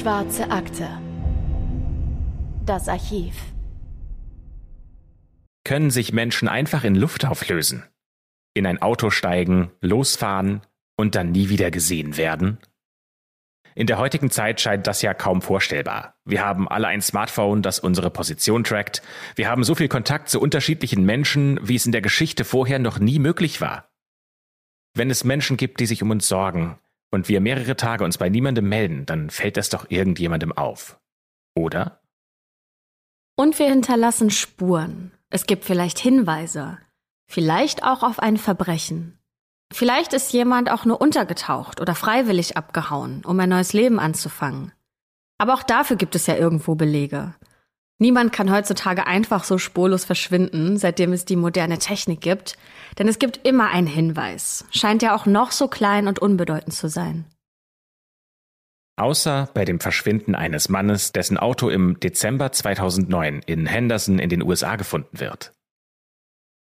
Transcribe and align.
Schwarze 0.00 0.50
Akte. 0.50 0.88
Das 2.64 2.88
Archiv. 2.88 3.34
Können 5.62 5.90
sich 5.90 6.14
Menschen 6.14 6.48
einfach 6.48 6.84
in 6.84 6.94
Luft 6.94 7.26
auflösen? 7.26 7.82
In 8.54 8.64
ein 8.64 8.80
Auto 8.80 9.10
steigen, 9.10 9.72
losfahren 9.82 10.62
und 10.96 11.16
dann 11.16 11.32
nie 11.32 11.50
wieder 11.50 11.70
gesehen 11.70 12.16
werden? 12.16 12.56
In 13.74 13.86
der 13.86 13.98
heutigen 13.98 14.30
Zeit 14.30 14.62
scheint 14.62 14.86
das 14.86 15.02
ja 15.02 15.12
kaum 15.12 15.42
vorstellbar. 15.42 16.14
Wir 16.24 16.46
haben 16.46 16.66
alle 16.66 16.86
ein 16.86 17.02
Smartphone, 17.02 17.60
das 17.60 17.78
unsere 17.78 18.08
Position 18.08 18.64
trackt. 18.64 19.02
Wir 19.36 19.50
haben 19.50 19.64
so 19.64 19.74
viel 19.74 19.88
Kontakt 19.88 20.30
zu 20.30 20.40
unterschiedlichen 20.40 21.04
Menschen, 21.04 21.60
wie 21.62 21.76
es 21.76 21.84
in 21.84 21.92
der 21.92 22.00
Geschichte 22.00 22.46
vorher 22.46 22.78
noch 22.78 22.98
nie 23.00 23.18
möglich 23.18 23.60
war. 23.60 23.90
Wenn 24.94 25.10
es 25.10 25.24
Menschen 25.24 25.58
gibt, 25.58 25.78
die 25.78 25.86
sich 25.86 26.02
um 26.02 26.10
uns 26.10 26.26
sorgen 26.26 26.78
und 27.10 27.28
wir 27.28 27.40
mehrere 27.40 27.76
Tage 27.76 28.04
uns 28.04 28.18
bei 28.18 28.28
niemandem 28.28 28.68
melden, 28.68 29.06
dann 29.06 29.30
fällt 29.30 29.56
das 29.56 29.68
doch 29.68 29.90
irgendjemandem 29.90 30.52
auf. 30.52 31.00
Oder? 31.54 32.00
Und 33.36 33.58
wir 33.58 33.68
hinterlassen 33.68 34.30
Spuren. 34.30 35.12
Es 35.28 35.46
gibt 35.46 35.64
vielleicht 35.64 35.98
Hinweise. 35.98 36.78
Vielleicht 37.26 37.84
auch 37.84 38.02
auf 38.02 38.18
ein 38.18 38.36
Verbrechen. 38.36 39.18
Vielleicht 39.72 40.12
ist 40.12 40.32
jemand 40.32 40.70
auch 40.70 40.84
nur 40.84 41.00
untergetaucht 41.00 41.80
oder 41.80 41.94
freiwillig 41.94 42.56
abgehauen, 42.56 43.24
um 43.24 43.38
ein 43.38 43.48
neues 43.48 43.72
Leben 43.72 44.00
anzufangen. 44.00 44.72
Aber 45.38 45.54
auch 45.54 45.62
dafür 45.62 45.96
gibt 45.96 46.16
es 46.16 46.26
ja 46.26 46.36
irgendwo 46.36 46.74
Belege. 46.74 47.34
Niemand 48.02 48.32
kann 48.32 48.50
heutzutage 48.50 49.06
einfach 49.06 49.44
so 49.44 49.58
spurlos 49.58 50.06
verschwinden, 50.06 50.78
seitdem 50.78 51.12
es 51.12 51.26
die 51.26 51.36
moderne 51.36 51.78
Technik 51.78 52.22
gibt, 52.22 52.56
denn 52.98 53.06
es 53.08 53.18
gibt 53.18 53.46
immer 53.46 53.68
einen 53.68 53.86
Hinweis, 53.86 54.64
scheint 54.70 55.02
ja 55.02 55.14
auch 55.14 55.26
noch 55.26 55.52
so 55.52 55.68
klein 55.68 56.08
und 56.08 56.18
unbedeutend 56.18 56.72
zu 56.72 56.88
sein. 56.88 57.26
Außer 58.96 59.50
bei 59.52 59.66
dem 59.66 59.80
Verschwinden 59.80 60.34
eines 60.34 60.70
Mannes, 60.70 61.12
dessen 61.12 61.36
Auto 61.36 61.68
im 61.68 62.00
Dezember 62.00 62.52
2009 62.52 63.42
in 63.44 63.66
Henderson 63.66 64.18
in 64.18 64.30
den 64.30 64.42
USA 64.42 64.76
gefunden 64.76 65.20
wird. 65.20 65.52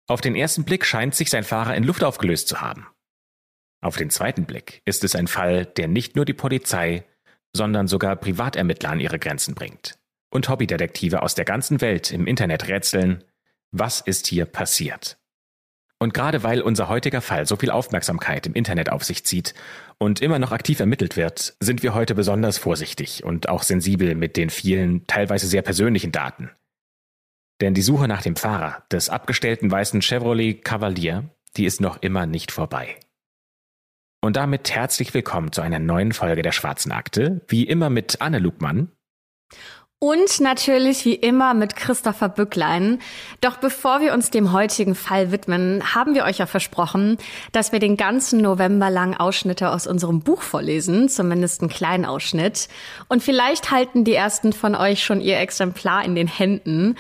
Auf 0.08 0.22
den 0.22 0.36
ersten 0.36 0.64
Blick 0.64 0.84
scheint 0.84 1.14
sich 1.14 1.30
sein 1.30 1.44
Fahrer 1.44 1.75
in 1.75 1.84
Luft 1.84 2.03
aufgelöst 2.03 2.48
zu 2.48 2.59
haben. 2.59 2.88
Auf 3.81 3.98
den 3.98 4.09
zweiten 4.09 4.46
Blick 4.46 4.81
ist 4.84 5.03
es 5.03 5.16
ein 5.16 5.28
Fall, 5.28 5.68
der 5.68 5.88
nicht 5.88 6.16
nur 6.16 6.25
die 6.25 6.34
Polizei, 6.34 7.06
sondern 7.56 7.88
sogar 7.88 8.16
Privatermittler 8.16 8.90
an 8.90 9.00
ihre 9.00 9.20
Grenzen 9.20 9.53
bringt. 9.53 9.98
Und 10.30 10.49
Hobbydetektive 10.49 11.22
aus 11.23 11.35
der 11.35 11.45
ganzen 11.45 11.81
Welt 11.81 12.11
im 12.11 12.27
Internet 12.27 12.67
rätseln, 12.67 13.23
was 13.72 14.02
ist 14.02 14.27
hier 14.27 14.45
passiert? 14.45 15.17
Und 15.97 16.13
gerade 16.13 16.44
weil 16.44 16.61
unser 16.61 16.88
heutiger 16.88 17.22
Fall 17.22 17.45
so 17.45 17.58
viel 17.58 17.72
Aufmerksamkeit 17.72 18.45
im 18.47 18.53
Internet 18.53 18.89
auf 18.89 19.03
sich 19.03 19.25
zieht 19.25 19.53
und 19.97 20.22
immer 20.22 20.39
noch 20.39 20.52
aktiv 20.52 20.80
ermittelt 20.80 21.17
wird, 21.17 21.55
sind 21.59 21.83
wir 21.83 21.94
heute 21.94 22.16
besonders 22.16 22.57
vorsichtig 22.57 23.23
und 23.25 23.50
auch 23.50 23.63
sensibel 23.63 24.16
mit 24.16 24.38
den 24.38 24.50
vielen, 24.50 25.05
teilweise 25.07 25.47
sehr 25.47 25.61
persönlichen 25.61 26.13
Daten, 26.13 26.52
denn 27.61 27.73
die 27.73 27.81
Suche 27.81 28.07
nach 28.07 28.22
dem 28.22 28.35
Fahrer 28.35 28.83
des 28.91 29.09
abgestellten 29.09 29.69
weißen 29.69 30.02
Chevrolet 30.02 30.63
Cavalier, 30.63 31.30
die 31.57 31.66
ist 31.66 31.81
noch 31.81 32.02
immer 32.02 32.25
nicht 32.25 32.52
vorbei. 32.52 32.97
Und 34.22 34.35
damit 34.35 34.72
herzlich 34.72 35.13
willkommen 35.13 35.52
zu 35.52 35.61
einer 35.61 35.80
neuen 35.80 36.13
Folge 36.13 36.41
der 36.41 36.52
Schwarzen 36.52 36.91
Akte, 36.91 37.41
wie 37.47 37.63
immer 37.63 37.89
mit 37.89 38.22
Anne 38.22 38.39
Lugmann. 38.39 38.91
Und 40.02 40.39
natürlich 40.39 41.03
wie 41.03 41.16
immer 41.16 41.53
mit 41.53 41.75
Christopher 41.75 42.30
Bücklein. 42.30 43.00
Doch 43.42 43.58
bevor 43.58 44.00
wir 44.00 44.14
uns 44.14 44.31
dem 44.31 44.53
heutigen 44.53 44.95
Fall 44.95 45.33
widmen, 45.33 45.94
haben 45.94 46.16
wir 46.16 46.23
euch 46.23 46.38
ja 46.38 46.45
versprochen, 46.45 47.17
dass 47.52 47.73
wir 47.73 47.80
den 47.80 47.97
ganzen 47.97 48.39
November 48.39 48.89
lang 48.89 49.14
Ausschnitte 49.14 49.69
aus 49.72 49.88
unserem 49.88 50.22
Buch 50.22 50.41
vorlesen, 50.41 51.09
zumindest 51.09 51.59
einen 51.59 51.69
kleinen 51.69 52.06
Ausschnitt. 52.06 52.69
Und 53.09 53.24
vielleicht 53.24 53.72
halten 53.72 54.06
die 54.06 54.13
ersten 54.13 54.53
von 54.53 54.74
euch 54.74 55.03
schon 55.03 55.19
ihr 55.19 55.38
Exemplar 55.38 56.06
in 56.06 56.16
den 56.16 56.28
Händen. 56.28 56.95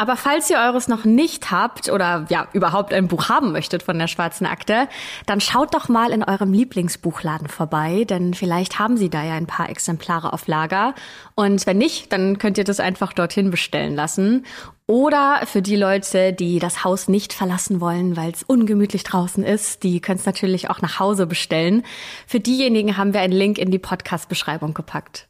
Aber 0.00 0.16
falls 0.16 0.48
ihr 0.48 0.56
eures 0.56 0.88
noch 0.88 1.04
nicht 1.04 1.50
habt 1.50 1.90
oder 1.90 2.24
ja 2.30 2.48
überhaupt 2.54 2.94
ein 2.94 3.06
Buch 3.06 3.28
haben 3.28 3.52
möchtet 3.52 3.82
von 3.82 3.98
der 3.98 4.06
Schwarzen 4.06 4.46
Akte, 4.46 4.88
dann 5.26 5.42
schaut 5.42 5.74
doch 5.74 5.90
mal 5.90 6.10
in 6.10 6.24
eurem 6.24 6.54
Lieblingsbuchladen 6.54 7.48
vorbei, 7.48 8.06
denn 8.08 8.32
vielleicht 8.32 8.78
haben 8.78 8.96
sie 8.96 9.10
da 9.10 9.22
ja 9.22 9.34
ein 9.34 9.46
paar 9.46 9.68
Exemplare 9.68 10.32
auf 10.32 10.46
Lager. 10.46 10.94
Und 11.34 11.66
wenn 11.66 11.76
nicht, 11.76 12.14
dann 12.14 12.38
könnt 12.38 12.56
ihr 12.56 12.64
das 12.64 12.80
einfach 12.80 13.12
dorthin 13.12 13.50
bestellen 13.50 13.94
lassen. 13.94 14.46
Oder 14.86 15.42
für 15.44 15.60
die 15.60 15.76
Leute, 15.76 16.32
die 16.32 16.60
das 16.60 16.82
Haus 16.82 17.06
nicht 17.06 17.34
verlassen 17.34 17.82
wollen, 17.82 18.16
weil 18.16 18.30
es 18.30 18.42
ungemütlich 18.42 19.04
draußen 19.04 19.44
ist, 19.44 19.82
die 19.82 20.00
können 20.00 20.18
es 20.18 20.24
natürlich 20.24 20.70
auch 20.70 20.80
nach 20.80 20.98
Hause 20.98 21.26
bestellen. 21.26 21.82
Für 22.26 22.40
diejenigen 22.40 22.96
haben 22.96 23.12
wir 23.12 23.20
einen 23.20 23.34
Link 23.34 23.58
in 23.58 23.70
die 23.70 23.78
Podcast-Beschreibung 23.78 24.72
gepackt. 24.72 25.29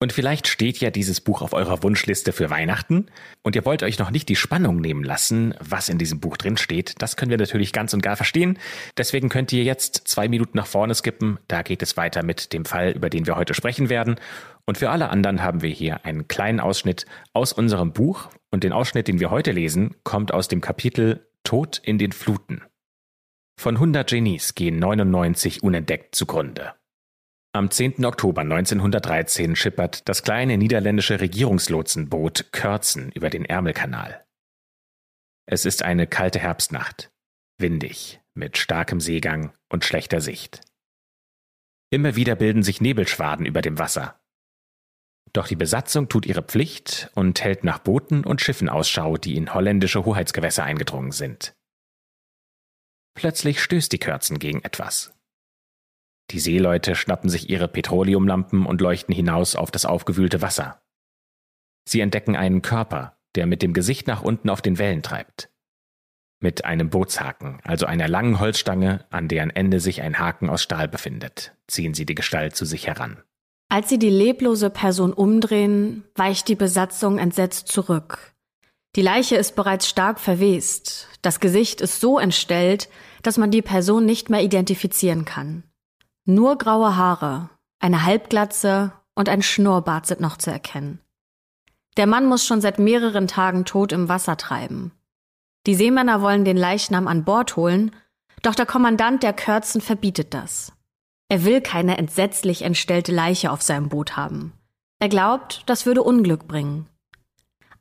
Und 0.00 0.12
vielleicht 0.12 0.48
steht 0.48 0.78
ja 0.78 0.90
dieses 0.90 1.20
Buch 1.20 1.40
auf 1.40 1.52
eurer 1.52 1.82
Wunschliste 1.82 2.32
für 2.32 2.50
Weihnachten 2.50 3.06
und 3.42 3.56
ihr 3.56 3.64
wollt 3.64 3.82
euch 3.82 3.98
noch 3.98 4.10
nicht 4.10 4.28
die 4.28 4.36
Spannung 4.36 4.80
nehmen 4.80 5.04
lassen, 5.04 5.54
was 5.60 5.88
in 5.88 5.98
diesem 5.98 6.20
Buch 6.20 6.36
drin 6.36 6.56
steht. 6.56 7.00
Das 7.00 7.16
können 7.16 7.30
wir 7.30 7.38
natürlich 7.38 7.72
ganz 7.72 7.94
und 7.94 8.02
gar 8.02 8.16
verstehen. 8.16 8.58
Deswegen 8.98 9.28
könnt 9.28 9.52
ihr 9.52 9.62
jetzt 9.62 10.02
zwei 10.08 10.28
Minuten 10.28 10.58
nach 10.58 10.66
vorne 10.66 10.94
skippen. 10.94 11.38
Da 11.48 11.62
geht 11.62 11.82
es 11.82 11.96
weiter 11.96 12.22
mit 12.22 12.52
dem 12.52 12.64
Fall, 12.64 12.90
über 12.90 13.08
den 13.08 13.26
wir 13.26 13.36
heute 13.36 13.54
sprechen 13.54 13.88
werden. 13.88 14.16
Und 14.66 14.78
für 14.78 14.90
alle 14.90 15.10
anderen 15.10 15.42
haben 15.42 15.62
wir 15.62 15.70
hier 15.70 16.04
einen 16.04 16.28
kleinen 16.28 16.60
Ausschnitt 16.60 17.06
aus 17.32 17.52
unserem 17.52 17.92
Buch. 17.92 18.28
Und 18.50 18.64
den 18.64 18.72
Ausschnitt, 18.72 19.08
den 19.08 19.20
wir 19.20 19.30
heute 19.30 19.52
lesen, 19.52 19.94
kommt 20.02 20.34
aus 20.34 20.48
dem 20.48 20.60
Kapitel 20.60 21.26
Tod 21.44 21.80
in 21.82 21.98
den 21.98 22.12
Fluten. 22.12 22.62
Von 23.58 23.76
100 23.76 24.08
Genies 24.08 24.54
gehen 24.54 24.78
99 24.78 25.62
unentdeckt 25.62 26.14
zugrunde. 26.14 26.74
Am 27.56 27.70
10. 27.70 28.04
Oktober 28.04 28.40
1913 28.40 29.54
schippert 29.54 30.08
das 30.08 30.24
kleine 30.24 30.58
niederländische 30.58 31.20
Regierungslotsenboot 31.20 32.50
Kürzen 32.50 33.12
über 33.12 33.30
den 33.30 33.44
Ärmelkanal. 33.44 34.26
Es 35.46 35.64
ist 35.64 35.84
eine 35.84 36.08
kalte 36.08 36.40
Herbstnacht, 36.40 37.12
windig, 37.56 38.20
mit 38.34 38.58
starkem 38.58 38.98
Seegang 38.98 39.54
und 39.68 39.84
schlechter 39.84 40.20
Sicht. 40.20 40.62
Immer 41.90 42.16
wieder 42.16 42.34
bilden 42.34 42.64
sich 42.64 42.80
Nebelschwaden 42.80 43.46
über 43.46 43.62
dem 43.62 43.78
Wasser. 43.78 44.20
Doch 45.32 45.46
die 45.46 45.54
Besatzung 45.54 46.08
tut 46.08 46.26
ihre 46.26 46.42
Pflicht 46.42 47.12
und 47.14 47.40
hält 47.40 47.62
nach 47.62 47.78
Booten 47.78 48.24
und 48.24 48.40
Schiffen 48.40 48.68
Ausschau, 48.68 49.16
die 49.16 49.36
in 49.36 49.54
holländische 49.54 50.04
Hoheitsgewässer 50.04 50.64
eingedrungen 50.64 51.12
sind. 51.12 51.54
Plötzlich 53.16 53.62
stößt 53.62 53.92
die 53.92 54.00
Kürzen 54.00 54.40
gegen 54.40 54.64
etwas. 54.64 55.13
Die 56.30 56.40
Seeleute 56.40 56.94
schnappen 56.94 57.28
sich 57.28 57.50
ihre 57.50 57.68
Petroleumlampen 57.68 58.66
und 58.66 58.80
leuchten 58.80 59.14
hinaus 59.14 59.56
auf 59.56 59.70
das 59.70 59.84
aufgewühlte 59.84 60.42
Wasser. 60.42 60.82
Sie 61.86 62.00
entdecken 62.00 62.34
einen 62.34 62.62
Körper, 62.62 63.18
der 63.34 63.46
mit 63.46 63.62
dem 63.62 63.72
Gesicht 63.72 64.06
nach 64.06 64.22
unten 64.22 64.48
auf 64.48 64.62
den 64.62 64.78
Wellen 64.78 65.02
treibt. 65.02 65.50
Mit 66.40 66.64
einem 66.64 66.90
Bootshaken, 66.90 67.60
also 67.62 67.86
einer 67.86 68.08
langen 68.08 68.38
Holzstange, 68.40 69.06
an 69.10 69.28
deren 69.28 69.50
Ende 69.50 69.80
sich 69.80 70.02
ein 70.02 70.18
Haken 70.18 70.50
aus 70.50 70.62
Stahl 70.62 70.88
befindet, 70.88 71.54
ziehen 71.66 71.94
sie 71.94 72.06
die 72.06 72.14
Gestalt 72.14 72.56
zu 72.56 72.64
sich 72.64 72.86
heran. 72.86 73.22
Als 73.68 73.88
sie 73.88 73.98
die 73.98 74.10
leblose 74.10 74.70
Person 74.70 75.12
umdrehen, 75.12 76.04
weicht 76.14 76.48
die 76.48 76.54
Besatzung 76.54 77.18
entsetzt 77.18 77.68
zurück. 77.68 78.34
Die 78.94 79.02
Leiche 79.02 79.36
ist 79.36 79.56
bereits 79.56 79.88
stark 79.88 80.20
verwest. 80.20 81.08
Das 81.22 81.40
Gesicht 81.40 81.80
ist 81.80 82.00
so 82.00 82.18
entstellt, 82.18 82.88
dass 83.22 83.38
man 83.38 83.50
die 83.50 83.62
Person 83.62 84.04
nicht 84.04 84.30
mehr 84.30 84.42
identifizieren 84.42 85.24
kann. 85.24 85.64
Nur 86.26 86.56
graue 86.56 86.96
Haare, 86.96 87.50
eine 87.80 88.04
Halbglatze 88.04 88.92
und 89.14 89.28
ein 89.28 89.42
Schnurrbart 89.42 90.06
sind 90.06 90.20
noch 90.20 90.38
zu 90.38 90.50
erkennen. 90.50 91.00
Der 91.98 92.06
Mann 92.06 92.24
muss 92.24 92.46
schon 92.46 92.62
seit 92.62 92.78
mehreren 92.78 93.28
Tagen 93.28 93.66
tot 93.66 93.92
im 93.92 94.08
Wasser 94.08 94.38
treiben. 94.38 94.92
Die 95.66 95.74
Seemänner 95.74 96.22
wollen 96.22 96.46
den 96.46 96.56
Leichnam 96.56 97.08
an 97.08 97.24
Bord 97.24 97.56
holen, 97.56 97.94
doch 98.42 98.54
der 98.54 98.64
Kommandant 98.64 99.22
der 99.22 99.34
Kürzen 99.34 99.82
verbietet 99.82 100.32
das. 100.32 100.72
Er 101.28 101.44
will 101.44 101.60
keine 101.60 101.98
entsetzlich 101.98 102.62
entstellte 102.62 103.12
Leiche 103.12 103.50
auf 103.50 103.60
seinem 103.60 103.90
Boot 103.90 104.16
haben. 104.16 104.54
Er 105.00 105.10
glaubt, 105.10 105.62
das 105.66 105.84
würde 105.84 106.02
Unglück 106.02 106.48
bringen. 106.48 106.88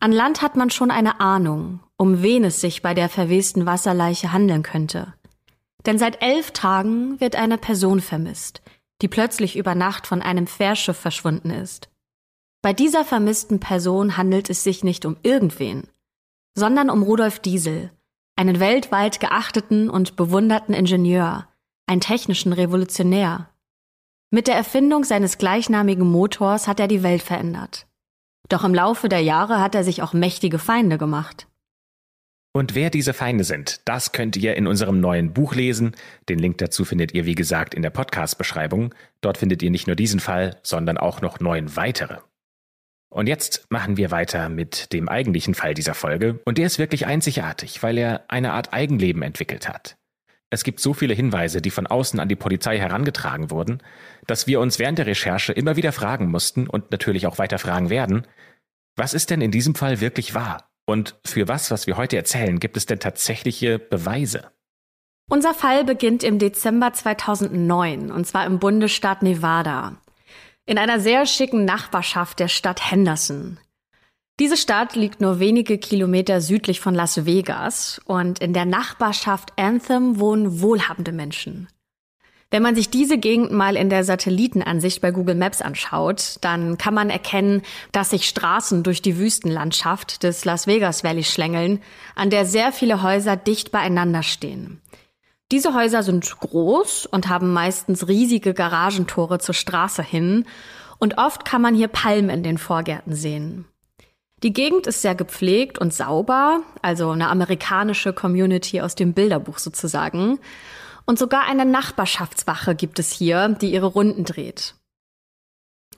An 0.01 0.11
Land 0.11 0.41
hat 0.41 0.57
man 0.57 0.69
schon 0.69 0.91
eine 0.91 1.21
Ahnung, 1.21 1.79
um 1.95 2.21
wen 2.21 2.43
es 2.43 2.59
sich 2.59 2.81
bei 2.81 2.93
der 2.93 3.07
verwesten 3.07 3.65
Wasserleiche 3.65 4.33
handeln 4.33 4.63
könnte. 4.63 5.13
Denn 5.85 5.97
seit 5.97 6.21
elf 6.21 6.51
Tagen 6.51 7.19
wird 7.19 7.35
eine 7.35 7.57
Person 7.57 7.99
vermisst, 7.99 8.61
die 9.01 9.07
plötzlich 9.07 9.57
über 9.57 9.75
Nacht 9.75 10.07
von 10.07 10.21
einem 10.21 10.47
Fährschiff 10.47 10.97
verschwunden 10.97 11.49
ist. 11.49 11.89
Bei 12.61 12.71
dieser 12.71 13.03
vermissten 13.03 13.59
Person 13.59 14.15
handelt 14.15 14.49
es 14.49 14.63
sich 14.63 14.83
nicht 14.83 15.05
um 15.05 15.17
irgendwen, 15.23 15.87
sondern 16.57 16.89
um 16.89 17.03
Rudolf 17.03 17.39
Diesel, 17.39 17.91
einen 18.37 18.59
weltweit 18.59 19.19
geachteten 19.19 19.89
und 19.89 20.15
bewunderten 20.15 20.73
Ingenieur, 20.73 21.49
einen 21.87 22.01
technischen 22.01 22.53
Revolutionär. 22.53 23.49
Mit 24.31 24.47
der 24.47 24.55
Erfindung 24.55 25.03
seines 25.03 25.37
gleichnamigen 25.37 26.09
Motors 26.09 26.67
hat 26.67 26.79
er 26.79 26.87
die 26.87 27.03
Welt 27.03 27.21
verändert. 27.21 27.87
Doch 28.49 28.63
im 28.63 28.73
Laufe 28.73 29.09
der 29.09 29.21
Jahre 29.21 29.59
hat 29.59 29.75
er 29.75 29.83
sich 29.83 30.01
auch 30.01 30.13
mächtige 30.13 30.59
Feinde 30.59 30.97
gemacht. 30.97 31.47
Und 32.55 32.75
wer 32.75 32.91
diese 32.91 33.13
Feinde 33.13 33.43
sind, 33.43 33.81
das 33.85 34.11
könnt 34.11 34.37
ihr 34.37 34.55
in 34.55 34.67
unserem 34.67 34.99
neuen 34.99 35.33
Buch 35.33 35.55
lesen. 35.55 35.95
Den 36.29 36.37
Link 36.37 36.59
dazu 36.59 36.85
findet 36.85 37.11
ihr, 37.11 37.25
wie 37.25 37.33
gesagt, 37.33 37.73
in 37.73 37.81
der 37.81 37.89
Podcast-Beschreibung. 37.89 38.93
Dort 39.21 39.39
findet 39.39 39.63
ihr 39.63 39.71
nicht 39.71 39.87
nur 39.87 39.95
diesen 39.95 40.19
Fall, 40.19 40.59
sondern 40.61 40.99
auch 40.99 41.19
noch 41.21 41.39
neun 41.39 41.75
weitere. 41.75 42.17
Und 43.09 43.27
jetzt 43.27 43.65
machen 43.69 43.97
wir 43.97 44.11
weiter 44.11 44.49
mit 44.49 44.93
dem 44.93 45.09
eigentlichen 45.09 45.55
Fall 45.55 45.73
dieser 45.73 45.95
Folge. 45.95 46.41
Und 46.45 46.59
der 46.59 46.67
ist 46.67 46.77
wirklich 46.77 47.07
einzigartig, 47.07 47.81
weil 47.81 47.97
er 47.97 48.25
eine 48.27 48.53
Art 48.53 48.71
Eigenleben 48.71 49.23
entwickelt 49.23 49.67
hat. 49.67 49.97
Es 50.51 50.63
gibt 50.63 50.79
so 50.79 50.93
viele 50.93 51.15
Hinweise, 51.15 51.59
die 51.59 51.71
von 51.71 51.87
außen 51.87 52.19
an 52.19 52.29
die 52.29 52.35
Polizei 52.35 52.77
herangetragen 52.77 53.49
wurden, 53.49 53.81
dass 54.27 54.45
wir 54.45 54.59
uns 54.59 54.77
während 54.77 54.99
der 54.99 55.07
Recherche 55.07 55.53
immer 55.53 55.75
wieder 55.75 55.91
fragen 55.91 56.29
mussten 56.29 56.67
und 56.67 56.91
natürlich 56.91 57.25
auch 57.25 57.39
weiter 57.39 57.57
fragen 57.57 57.89
werden, 57.89 58.27
was 58.95 59.15
ist 59.15 59.31
denn 59.31 59.41
in 59.41 59.49
diesem 59.49 59.73
Fall 59.73 60.01
wirklich 60.01 60.35
wahr? 60.35 60.69
Und 60.85 61.15
für 61.25 61.47
was, 61.47 61.71
was 61.71 61.87
wir 61.87 61.97
heute 61.97 62.17
erzählen, 62.17 62.59
gibt 62.59 62.77
es 62.77 62.85
denn 62.85 62.99
tatsächliche 62.99 63.79
Beweise? 63.79 64.51
Unser 65.29 65.53
Fall 65.53 65.85
beginnt 65.85 66.23
im 66.23 66.39
Dezember 66.39 66.91
2009, 66.93 68.11
und 68.11 68.27
zwar 68.27 68.45
im 68.45 68.59
Bundesstaat 68.59 69.23
Nevada. 69.23 69.97
In 70.65 70.77
einer 70.77 70.99
sehr 70.99 71.25
schicken 71.25 71.65
Nachbarschaft 71.65 72.39
der 72.39 72.49
Stadt 72.49 72.91
Henderson. 72.91 73.59
Diese 74.39 74.57
Stadt 74.57 74.95
liegt 74.95 75.21
nur 75.21 75.39
wenige 75.39 75.77
Kilometer 75.77 76.41
südlich 76.41 76.79
von 76.79 76.95
Las 76.95 77.25
Vegas 77.25 78.01
und 78.05 78.39
in 78.39 78.53
der 78.53 78.65
Nachbarschaft 78.65 79.53
Anthem 79.57 80.19
wohnen 80.19 80.59
wohlhabende 80.61 81.11
Menschen. 81.11 81.67
Wenn 82.53 82.61
man 82.61 82.75
sich 82.75 82.91
diese 82.91 83.17
Gegend 83.17 83.51
mal 83.51 83.75
in 83.75 83.89
der 83.89 84.03
Satellitenansicht 84.03 85.01
bei 85.01 85.09
Google 85.09 85.33
Maps 85.33 85.59
anschaut, 85.59 86.35
dann 86.41 86.77
kann 86.77 86.93
man 86.93 87.09
erkennen, 87.09 87.63
dass 87.91 88.11
sich 88.11 88.29
Straßen 88.29 88.83
durch 88.83 89.01
die 89.01 89.17
Wüstenlandschaft 89.17 90.21
des 90.21 90.45
Las 90.45 90.67
Vegas 90.67 91.03
Valley 91.03 91.23
schlängeln, 91.23 91.81
an 92.13 92.29
der 92.29 92.45
sehr 92.45 92.71
viele 92.71 93.01
Häuser 93.01 93.37
dicht 93.37 93.71
beieinander 93.71 94.21
stehen. 94.21 94.81
Diese 95.51 95.73
Häuser 95.73 96.03
sind 96.03 96.29
groß 96.41 97.07
und 97.07 97.27
haben 97.27 97.53
meistens 97.53 98.07
riesige 98.07 98.53
Garagentore 98.53 99.39
zur 99.39 99.55
Straße 99.55 100.03
hin 100.03 100.45
und 100.99 101.17
oft 101.17 101.45
kann 101.45 101.63
man 101.63 101.73
hier 101.73 101.87
Palmen 101.87 102.29
in 102.29 102.43
den 102.43 102.59
Vorgärten 102.59 103.15
sehen. 103.15 103.65
Die 104.43 104.53
Gegend 104.53 104.85
ist 104.85 105.01
sehr 105.01 105.15
gepflegt 105.15 105.79
und 105.79 105.91
sauber, 105.91 106.61
also 106.83 107.09
eine 107.09 107.29
amerikanische 107.29 108.13
Community 108.13 108.79
aus 108.79 108.93
dem 108.93 109.13
Bilderbuch 109.13 109.57
sozusagen. 109.57 110.37
Und 111.05 111.19
sogar 111.19 111.45
eine 111.45 111.65
Nachbarschaftswache 111.65 112.75
gibt 112.75 112.99
es 112.99 113.11
hier, 113.11 113.49
die 113.49 113.73
ihre 113.73 113.87
Runden 113.87 114.23
dreht. 114.23 114.75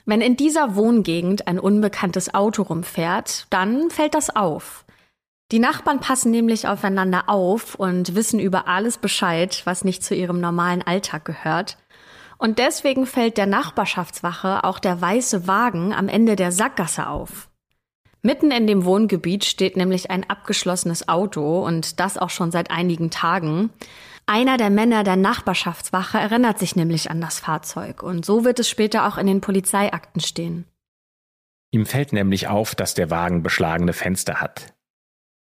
Wenn 0.04 0.20
in 0.20 0.36
dieser 0.36 0.76
Wohngegend 0.76 1.48
ein 1.48 1.58
unbekanntes 1.58 2.32
Auto 2.34 2.62
rumfährt, 2.62 3.46
dann 3.50 3.90
fällt 3.90 4.14
das 4.14 4.34
auf. 4.34 4.84
Die 5.52 5.58
Nachbarn 5.60 6.00
passen 6.00 6.30
nämlich 6.32 6.66
aufeinander 6.66 7.28
auf 7.28 7.76
und 7.76 8.14
wissen 8.14 8.40
über 8.40 8.66
alles 8.66 8.98
Bescheid, 8.98 9.62
was 9.64 9.84
nicht 9.84 10.02
zu 10.02 10.14
ihrem 10.14 10.40
normalen 10.40 10.82
Alltag 10.82 11.24
gehört. 11.24 11.78
Und 12.38 12.58
deswegen 12.58 13.06
fällt 13.06 13.38
der 13.38 13.46
Nachbarschaftswache 13.46 14.64
auch 14.64 14.78
der 14.78 15.00
weiße 15.00 15.46
Wagen 15.46 15.92
am 15.92 16.08
Ende 16.08 16.36
der 16.36 16.52
Sackgasse 16.52 17.08
auf. 17.08 17.48
Mitten 18.22 18.50
in 18.50 18.66
dem 18.66 18.84
Wohngebiet 18.84 19.44
steht 19.44 19.76
nämlich 19.76 20.10
ein 20.10 20.28
abgeschlossenes 20.28 21.08
Auto 21.08 21.64
und 21.64 22.00
das 22.00 22.18
auch 22.18 22.30
schon 22.30 22.50
seit 22.50 22.72
einigen 22.72 23.10
Tagen. 23.10 23.70
Einer 24.26 24.56
der 24.56 24.70
Männer 24.70 25.04
der 25.04 25.14
Nachbarschaftswache 25.14 26.18
erinnert 26.18 26.58
sich 26.58 26.74
nämlich 26.74 27.10
an 27.10 27.20
das 27.20 27.38
Fahrzeug 27.38 28.02
und 28.02 28.26
so 28.26 28.44
wird 28.44 28.58
es 28.58 28.68
später 28.68 29.06
auch 29.06 29.18
in 29.18 29.28
den 29.28 29.40
Polizeiakten 29.40 30.20
stehen. 30.20 30.66
Ihm 31.70 31.86
fällt 31.86 32.12
nämlich 32.12 32.48
auf, 32.48 32.74
dass 32.74 32.94
der 32.94 33.10
Wagen 33.10 33.44
beschlagene 33.44 33.92
Fenster 33.92 34.40
hat. 34.40 34.74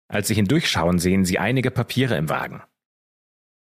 Als 0.09 0.29
sie 0.29 0.35
hindurchschauen, 0.35 0.99
sehen 0.99 1.27
sie 1.27 1.39
einige 1.39 1.71
Papiere 1.71 2.17
im 2.17 2.31
Wagen. 2.31 2.63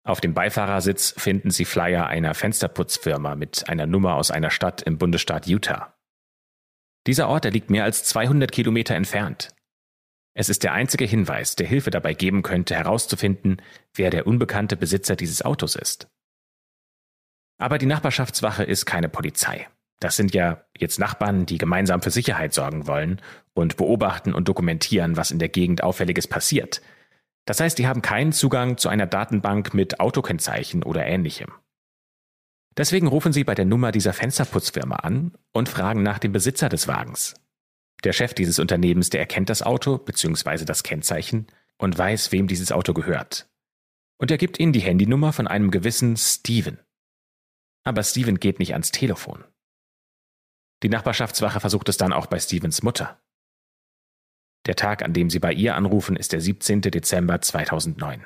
Auf 0.04 0.22
dem 0.22 0.34
Beifahrersitz 0.34 1.14
finden 1.18 1.52
sie 1.52 1.66
Flyer 1.66 2.08
einer 2.08 2.34
Fensterputzfirma 2.36 3.36
mit 3.36 3.68
einer 3.68 3.88
Nummer 3.88 4.16
aus 4.16 4.32
einer 4.32 4.52
Stadt 4.52 4.82
im 4.84 4.98
Bundesstaat 4.98 5.48
Utah. 5.48 5.96
Dieser 7.08 7.30
Ort, 7.30 7.46
der 7.46 7.52
liegt 7.52 7.70
mehr 7.70 7.84
als 7.84 8.04
200 8.04 8.52
Kilometer 8.52 8.96
entfernt. 8.96 9.50
Es 10.40 10.48
ist 10.48 10.64
der 10.64 10.72
einzige 10.72 11.04
Hinweis, 11.04 11.58
der 11.58 11.68
Hilfe 11.68 11.90
dabei 11.90 12.14
geben 12.14 12.44
könnte, 12.44 12.74
herauszufinden, 12.74 13.62
wer 13.94 14.10
der 14.10 14.26
unbekannte 14.26 14.78
Besitzer 14.78 15.18
dieses 15.18 15.42
Autos 15.42 15.76
ist. 15.76 16.08
Aber 17.58 17.78
die 17.78 17.86
Nachbarschaftswache 17.86 18.64
ist 18.64 18.86
keine 18.86 19.10
Polizei. 19.10 19.68
Das 20.00 20.16
sind 20.16 20.34
ja 20.34 20.64
jetzt 20.78 20.98
Nachbarn, 20.98 21.46
die 21.46 21.58
gemeinsam 21.58 22.02
für 22.02 22.10
Sicherheit 22.10 22.54
sorgen 22.54 22.88
wollen 22.88 23.22
und 23.54 23.76
beobachten 23.76 24.34
und 24.34 24.48
dokumentieren, 24.48 25.18
was 25.18 25.32
in 25.32 25.40
der 25.40 25.50
Gegend 25.50 25.84
auffälliges 25.84 26.30
passiert. 26.30 26.82
Das 27.44 27.60
heißt, 27.60 27.78
die 27.78 27.88
haben 27.88 28.02
keinen 28.02 28.32
Zugang 28.32 28.78
zu 28.78 28.88
einer 28.88 29.08
Datenbank 29.08 29.74
mit 29.74 30.00
Autokennzeichen 30.00 30.84
oder 30.84 31.06
ähnlichem. 31.06 31.52
Deswegen 32.78 33.08
rufen 33.08 33.34
sie 33.34 33.44
bei 33.44 33.56
der 33.56 33.66
Nummer 33.66 33.92
dieser 33.92 34.14
Fensterputzfirma 34.14 34.96
an 34.96 35.34
und 35.52 35.68
fragen 35.68 36.02
nach 36.02 36.20
dem 36.20 36.32
Besitzer 36.32 36.70
des 36.70 36.88
Wagens. 36.88 37.36
Der 38.04 38.14
Chef 38.14 38.34
dieses 38.34 38.60
Unternehmens, 38.60 39.10
der 39.10 39.20
erkennt 39.20 39.50
das 39.50 39.62
Auto 39.62 39.98
bzw. 39.98 40.66
das 40.66 40.84
Kennzeichen 40.84 41.48
und 41.78 41.98
weiß, 41.98 42.32
wem 42.32 42.48
dieses 42.48 42.72
Auto 42.72 42.94
gehört. 42.94 43.50
Und 44.18 44.32
er 44.32 44.38
gibt 44.38 44.60
ihnen 44.60 44.74
die 44.74 44.82
Handynummer 44.82 45.34
von 45.34 45.48
einem 45.48 45.72
gewissen 45.72 46.18
Steven. 46.18 46.80
Aber 47.84 48.04
Steven 48.04 48.40
geht 48.40 48.60
nicht 48.60 48.74
ans 48.74 48.92
Telefon. 48.92 49.44
Die 50.84 50.90
Nachbarschaftswache 50.90 51.60
versucht 51.60 51.90
es 51.90 51.98
dann 51.98 52.14
auch 52.14 52.28
bei 52.28 52.40
Stevens 52.40 52.84
Mutter. 52.84 53.22
Der 54.66 54.76
Tag, 54.76 55.04
an 55.04 55.14
dem 55.14 55.30
sie 55.30 55.40
bei 55.40 55.54
ihr 55.54 55.76
anrufen, 55.76 56.16
ist 56.16 56.32
der 56.32 56.42
17. 56.42 56.82
Dezember 56.82 57.42
2009. 57.42 58.26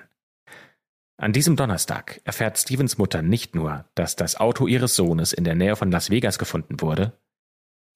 An 1.17 1.31
diesem 1.31 1.55
Donnerstag 1.55 2.21
erfährt 2.25 2.57
Stevens 2.57 2.97
Mutter 2.97 3.21
nicht 3.21 3.55
nur, 3.55 3.85
dass 3.95 4.15
das 4.15 4.35
Auto 4.35 4.67
ihres 4.67 4.95
Sohnes 4.95 5.31
in 5.31 5.43
der 5.43 5.55
Nähe 5.55 5.75
von 5.75 5.91
Las 5.91 6.09
Vegas 6.09 6.39
gefunden 6.39 6.81
wurde, 6.81 7.17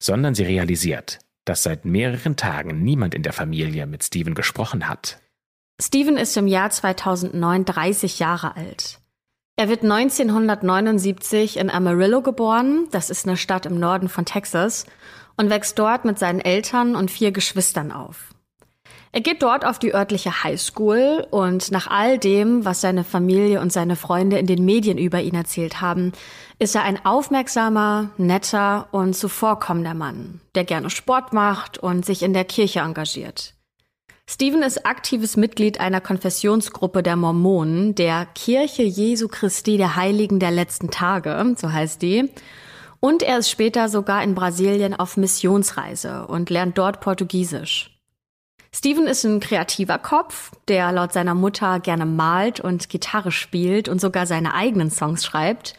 sondern 0.00 0.34
sie 0.34 0.44
realisiert, 0.44 1.18
dass 1.48 1.62
seit 1.62 1.84
mehreren 1.84 2.36
Tagen 2.36 2.82
niemand 2.82 3.14
in 3.14 3.22
der 3.22 3.32
Familie 3.32 3.86
mit 3.86 4.04
Steven 4.04 4.34
gesprochen 4.34 4.88
hat. 4.88 5.20
Steven 5.80 6.16
ist 6.16 6.36
im 6.36 6.46
Jahr 6.46 6.70
2009 6.70 7.64
30 7.64 8.18
Jahre 8.18 8.56
alt. 8.56 8.98
Er 9.56 9.68
wird 9.68 9.82
1979 9.82 11.56
in 11.56 11.70
Amarillo 11.70 12.22
geboren, 12.22 12.86
das 12.90 13.10
ist 13.10 13.26
eine 13.26 13.36
Stadt 13.36 13.66
im 13.66 13.80
Norden 13.80 14.08
von 14.08 14.24
Texas, 14.24 14.86
und 15.36 15.50
wächst 15.50 15.78
dort 15.78 16.04
mit 16.04 16.18
seinen 16.18 16.40
Eltern 16.40 16.94
und 16.96 17.10
vier 17.10 17.32
Geschwistern 17.32 17.92
auf. 17.92 18.34
Er 19.10 19.20
geht 19.22 19.42
dort 19.42 19.64
auf 19.64 19.78
die 19.78 19.94
örtliche 19.94 20.44
Highschool 20.44 21.26
und 21.30 21.70
nach 21.70 21.86
all 21.86 22.18
dem, 22.18 22.64
was 22.64 22.82
seine 22.82 23.04
Familie 23.04 23.60
und 23.60 23.72
seine 23.72 23.96
Freunde 23.96 24.38
in 24.38 24.46
den 24.46 24.64
Medien 24.64 24.98
über 24.98 25.20
ihn 25.22 25.34
erzählt 25.34 25.80
haben, 25.80 26.12
ist 26.58 26.74
er 26.74 26.82
ein 26.82 27.04
aufmerksamer, 27.04 28.10
netter 28.18 28.88
und 28.92 29.14
zuvorkommender 29.14 29.94
Mann, 29.94 30.40
der 30.54 30.64
gerne 30.64 30.90
Sport 30.90 31.32
macht 31.32 31.78
und 31.78 32.04
sich 32.04 32.22
in 32.22 32.34
der 32.34 32.44
Kirche 32.44 32.80
engagiert. 32.80 33.54
Steven 34.30 34.62
ist 34.62 34.84
aktives 34.84 35.38
Mitglied 35.38 35.80
einer 35.80 36.02
Konfessionsgruppe 36.02 37.02
der 37.02 37.16
Mormonen, 37.16 37.94
der 37.94 38.26
Kirche 38.34 38.82
Jesu 38.82 39.26
Christi 39.26 39.78
der 39.78 39.96
Heiligen 39.96 40.38
der 40.38 40.50
letzten 40.50 40.90
Tage, 40.90 41.54
so 41.56 41.72
heißt 41.72 42.02
die. 42.02 42.28
Und 43.00 43.22
er 43.22 43.38
ist 43.38 43.48
später 43.48 43.88
sogar 43.88 44.22
in 44.22 44.34
Brasilien 44.34 44.92
auf 44.92 45.16
Missionsreise 45.16 46.26
und 46.26 46.50
lernt 46.50 46.76
dort 46.76 47.00
Portugiesisch. 47.00 47.97
Steven 48.74 49.06
ist 49.06 49.24
ein 49.24 49.40
kreativer 49.40 49.98
Kopf, 49.98 50.52
der 50.68 50.92
laut 50.92 51.12
seiner 51.12 51.34
Mutter 51.34 51.80
gerne 51.80 52.06
malt 52.06 52.60
und 52.60 52.88
Gitarre 52.88 53.32
spielt 53.32 53.88
und 53.88 54.00
sogar 54.00 54.26
seine 54.26 54.54
eigenen 54.54 54.90
Songs 54.90 55.24
schreibt. 55.24 55.74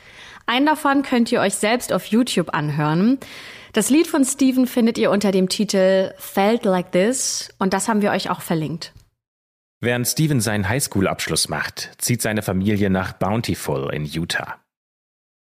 Einen 0.47 0.65
davon 0.65 1.03
könnt 1.03 1.31
ihr 1.31 1.41
euch 1.41 1.55
selbst 1.55 1.93
auf 1.93 2.05
YouTube 2.05 2.53
anhören. 2.53 3.19
Das 3.73 3.91
Lied 3.91 4.07
von 4.07 4.25
Steven 4.25 4.65
findet 4.65 4.97
ihr 4.97 5.11
unter 5.11 5.31
dem 5.31 5.47
Titel 5.47 6.13
Felt 6.17 6.65
Like 6.65 6.91
This 6.91 7.53
und 7.59 7.73
das 7.73 7.87
haben 7.87 8.01
wir 8.01 8.11
euch 8.11 8.31
auch 8.31 8.41
verlinkt. 8.41 8.93
Während 9.81 10.07
Steven 10.07 10.41
seinen 10.41 10.67
Highschool-Abschluss 10.67 11.47
macht, 11.47 11.91
zieht 11.99 12.21
seine 12.21 12.41
Familie 12.41 12.89
nach 12.89 13.13
Bountiful 13.13 13.93
in 13.93 14.05
Utah. 14.05 14.59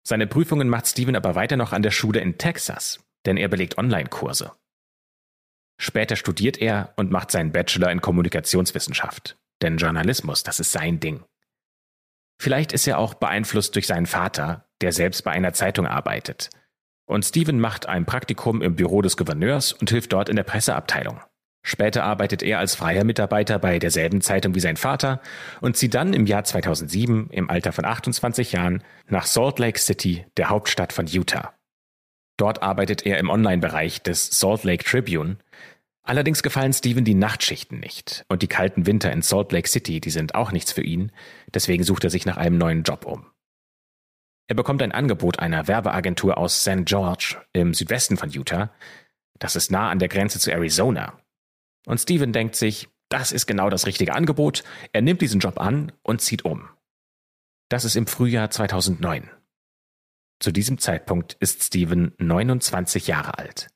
Seine 0.05 0.27
Prüfungen 0.27 0.67
macht 0.67 0.87
Steven 0.87 1.15
aber 1.15 1.35
weiter 1.35 1.55
noch 1.55 1.71
an 1.71 1.83
der 1.83 1.91
Schule 1.91 2.19
in 2.19 2.37
Texas, 2.37 2.99
denn 3.25 3.37
er 3.37 3.47
belegt 3.47 3.77
Online-Kurse. 3.77 4.51
Später 5.77 6.15
studiert 6.15 6.57
er 6.57 6.93
und 6.95 7.11
macht 7.11 7.31
seinen 7.31 7.51
Bachelor 7.51 7.91
in 7.91 8.01
Kommunikationswissenschaft. 8.01 9.37
Denn 9.61 9.77
Journalismus, 9.77 10.43
das 10.43 10.59
ist 10.59 10.71
sein 10.71 10.99
Ding. 10.99 11.23
Vielleicht 12.39 12.73
ist 12.73 12.87
er 12.87 12.97
auch 12.97 13.13
beeinflusst 13.13 13.75
durch 13.75 13.87
seinen 13.87 14.05
Vater, 14.05 14.67
der 14.81 14.91
selbst 14.91 15.23
bei 15.23 15.31
einer 15.31 15.53
Zeitung 15.53 15.87
arbeitet. 15.87 16.49
Und 17.05 17.23
Steven 17.23 17.59
macht 17.59 17.87
ein 17.87 18.05
Praktikum 18.05 18.61
im 18.61 18.75
Büro 18.75 19.01
des 19.01 19.15
Gouverneurs 19.15 19.73
und 19.73 19.89
hilft 19.89 20.11
dort 20.13 20.27
in 20.27 20.35
der 20.35 20.43
Presseabteilung. 20.43 21.21
Später 21.67 22.03
arbeitet 22.03 22.43
er 22.43 22.59
als 22.59 22.75
freier 22.75 23.03
Mitarbeiter 23.03 23.57
bei 23.57 23.79
derselben 23.79 24.21
Zeitung 24.21 24.53
wie 24.53 24.59
sein 24.59 24.77
Vater 24.77 25.19
und 25.61 25.75
zieht 25.75 25.95
dann 25.95 26.13
im 26.13 26.27
Jahr 26.27 26.43
2007 26.43 27.31
im 27.31 27.49
Alter 27.49 27.71
von 27.71 27.85
28 27.85 28.51
Jahren 28.51 28.83
nach 29.07 29.25
Salt 29.25 29.57
Lake 29.57 29.79
City, 29.79 30.27
der 30.37 30.49
Hauptstadt 30.49 30.93
von 30.93 31.07
Utah. 31.07 31.54
Dort 32.37 32.61
arbeitet 32.61 33.05
er 33.05 33.17
im 33.17 33.29
Online-Bereich 33.29 34.01
des 34.01 34.39
Salt 34.39 34.63
Lake 34.63 34.83
Tribune, 34.83 35.37
Allerdings 36.07 36.43
gefallen 36.43 36.71
Steven 36.71 37.03
die 37.03 37.15
Nachtschichten 37.15 37.79
nicht 37.79 38.25
und 38.29 38.43
die 38.43 38.47
kalten 38.47 38.85
Winter 38.85 39.11
in 39.11 39.23
Salt 39.23 39.51
Lake 39.51 39.67
City, 39.67 39.99
die 39.99 40.11
sind 40.11 40.35
auch 40.35 40.51
nichts 40.51 40.71
für 40.71 40.83
ihn, 40.83 41.11
deswegen 41.51 41.83
sucht 41.83 42.03
er 42.03 42.11
sich 42.11 42.27
nach 42.27 42.37
einem 42.37 42.59
neuen 42.59 42.83
Job 42.83 43.05
um. 43.05 43.25
Er 44.47 44.55
bekommt 44.55 44.83
ein 44.83 44.91
Angebot 44.91 45.39
einer 45.39 45.67
Werbeagentur 45.67 46.37
aus 46.37 46.61
St. 46.61 46.85
George 46.85 47.37
im 47.53 47.73
Südwesten 47.73 48.17
von 48.17 48.29
Utah. 48.29 48.71
Das 49.39 49.55
ist 49.55 49.71
nah 49.71 49.89
an 49.89 49.97
der 49.97 50.07
Grenze 50.07 50.39
zu 50.39 50.51
Arizona. 50.51 51.19
Und 51.87 51.99
Steven 51.99 52.31
denkt 52.31 52.55
sich, 52.55 52.87
das 53.09 53.31
ist 53.31 53.47
genau 53.47 53.71
das 53.71 53.87
richtige 53.87 54.13
Angebot. 54.13 54.63
Er 54.93 55.01
nimmt 55.01 55.21
diesen 55.21 55.39
Job 55.39 55.59
an 55.59 55.91
und 56.03 56.21
zieht 56.21 56.45
um. 56.45 56.69
Das 57.69 57.83
ist 57.83 57.95
im 57.95 58.05
Frühjahr 58.05 58.51
2009. 58.51 59.31
Zu 60.39 60.51
diesem 60.51 60.77
Zeitpunkt 60.77 61.37
ist 61.39 61.63
Steven 61.63 62.13
29 62.17 63.07
Jahre 63.07 63.37
alt. 63.37 63.67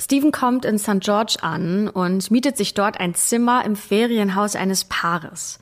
Steven 0.00 0.30
kommt 0.30 0.66
in 0.66 0.78
St. 0.78 1.00
George 1.00 1.36
an 1.40 1.88
und 1.88 2.30
mietet 2.30 2.58
sich 2.58 2.74
dort 2.74 3.00
ein 3.00 3.14
Zimmer 3.14 3.64
im 3.64 3.76
Ferienhaus 3.76 4.54
eines 4.54 4.84
Paares. 4.84 5.58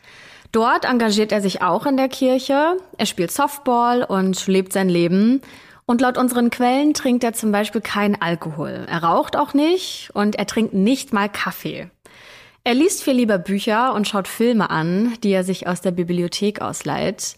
Dort 0.50 0.84
engagiert 0.84 1.30
er 1.30 1.40
sich 1.40 1.62
auch 1.62 1.86
in 1.86 1.96
der 1.96 2.08
Kirche, 2.08 2.76
er 2.96 3.06
spielt 3.06 3.30
Softball 3.30 4.02
und 4.02 4.46
lebt 4.46 4.72
sein 4.72 4.88
Leben. 4.88 5.40
Und 5.86 6.00
laut 6.00 6.16
unseren 6.16 6.48
Quellen 6.48 6.94
trinkt 6.94 7.22
er 7.24 7.34
zum 7.34 7.52
Beispiel 7.52 7.80
keinen 7.80 8.20
Alkohol. 8.20 8.86
Er 8.88 9.02
raucht 9.02 9.36
auch 9.36 9.52
nicht 9.52 10.10
und 10.14 10.36
er 10.36 10.46
trinkt 10.46 10.72
nicht 10.72 11.12
mal 11.12 11.28
Kaffee. 11.28 11.90
Er 12.64 12.74
liest 12.74 13.02
viel 13.02 13.12
lieber 13.12 13.36
Bücher 13.36 13.92
und 13.92 14.08
schaut 14.08 14.26
Filme 14.26 14.70
an, 14.70 15.12
die 15.22 15.30
er 15.30 15.44
sich 15.44 15.66
aus 15.66 15.82
der 15.82 15.90
Bibliothek 15.90 16.62
ausleiht. 16.62 17.36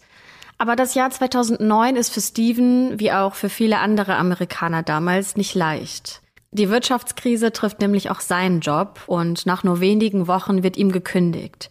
Aber 0.57 0.75
das 0.75 0.95
Jahr 0.95 1.09
2009 1.09 1.95
ist 1.95 2.13
für 2.13 2.21
Steven, 2.21 2.99
wie 2.99 3.11
auch 3.11 3.35
für 3.35 3.49
viele 3.49 3.79
andere 3.79 4.15
Amerikaner 4.15 4.83
damals, 4.83 5.37
nicht 5.37 5.53
leicht. 5.53 6.21
Die 6.51 6.69
Wirtschaftskrise 6.69 7.51
trifft 7.51 7.81
nämlich 7.81 8.09
auch 8.09 8.21
seinen 8.21 8.61
Job 8.61 9.01
und 9.05 9.45
nach 9.45 9.63
nur 9.63 9.79
wenigen 9.79 10.27
Wochen 10.27 10.63
wird 10.63 10.77
ihm 10.77 10.91
gekündigt. 10.91 11.69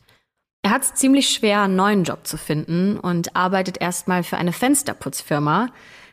Er 0.63 0.71
hat 0.71 0.83
es 0.83 0.95
ziemlich 0.95 1.29
schwer, 1.31 1.63
einen 1.63 1.77
neuen 1.77 2.05
Job 2.05 2.27
zu 2.27 2.37
finden 2.37 2.99
und 2.99 3.35
arbeitet 3.35 3.81
erstmal 3.81 4.23
für 4.23 4.37
eine 4.37 4.53
Fensterputzfirma. 4.53 5.69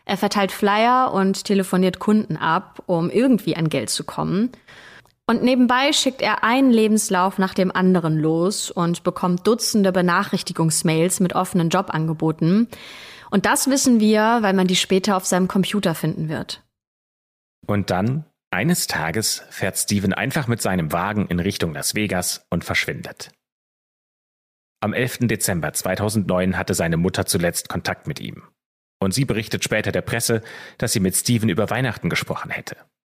Er 0.06 0.18
verteilt 0.18 0.52
Flyer 0.52 1.12
und 1.14 1.44
telefoniert 1.44 2.00
Kunden 2.00 2.38
ab, 2.38 2.84
um 2.86 3.10
irgendwie 3.10 3.56
an 3.56 3.70
Geld 3.70 3.90
zu 3.90 4.04
kommen. 4.04 4.52
Und 5.26 5.42
nebenbei 5.42 5.94
schickt 5.94 6.22
er 6.22 6.44
einen 6.44 6.72
Lebenslauf 6.72 7.38
nach 7.38 7.54
dem 7.54 7.72
anderen 7.72 8.18
los 8.18 8.70
und 8.70 9.04
bekommt 9.04 9.48
Dutzende 9.48 9.92
Benachrichtigungsmails 9.94 11.22
mit 11.22 11.34
offenen 11.34 11.70
Jobangeboten. 11.70 12.68
Und 13.32 13.46
das 13.46 13.70
wissen 13.70 14.00
wir, 14.00 14.40
weil 14.42 14.54
man 14.54 14.68
die 14.68 14.76
später 14.76 15.16
auf 15.16 15.26
seinem 15.26 15.48
Computer 15.48 15.96
finden 15.96 16.28
wird. 16.28 16.62
Und 17.66 17.90
dann, 17.90 18.26
eines 18.52 18.88
Tages, 18.88 19.44
fährt 19.50 19.78
Steven 19.78 20.14
einfach 20.14 20.48
mit 20.48 20.62
seinem 20.62 20.92
Wagen 20.92 21.28
in 21.28 21.40
Richtung 21.40 21.74
Las 21.74 21.96
Vegas 21.96 22.46
und 22.50 22.66
verschwindet. 22.66 23.32
Am 24.82 24.94
11. 24.94 25.20
Dezember 25.22 25.72
2009 25.72 26.58
hatte 26.58 26.74
seine 26.74 26.98
Mutter 26.98 27.26
zuletzt 27.26 27.70
Kontakt 27.70 28.06
mit 28.06 28.20
ihm. 28.20 28.44
Und 29.00 29.14
sie 29.14 29.24
berichtet 29.24 29.64
später 29.64 29.94
der 29.94 30.02
Presse, 30.02 30.42
dass 30.78 30.92
sie 30.92 31.00
mit 31.00 31.16
Steven 31.16 31.48
über 31.48 31.70
Weihnachten 31.70 32.10
gesprochen 32.10 32.52
hätte. 32.52 32.76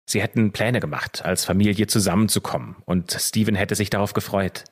Sie 0.10 0.22
hätten 0.22 0.52
Pläne 0.52 0.80
gemacht, 0.80 1.24
als 1.26 1.46
Familie 1.46 1.88
zusammenzukommen, 1.88 2.78
und 2.86 3.12
Steven 3.12 3.56
hätte 3.56 3.76
sich 3.76 3.90
darauf 3.90 4.14
gefreut. 4.14 4.64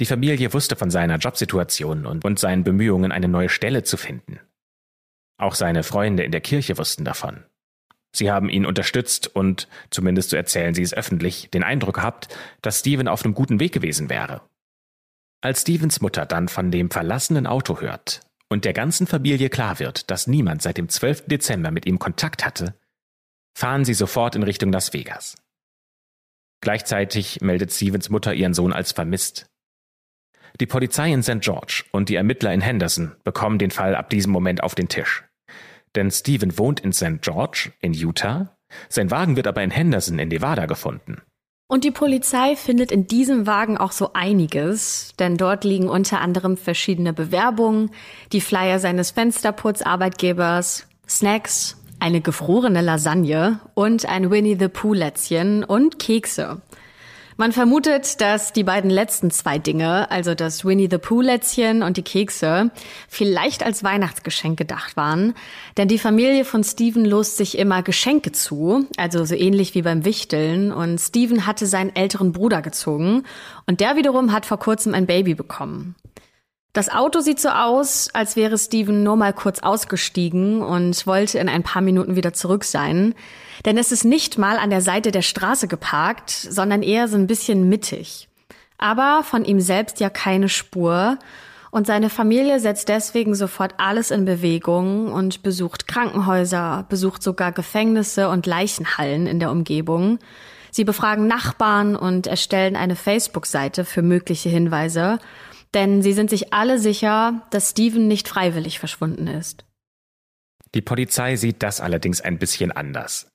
Die 0.00 0.06
Familie 0.06 0.52
wusste 0.54 0.76
von 0.76 0.90
seiner 0.90 1.18
Jobsituation 1.18 2.06
und, 2.06 2.24
und 2.24 2.38
seinen 2.38 2.64
Bemühungen, 2.64 3.12
eine 3.12 3.28
neue 3.28 3.50
Stelle 3.50 3.82
zu 3.82 3.96
finden. 3.96 4.40
Auch 5.36 5.54
seine 5.54 5.82
Freunde 5.82 6.22
in 6.22 6.32
der 6.32 6.40
Kirche 6.40 6.78
wussten 6.78 7.04
davon. 7.04 7.44
Sie 8.12 8.30
haben 8.30 8.48
ihn 8.48 8.66
unterstützt 8.66 9.28
und, 9.28 9.68
zumindest 9.90 10.30
so 10.30 10.36
erzählen 10.36 10.74
sie 10.74 10.82
es 10.82 10.94
öffentlich, 10.94 11.50
den 11.50 11.62
Eindruck 11.62 11.96
gehabt, 11.96 12.28
dass 12.62 12.80
Steven 12.80 13.06
auf 13.06 13.24
einem 13.24 13.34
guten 13.34 13.60
Weg 13.60 13.72
gewesen 13.72 14.08
wäre 14.08 14.40
als 15.40 15.62
Stevens 15.62 16.00
Mutter 16.00 16.26
dann 16.26 16.48
von 16.48 16.70
dem 16.70 16.90
verlassenen 16.90 17.46
Auto 17.46 17.80
hört 17.80 18.20
und 18.48 18.64
der 18.64 18.72
ganzen 18.72 19.06
Familie 19.06 19.48
klar 19.48 19.78
wird, 19.78 20.10
dass 20.10 20.26
niemand 20.26 20.62
seit 20.62 20.76
dem 20.76 20.88
12. 20.88 21.26
Dezember 21.26 21.70
mit 21.70 21.86
ihm 21.86 21.98
Kontakt 21.98 22.44
hatte, 22.44 22.74
fahren 23.54 23.84
sie 23.84 23.94
sofort 23.94 24.36
in 24.36 24.42
Richtung 24.42 24.72
Las 24.72 24.92
Vegas. 24.92 25.36
Gleichzeitig 26.62 27.40
meldet 27.40 27.72
Stevens 27.72 28.10
Mutter 28.10 28.34
ihren 28.34 28.54
Sohn 28.54 28.72
als 28.72 28.92
vermisst. 28.92 29.46
Die 30.60 30.66
Polizei 30.66 31.12
in 31.12 31.22
St. 31.22 31.40
George 31.40 31.84
und 31.92 32.08
die 32.08 32.16
Ermittler 32.16 32.52
in 32.52 32.60
Henderson 32.60 33.12
bekommen 33.24 33.58
den 33.58 33.70
Fall 33.70 33.94
ab 33.94 34.10
diesem 34.10 34.32
Moment 34.32 34.62
auf 34.62 34.74
den 34.74 34.88
Tisch. 34.88 35.24
Denn 35.94 36.10
Steven 36.10 36.58
wohnt 36.58 36.80
in 36.80 36.92
St. 36.92 37.22
George 37.22 37.72
in 37.80 37.94
Utah, 37.94 38.56
sein 38.88 39.10
Wagen 39.10 39.36
wird 39.36 39.46
aber 39.46 39.62
in 39.62 39.70
Henderson 39.70 40.18
in 40.18 40.28
Nevada 40.28 40.66
gefunden. 40.66 41.22
Und 41.66 41.84
die 41.84 41.92
Polizei 41.92 42.56
findet 42.56 42.90
in 42.90 43.06
diesem 43.06 43.46
Wagen 43.46 43.78
auch 43.78 43.92
so 43.92 44.12
einiges, 44.12 45.12
denn 45.20 45.36
dort 45.36 45.62
liegen 45.62 45.88
unter 45.88 46.20
anderem 46.20 46.56
verschiedene 46.56 47.12
Bewerbungen, 47.12 47.92
die 48.32 48.40
Flyer 48.40 48.80
seines 48.80 49.12
Fensterputzarbeitgebers, 49.12 50.88
Snacks, 51.08 51.79
eine 52.00 52.20
gefrorene 52.20 52.80
Lasagne 52.80 53.60
und 53.74 54.06
ein 54.06 54.30
Winnie 54.30 54.56
the 54.58 54.68
Pooh 54.68 54.94
Lätzchen 54.94 55.64
und 55.64 55.98
Kekse. 55.98 56.60
Man 57.40 57.52
vermutet, 57.52 58.20
dass 58.20 58.52
die 58.52 58.64
beiden 58.64 58.90
letzten 58.90 59.30
zwei 59.30 59.58
Dinge, 59.58 60.10
also 60.10 60.34
das 60.34 60.66
Winnie 60.66 60.88
the 60.90 60.98
Pooh 60.98 61.22
Lätzchen 61.22 61.82
und 61.82 61.96
die 61.96 62.02
Kekse, 62.02 62.70
vielleicht 63.08 63.62
als 63.62 63.82
Weihnachtsgeschenk 63.82 64.58
gedacht 64.58 64.94
waren. 64.98 65.32
Denn 65.78 65.88
die 65.88 65.96
Familie 65.96 66.44
von 66.44 66.62
Steven 66.64 67.06
lost 67.06 67.38
sich 67.38 67.56
immer 67.56 67.82
Geschenke 67.82 68.32
zu, 68.32 68.86
also 68.98 69.24
so 69.24 69.34
ähnlich 69.34 69.74
wie 69.74 69.80
beim 69.80 70.04
Wichteln. 70.04 70.70
Und 70.70 70.98
Steven 70.98 71.46
hatte 71.46 71.64
seinen 71.66 71.96
älteren 71.96 72.32
Bruder 72.32 72.60
gezogen 72.60 73.22
und 73.66 73.80
der 73.80 73.96
wiederum 73.96 74.32
hat 74.32 74.44
vor 74.44 74.58
kurzem 74.58 74.92
ein 74.92 75.06
Baby 75.06 75.34
bekommen. 75.34 75.94
Das 76.72 76.88
Auto 76.88 77.18
sieht 77.18 77.40
so 77.40 77.48
aus, 77.48 78.10
als 78.12 78.36
wäre 78.36 78.56
Steven 78.56 79.02
nur 79.02 79.16
mal 79.16 79.32
kurz 79.32 79.58
ausgestiegen 79.58 80.62
und 80.62 81.04
wollte 81.04 81.38
in 81.38 81.48
ein 81.48 81.64
paar 81.64 81.82
Minuten 81.82 82.14
wieder 82.14 82.32
zurück 82.32 82.62
sein. 82.62 83.14
Denn 83.64 83.76
es 83.76 83.90
ist 83.90 84.04
nicht 84.04 84.38
mal 84.38 84.56
an 84.56 84.70
der 84.70 84.80
Seite 84.80 85.10
der 85.10 85.22
Straße 85.22 85.66
geparkt, 85.66 86.30
sondern 86.30 86.82
eher 86.82 87.08
so 87.08 87.16
ein 87.16 87.26
bisschen 87.26 87.68
mittig. 87.68 88.28
Aber 88.78 89.22
von 89.24 89.44
ihm 89.44 89.60
selbst 89.60 89.98
ja 89.98 90.10
keine 90.10 90.48
Spur. 90.48 91.18
Und 91.72 91.86
seine 91.86 92.08
Familie 92.08 92.60
setzt 92.60 92.88
deswegen 92.88 93.34
sofort 93.34 93.74
alles 93.78 94.12
in 94.12 94.24
Bewegung 94.24 95.12
und 95.12 95.42
besucht 95.42 95.88
Krankenhäuser, 95.88 96.86
besucht 96.88 97.22
sogar 97.22 97.52
Gefängnisse 97.52 98.28
und 98.28 98.46
Leichenhallen 98.46 99.26
in 99.26 99.40
der 99.40 99.50
Umgebung. 99.50 100.18
Sie 100.70 100.84
befragen 100.84 101.26
Nachbarn 101.26 101.96
und 101.96 102.28
erstellen 102.28 102.76
eine 102.76 102.96
Facebook-Seite 102.96 103.84
für 103.84 104.02
mögliche 104.02 104.48
Hinweise, 104.48 105.18
denn 105.74 106.02
sie 106.02 106.12
sind 106.12 106.30
sich 106.30 106.52
alle 106.52 106.78
sicher, 106.78 107.46
dass 107.50 107.70
Steven 107.70 108.08
nicht 108.08 108.28
freiwillig 108.28 108.78
verschwunden 108.78 109.26
ist. 109.26 109.64
Die 110.74 110.82
Polizei 110.82 111.36
sieht 111.36 111.62
das 111.62 111.80
allerdings 111.80 112.20
ein 112.20 112.38
bisschen 112.38 112.72
anders. 112.72 113.30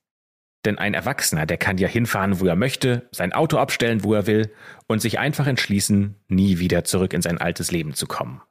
Denn 0.64 0.78
ein 0.78 0.94
Erwachsener, 0.94 1.46
der 1.46 1.58
kann 1.58 1.78
ja 1.78 1.86
hinfahren, 1.86 2.40
wo 2.40 2.46
er 2.46 2.56
möchte, 2.56 3.08
sein 3.12 3.32
Auto 3.32 3.58
abstellen, 3.58 4.02
wo 4.02 4.14
er 4.14 4.26
will 4.26 4.52
und 4.88 5.00
sich 5.00 5.18
einfach 5.18 5.46
entschließen, 5.46 6.16
nie 6.28 6.58
wieder 6.58 6.82
zurück 6.84 7.12
in 7.12 7.22
sein 7.22 7.38
altes 7.38 7.70
Leben 7.70 7.94
zu 7.94 8.06
kommen. 8.06 8.42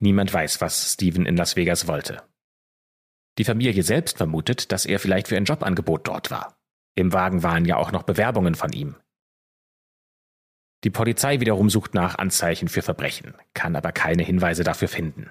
Niemand 0.00 0.32
weiß, 0.32 0.60
was 0.60 0.94
Steven 0.94 1.26
in 1.26 1.36
Las 1.36 1.56
Vegas 1.56 1.86
wollte. 1.86 2.22
Die 3.38 3.44
Familie 3.44 3.82
selbst 3.82 4.18
vermutet, 4.18 4.72
dass 4.72 4.86
er 4.86 4.98
vielleicht 4.98 5.28
für 5.28 5.36
ein 5.36 5.44
Jobangebot 5.44 6.08
dort 6.08 6.30
war. 6.30 6.56
Im 6.94 7.12
Wagen 7.12 7.42
waren 7.42 7.64
ja 7.64 7.76
auch 7.76 7.92
noch 7.92 8.02
Bewerbungen 8.02 8.54
von 8.54 8.72
ihm. 8.72 8.96
Die 10.84 10.90
Polizei 10.90 11.40
wiederum 11.40 11.70
sucht 11.70 11.94
nach 11.94 12.18
Anzeichen 12.18 12.68
für 12.68 12.82
Verbrechen, 12.82 13.34
kann 13.54 13.76
aber 13.76 13.92
keine 13.92 14.22
Hinweise 14.22 14.64
dafür 14.64 14.88
finden. 14.88 15.30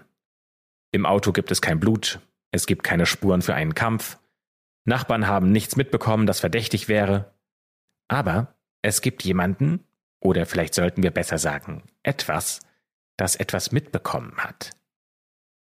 Im 0.92 1.06
Auto 1.06 1.32
gibt 1.32 1.52
es 1.52 1.62
kein 1.62 1.80
Blut, 1.80 2.20
es 2.52 2.66
gibt 2.66 2.84
keine 2.84 3.06
Spuren 3.06 3.42
für 3.42 3.56
einen 3.56 3.76
Kampf, 3.76 4.18
Nachbarn 4.86 5.28
haben 5.28 5.52
nichts 5.52 5.76
mitbekommen, 5.76 6.26
das 6.26 6.40
verdächtig 6.40 6.88
wäre. 6.88 7.34
Aber 8.08 8.56
es 8.82 9.02
gibt 9.02 9.24
jemanden, 9.24 9.86
oder 10.20 10.46
vielleicht 10.46 10.74
sollten 10.74 11.04
wir 11.04 11.12
besser 11.12 11.38
sagen, 11.38 11.84
etwas, 12.04 12.62
das 13.18 13.36
etwas 13.36 13.72
mitbekommen 13.72 14.38
hat. 14.38 14.72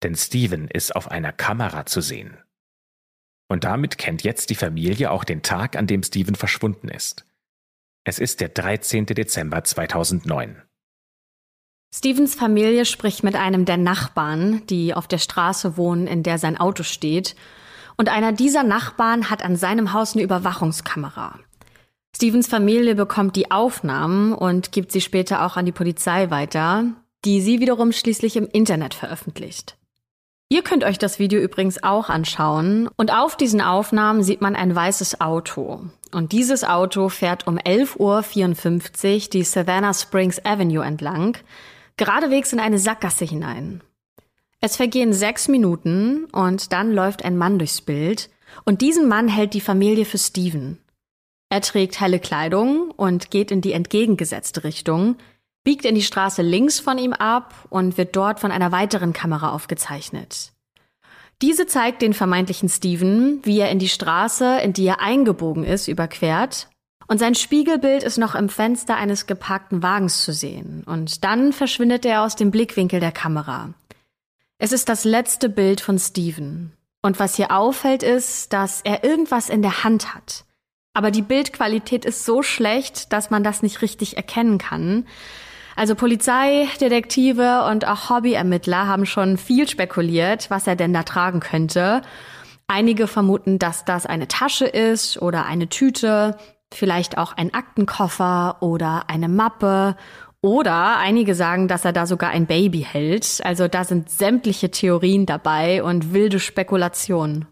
Denn 0.04 0.16
Steven 0.16 0.68
ist 0.68 0.96
auf 0.96 1.10
einer 1.10 1.32
Kamera 1.32 1.86
zu 1.86 2.02
sehen. 2.02 2.38
Und 3.50 3.64
damit 3.64 3.98
kennt 3.98 4.24
jetzt 4.24 4.50
die 4.50 4.56
Familie 4.56 5.10
auch 5.10 5.24
den 5.24 5.42
Tag, 5.42 5.78
an 5.78 5.88
dem 5.88 6.04
Steven 6.04 6.36
verschwunden 6.36 6.90
ist. 6.90 7.26
Es 8.08 8.20
ist 8.20 8.40
der 8.40 8.48
13. 8.48 9.06
Dezember 9.06 9.66
2009. 9.66 10.62
Stevens 11.94 12.36
Familie 12.36 12.86
spricht 12.86 13.22
mit 13.22 13.36
einem 13.36 13.66
der 13.66 13.76
Nachbarn, 13.76 14.66
die 14.68 14.94
auf 14.94 15.10
der 15.10 15.18
Straße 15.18 15.76
wohnen, 15.76 16.08
in 16.08 16.24
der 16.24 16.38
sein 16.38 16.56
Auto 16.56 16.84
steht, 16.84 17.36
und 17.98 18.08
einer 18.08 18.32
dieser 18.32 18.64
Nachbarn 18.64 19.30
hat 19.30 19.44
an 19.44 19.58
seinem 19.58 19.92
Haus 19.92 20.14
eine 20.14 20.24
Überwachungskamera. 20.24 21.38
Stevens 22.16 22.48
Familie 22.48 22.96
bekommt 22.96 23.36
die 23.36 23.52
Aufnahmen 23.52 24.32
und 24.32 24.72
gibt 24.72 24.94
sie 24.94 25.02
später 25.02 25.46
auch 25.46 25.58
an 25.58 25.66
die 25.66 25.74
Polizei 25.74 26.30
weiter, 26.30 26.86
die 27.26 27.42
sie 27.42 27.60
wiederum 27.60 27.92
schließlich 27.92 28.38
im 28.38 28.48
Internet 28.48 28.94
veröffentlicht. 28.94 29.78
Ihr 30.50 30.62
könnt 30.62 30.86
euch 30.86 30.98
das 30.98 31.20
Video 31.20 31.42
übrigens 31.42 31.84
auch 31.84 32.10
anschauen. 32.10 32.89
Und 32.96 33.13
auf 33.13 33.36
diesen 33.36 33.60
Aufnahmen 33.60 34.24
sieht 34.24 34.39
man 34.39 34.56
ein 34.56 34.74
weißes 34.74 35.20
Auto. 35.20 35.82
Und 36.13 36.32
dieses 36.32 36.63
Auto 36.63 37.10
fährt 37.10 37.48
um 37.48 37.58
11.54 37.58 37.98
Uhr 38.00 39.30
die 39.34 39.44
Savannah 39.44 39.94
Springs 39.94 40.44
Avenue 40.46 40.86
entlang, 40.86 41.38
geradewegs 41.98 42.54
in 42.54 42.60
eine 42.60 42.80
Sackgasse 42.80 43.25
hinein. 43.25 43.82
Es 44.62 44.77
vergehen 44.77 45.13
sechs 45.13 45.50
Minuten 45.50 46.25
und 46.32 46.72
dann 46.72 46.94
läuft 46.94 47.25
ein 47.25 47.38
Mann 47.38 47.60
durchs 47.60 47.82
Bild 47.82 48.30
und 48.63 48.82
diesen 48.82 49.08
Mann 49.08 49.27
hält 49.27 49.54
die 49.54 49.62
Familie 49.62 50.06
für 50.06 50.18
Steven. 50.18 50.80
Er 51.50 51.62
trägt 51.62 52.00
helle 52.00 52.20
Kleidung 52.20 52.92
und 52.92 53.32
geht 53.32 53.51
in 53.51 53.62
die 53.62 53.74
entgegengesetzte 53.74 54.63
Richtung, 54.63 55.18
biegt 55.68 55.84
in 55.84 55.96
die 55.96 56.02
Straße 56.02 56.44
links 56.44 56.80
von 56.80 56.98
ihm 56.98 57.12
ab 57.12 57.54
und 57.68 57.98
wird 57.98 58.16
dort 58.16 58.40
von 58.40 58.54
einer 58.54 58.72
weiteren 58.72 59.12
Kamera 59.12 59.52
aufgezeichnet. 59.52 60.54
Diese 61.42 61.68
zeigt 61.68 62.02
den 62.02 62.14
vermeintlichen 62.14 62.70
Steven, 62.70 63.42
wie 63.44 63.60
er 63.60 63.70
in 63.70 63.78
die 63.78 63.90
Straße, 63.90 64.60
in 64.62 64.72
die 64.72 64.86
er 64.86 65.02
eingebogen 65.02 65.66
ist, 65.66 65.90
überquert. 65.90 66.70
Und 67.08 67.18
sein 67.18 67.36
Spiegelbild 67.36 68.04
ist 68.04 68.18
noch 68.18 68.34
im 68.34 68.48
Fenster 68.48 68.96
eines 68.96 69.26
geparkten 69.28 69.84
Wagens 69.84 70.24
zu 70.24 70.32
sehen. 70.32 70.86
Und 70.86 71.26
dann 71.26 71.52
verschwindet 71.52 72.06
er 72.06 72.22
aus 72.22 72.38
dem 72.38 72.50
Blickwinkel 72.50 73.02
der 73.02 73.12
Kamera. 73.12 73.74
Es 74.60 74.72
ist 74.72 74.88
das 74.88 75.04
letzte 75.04 75.50
Bild 75.50 75.82
von 75.82 76.00
Steven. 76.00 76.72
Und 77.02 77.20
was 77.20 77.36
hier 77.36 77.52
auffällt, 77.52 78.04
ist, 78.04 78.54
dass 78.54 78.80
er 78.86 79.04
irgendwas 79.04 79.50
in 79.50 79.62
der 79.62 79.84
Hand 79.84 80.16
hat. 80.16 80.46
Aber 80.94 81.12
die 81.12 81.22
Bildqualität 81.22 82.06
ist 82.06 82.24
so 82.24 82.42
schlecht, 82.42 83.12
dass 83.12 83.32
man 83.32 83.44
das 83.44 83.64
nicht 83.64 83.82
richtig 83.82 84.16
erkennen 84.16 84.60
kann. 84.60 85.06
Also 85.78 85.94
Polizei, 85.94 86.68
Detektive 86.82 87.66
und 87.70 87.88
auch 87.88 88.10
Hobbyermittler 88.10 88.88
haben 88.88 89.06
schon 89.06 89.38
viel 89.38 89.70
spekuliert, 89.70 90.50
was 90.50 90.66
er 90.66 90.76
denn 90.76 90.92
da 90.92 91.04
tragen 91.04 91.40
könnte. 91.40 92.02
Einige 92.66 93.06
vermuten, 93.06 93.60
dass 93.60 93.86
das 93.86 94.08
eine 94.08 94.28
Tasche 94.28 94.66
ist 94.66 95.22
oder 95.22 95.46
eine 95.46 95.70
Tüte, 95.70 96.36
vielleicht 96.74 97.20
auch 97.20 97.38
ein 97.38 97.54
Aktenkoffer 97.54 98.58
oder 98.62 99.04
eine 99.08 99.30
Mappe. 99.30 99.96
Oder 100.42 100.98
einige 100.98 101.36
sagen, 101.36 101.68
dass 101.68 101.86
er 101.86 101.94
da 101.94 102.08
sogar 102.08 102.32
ein 102.32 102.48
Baby 102.48 102.82
hält. 102.82 103.42
Also 103.44 103.68
da 103.68 103.84
sind 103.84 104.10
sämtliche 104.10 104.72
Theorien 104.72 105.28
dabei 105.28 105.84
und 105.84 106.12
wilde 106.12 106.40
Spekulationen. 106.40 107.46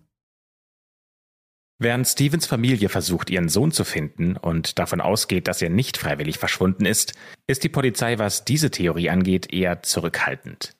Während 1.77 2.07
Stevens 2.07 2.45
Familie 2.45 2.87
versucht, 2.87 3.29
ihren 3.29 3.49
Sohn 3.49 3.71
zu 3.71 3.83
finden 3.83 4.37
und 4.37 4.79
davon 4.79 5.01
ausgeht, 5.01 5.47
dass 5.47 5.61
er 5.61 5.69
nicht 5.69 5.97
freiwillig 5.97 6.37
verschwunden 6.37 6.85
ist, 6.85 7.13
ist 7.47 7.63
die 7.63 7.69
Polizei, 7.69 8.17
was 8.17 8.45
diese 8.45 8.71
Theorie 8.71 9.09
angeht, 9.09 9.51
eher 9.53 9.83
zurückhaltend. 9.83 10.75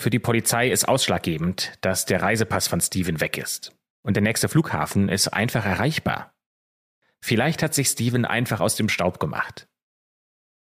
Für 0.00 0.10
die 0.10 0.18
Polizei 0.18 0.70
ist 0.70 0.88
ausschlaggebend, 0.88 1.72
dass 1.82 2.04
der 2.04 2.20
Reisepass 2.20 2.66
von 2.66 2.80
Steven 2.80 3.20
weg 3.20 3.38
ist. 3.38 3.72
Und 4.02 4.14
der 4.14 4.22
nächste 4.22 4.48
Flughafen 4.48 5.08
ist 5.08 5.28
einfach 5.28 5.64
erreichbar. 5.64 6.34
Vielleicht 7.22 7.62
hat 7.62 7.74
sich 7.74 7.88
Steven 7.88 8.24
einfach 8.24 8.60
aus 8.60 8.74
dem 8.74 8.88
Staub 8.88 9.20
gemacht. 9.20 9.68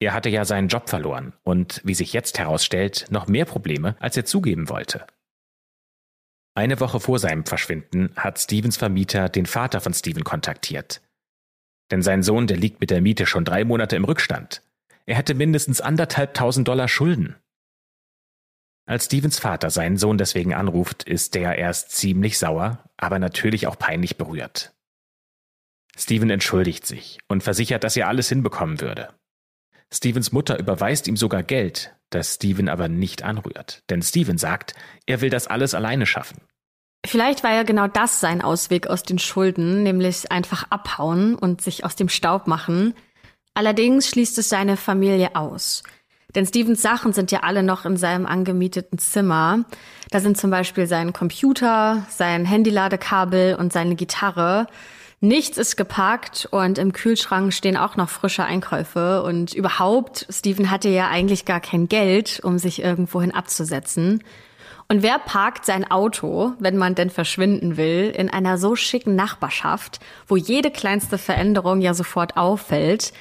Er 0.00 0.12
hatte 0.12 0.28
ja 0.28 0.44
seinen 0.44 0.66
Job 0.66 0.90
verloren 0.90 1.32
und, 1.44 1.80
wie 1.84 1.94
sich 1.94 2.12
jetzt 2.12 2.40
herausstellt, 2.40 3.06
noch 3.10 3.28
mehr 3.28 3.44
Probleme, 3.44 3.96
als 4.00 4.16
er 4.16 4.24
zugeben 4.24 4.68
wollte. 4.68 5.06
Eine 6.54 6.80
Woche 6.80 7.00
vor 7.00 7.18
seinem 7.18 7.46
Verschwinden 7.46 8.12
hat 8.16 8.38
Stevens 8.38 8.76
Vermieter 8.76 9.28
den 9.28 9.46
Vater 9.46 9.80
von 9.80 9.94
Steven 9.94 10.22
kontaktiert. 10.22 11.00
Denn 11.90 12.02
sein 12.02 12.22
Sohn, 12.22 12.46
der 12.46 12.58
liegt 12.58 12.80
mit 12.80 12.90
der 12.90 13.00
Miete 13.00 13.26
schon 13.26 13.44
drei 13.44 13.64
Monate 13.64 13.96
im 13.96 14.04
Rückstand. 14.04 14.62
Er 15.06 15.16
hätte 15.16 15.34
mindestens 15.34 15.80
anderthalbtausend 15.80 16.68
Dollar 16.68 16.88
Schulden. 16.88 17.36
Als 18.84 19.06
Stevens 19.06 19.38
Vater 19.38 19.70
seinen 19.70 19.96
Sohn 19.96 20.18
deswegen 20.18 20.54
anruft, 20.54 21.04
ist 21.04 21.34
der 21.34 21.56
erst 21.56 21.92
ziemlich 21.92 22.38
sauer, 22.38 22.84
aber 22.96 23.18
natürlich 23.18 23.66
auch 23.66 23.78
peinlich 23.78 24.16
berührt. 24.16 24.74
Steven 25.96 26.30
entschuldigt 26.30 26.86
sich 26.86 27.18
und 27.28 27.42
versichert, 27.42 27.84
dass 27.84 27.96
er 27.96 28.08
alles 28.08 28.28
hinbekommen 28.28 28.80
würde. 28.80 29.08
Stevens 29.92 30.32
Mutter 30.32 30.58
überweist 30.58 31.06
ihm 31.06 31.16
sogar 31.16 31.42
Geld, 31.42 31.94
das 32.10 32.34
Steven 32.34 32.68
aber 32.68 32.88
nicht 32.88 33.22
anrührt. 33.22 33.82
Denn 33.90 34.02
Steven 34.02 34.38
sagt, 34.38 34.74
er 35.06 35.20
will 35.20 35.30
das 35.30 35.46
alles 35.46 35.74
alleine 35.74 36.06
schaffen. 36.06 36.38
Vielleicht 37.04 37.44
war 37.44 37.52
ja 37.52 37.62
genau 37.62 37.88
das 37.88 38.20
sein 38.20 38.42
Ausweg 38.42 38.86
aus 38.86 39.02
den 39.02 39.18
Schulden, 39.18 39.82
nämlich 39.82 40.30
einfach 40.30 40.70
abhauen 40.70 41.34
und 41.34 41.60
sich 41.60 41.84
aus 41.84 41.96
dem 41.96 42.08
Staub 42.08 42.46
machen. 42.46 42.94
Allerdings 43.54 44.08
schließt 44.08 44.38
es 44.38 44.48
seine 44.48 44.76
Familie 44.76 45.34
aus. 45.34 45.82
Denn 46.34 46.46
Stevens 46.46 46.80
Sachen 46.80 47.12
sind 47.12 47.30
ja 47.30 47.40
alle 47.40 47.62
noch 47.62 47.84
in 47.84 47.96
seinem 47.96 48.24
angemieteten 48.24 48.98
Zimmer. 48.98 49.64
Da 50.10 50.20
sind 50.20 50.38
zum 50.38 50.50
Beispiel 50.50 50.86
sein 50.86 51.12
Computer, 51.12 52.06
sein 52.08 52.46
Handyladekabel 52.46 53.56
und 53.56 53.72
seine 53.72 53.96
Gitarre. 53.96 54.66
Nichts 55.24 55.56
ist 55.56 55.76
geparkt 55.76 56.48
und 56.50 56.78
im 56.78 56.92
Kühlschrank 56.92 57.54
stehen 57.54 57.76
auch 57.76 57.94
noch 57.94 58.08
frische 58.08 58.42
Einkäufe. 58.42 59.22
Und 59.22 59.54
überhaupt, 59.54 60.26
Steven 60.28 60.68
hatte 60.68 60.88
ja 60.88 61.10
eigentlich 61.10 61.44
gar 61.44 61.60
kein 61.60 61.86
Geld, 61.86 62.40
um 62.42 62.58
sich 62.58 62.82
irgendwohin 62.82 63.32
abzusetzen. 63.32 64.24
Und 64.88 65.04
wer 65.04 65.20
parkt 65.20 65.64
sein 65.64 65.88
Auto, 65.88 66.54
wenn 66.58 66.76
man 66.76 66.96
denn 66.96 67.08
verschwinden 67.08 67.76
will, 67.76 68.10
in 68.10 68.30
einer 68.30 68.58
so 68.58 68.74
schicken 68.74 69.14
Nachbarschaft, 69.14 70.00
wo 70.26 70.34
jede 70.34 70.72
kleinste 70.72 71.18
Veränderung 71.18 71.80
ja 71.80 71.94
sofort 71.94 72.36
auffällt? 72.36 73.12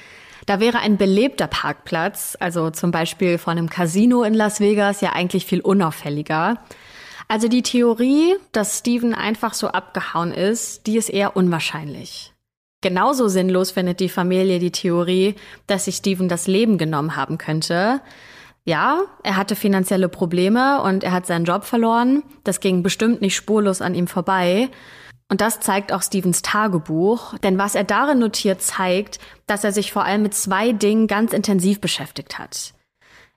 Da 0.46 0.58
wäre 0.58 0.80
ein 0.80 0.96
belebter 0.96 1.46
Parkplatz, 1.46 2.36
also 2.40 2.70
zum 2.70 2.90
Beispiel 2.90 3.38
von 3.38 3.56
einem 3.56 3.70
Casino 3.70 4.24
in 4.24 4.34
Las 4.34 4.58
Vegas, 4.58 5.02
ja 5.02 5.12
eigentlich 5.12 5.46
viel 5.46 5.60
unauffälliger. 5.60 6.58
Also 7.32 7.48
die 7.48 7.62
Theorie, 7.62 8.34
dass 8.52 8.80
Steven 8.80 9.14
einfach 9.14 9.54
so 9.54 9.68
abgehauen 9.68 10.32
ist, 10.32 10.86
die 10.86 10.98
ist 10.98 11.08
eher 11.08 11.34
unwahrscheinlich. 11.34 12.34
Genauso 12.82 13.26
sinnlos 13.28 13.70
findet 13.70 14.00
die 14.00 14.10
Familie 14.10 14.58
die 14.58 14.70
Theorie, 14.70 15.36
dass 15.66 15.86
sich 15.86 15.96
Steven 15.96 16.28
das 16.28 16.46
Leben 16.46 16.76
genommen 16.76 17.16
haben 17.16 17.38
könnte. 17.38 18.02
Ja, 18.66 19.04
er 19.22 19.38
hatte 19.38 19.56
finanzielle 19.56 20.10
Probleme 20.10 20.82
und 20.82 21.04
er 21.04 21.12
hat 21.12 21.24
seinen 21.24 21.46
Job 21.46 21.64
verloren. 21.64 22.22
Das 22.44 22.60
ging 22.60 22.82
bestimmt 22.82 23.22
nicht 23.22 23.34
spurlos 23.34 23.80
an 23.80 23.94
ihm 23.94 24.08
vorbei. 24.08 24.68
Und 25.30 25.40
das 25.40 25.58
zeigt 25.60 25.90
auch 25.90 26.02
Stevens 26.02 26.42
Tagebuch, 26.42 27.38
denn 27.38 27.56
was 27.56 27.74
er 27.74 27.84
darin 27.84 28.18
notiert, 28.18 28.60
zeigt, 28.60 29.20
dass 29.46 29.64
er 29.64 29.72
sich 29.72 29.90
vor 29.90 30.04
allem 30.04 30.22
mit 30.22 30.34
zwei 30.34 30.72
Dingen 30.72 31.06
ganz 31.06 31.32
intensiv 31.32 31.80
beschäftigt 31.80 32.38
hat. 32.38 32.74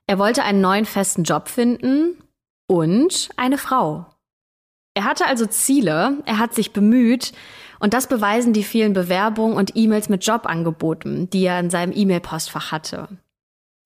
Er 0.06 0.18
wollte 0.18 0.42
einen 0.42 0.60
neuen 0.60 0.84
festen 0.84 1.22
Job 1.22 1.48
finden 1.48 2.18
und 2.66 3.28
eine 3.36 3.58
Frau. 3.58 4.06
Er 4.94 5.04
hatte 5.04 5.26
also 5.26 5.46
Ziele, 5.46 6.18
er 6.24 6.38
hat 6.38 6.54
sich 6.54 6.72
bemüht 6.72 7.32
und 7.78 7.92
das 7.92 8.08
beweisen 8.08 8.52
die 8.52 8.64
vielen 8.64 8.94
Bewerbungen 8.94 9.56
und 9.56 9.76
E-Mails 9.76 10.08
mit 10.08 10.24
Jobangeboten, 10.24 11.28
die 11.28 11.44
er 11.44 11.60
in 11.60 11.70
seinem 11.70 11.92
E-Mail-Postfach 11.94 12.72
hatte. 12.72 13.08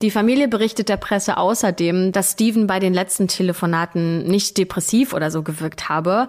Die 0.03 0.11
Familie 0.11 0.49
berichtet 0.49 0.89
der 0.89 0.97
Presse 0.97 1.37
außerdem, 1.37 2.13
dass 2.13 2.33
Steven 2.33 2.67
bei 2.67 2.79
den 2.79 2.95
letzten 2.95 3.29
Telefonaten 3.29 4.23
nicht 4.23 4.57
depressiv 4.57 5.13
oder 5.13 5.31
so 5.31 5.43
gewirkt 5.43 5.89
habe. 5.89 6.29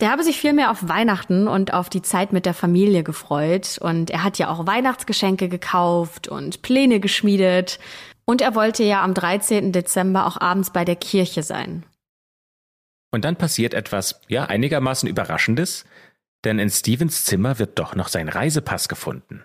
Der 0.00 0.10
habe 0.10 0.24
sich 0.24 0.40
vielmehr 0.40 0.70
auf 0.70 0.88
Weihnachten 0.88 1.46
und 1.46 1.74
auf 1.74 1.90
die 1.90 2.02
Zeit 2.02 2.32
mit 2.32 2.46
der 2.46 2.54
Familie 2.54 3.02
gefreut 3.02 3.78
und 3.80 4.10
er 4.10 4.24
hat 4.24 4.38
ja 4.38 4.48
auch 4.48 4.66
Weihnachtsgeschenke 4.66 5.48
gekauft 5.48 6.28
und 6.28 6.62
Pläne 6.62 7.00
geschmiedet 7.00 7.78
und 8.24 8.40
er 8.40 8.54
wollte 8.54 8.84
ja 8.84 9.02
am 9.02 9.14
13. 9.14 9.72
Dezember 9.72 10.26
auch 10.26 10.40
abends 10.40 10.70
bei 10.70 10.84
der 10.84 10.96
Kirche 10.96 11.42
sein. 11.42 11.84
Und 13.10 13.24
dann 13.24 13.36
passiert 13.36 13.74
etwas, 13.74 14.20
ja, 14.28 14.46
einigermaßen 14.46 15.08
Überraschendes, 15.08 15.84
denn 16.44 16.58
in 16.58 16.70
Stevens 16.70 17.24
Zimmer 17.24 17.58
wird 17.58 17.78
doch 17.78 17.94
noch 17.94 18.08
sein 18.08 18.28
Reisepass 18.28 18.88
gefunden. 18.88 19.44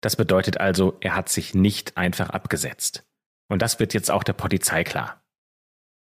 Das 0.00 0.16
bedeutet 0.16 0.58
also, 0.58 0.96
er 1.00 1.14
hat 1.14 1.28
sich 1.28 1.54
nicht 1.54 1.96
einfach 1.96 2.30
abgesetzt. 2.30 3.04
Und 3.48 3.62
das 3.62 3.80
wird 3.80 3.94
jetzt 3.94 4.10
auch 4.10 4.22
der 4.22 4.34
Polizei 4.34 4.84
klar. 4.84 5.22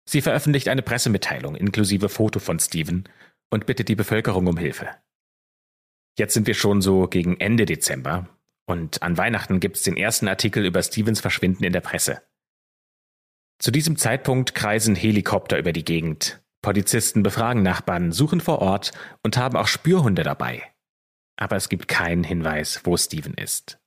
Sie 0.08 0.22
veröffentlicht 0.22 0.70
eine 0.70 0.82
Pressemitteilung 0.82 1.56
inklusive 1.56 2.10
Foto 2.10 2.40
von 2.40 2.60
Steven 2.60 3.10
und 3.50 3.66
bittet 3.66 3.90
die 3.90 3.96
Bevölkerung 3.96 4.48
um 4.48 4.58
Hilfe. 4.58 4.90
Jetzt 6.18 6.34
sind 6.34 6.48
wir 6.48 6.54
schon 6.54 6.82
so 6.82 7.08
gegen 7.08 7.40
Ende 7.40 7.66
Dezember 7.66 8.30
und 8.66 9.02
an 9.02 9.18
Weihnachten 9.18 9.60
gibt's 9.60 9.84
den 9.84 9.98
ersten 9.98 10.28
Artikel 10.28 10.66
über 10.66 10.82
Stevens 10.82 11.22
Verschwinden 11.22 11.64
in 11.64 11.74
der 11.74 11.82
Presse. 11.82 12.22
Zu 13.60 13.72
diesem 13.72 13.98
Zeitpunkt 13.98 14.54
kreisen 14.54 14.96
Helikopter 14.96 15.58
über 15.58 15.72
die 15.72 15.86
Gegend. 15.86 16.44
Polizisten 16.62 17.24
befragen 17.24 17.62
Nachbarn, 17.62 18.12
suchen 18.12 18.42
vor 18.42 18.60
Ort 18.60 18.92
und 19.24 19.38
haben 19.38 19.56
auch 19.56 19.68
Spürhunde 19.68 20.24
dabei. 20.24 20.64
Aber 21.38 21.56
es 21.56 21.70
gibt 21.70 21.88
keinen 21.88 22.24
Hinweis, 22.24 22.82
wo 22.86 22.98
Steven 22.98 23.36
ist. 23.36 23.80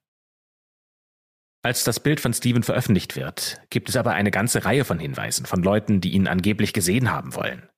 Als 1.62 1.83
das 1.83 1.99
Bild 2.01 2.21
von 2.21 2.33
Steven 2.33 2.62
veröffentlicht 2.62 3.17
wird, 3.17 3.61
gibt 3.69 3.88
es 3.88 3.97
aber 3.97 4.12
eine 4.12 4.31
ganze 4.31 4.64
Reihe 4.64 4.85
von 4.85 4.99
Hinweisen 4.99 5.45
von 5.45 5.62
Leuten, 5.62 6.01
die 6.01 6.12
ihn 6.12 6.29
angeblich 6.29 6.73
gesehen 6.73 7.11
haben 7.11 7.35
wollen. 7.35 7.69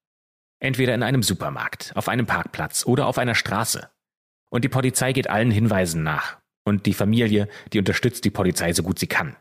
Entweder 0.59 0.95
in 0.95 1.03
einem 1.03 1.23
Supermarkt, 1.23 1.93
auf 1.97 2.09
einem 2.09 2.27
Parkplatz 2.27 2.85
oder 2.85 3.07
auf 3.07 3.17
einer 3.17 3.35
Straße. 3.35 3.91
Und 4.51 4.65
die 4.65 4.69
Polizei 4.69 5.15
geht 5.15 5.31
allen 5.31 5.51
Hinweisen 5.51 6.03
nach, 6.03 6.40
und 6.71 6.87
die 6.87 6.95
Familie, 6.95 7.49
die 7.75 7.79
unterstützt 7.79 8.25
die 8.25 8.31
Polizei 8.31 8.73
so 8.73 8.83
gut 8.83 8.99
sie 8.99 9.09
kann. 9.09 9.37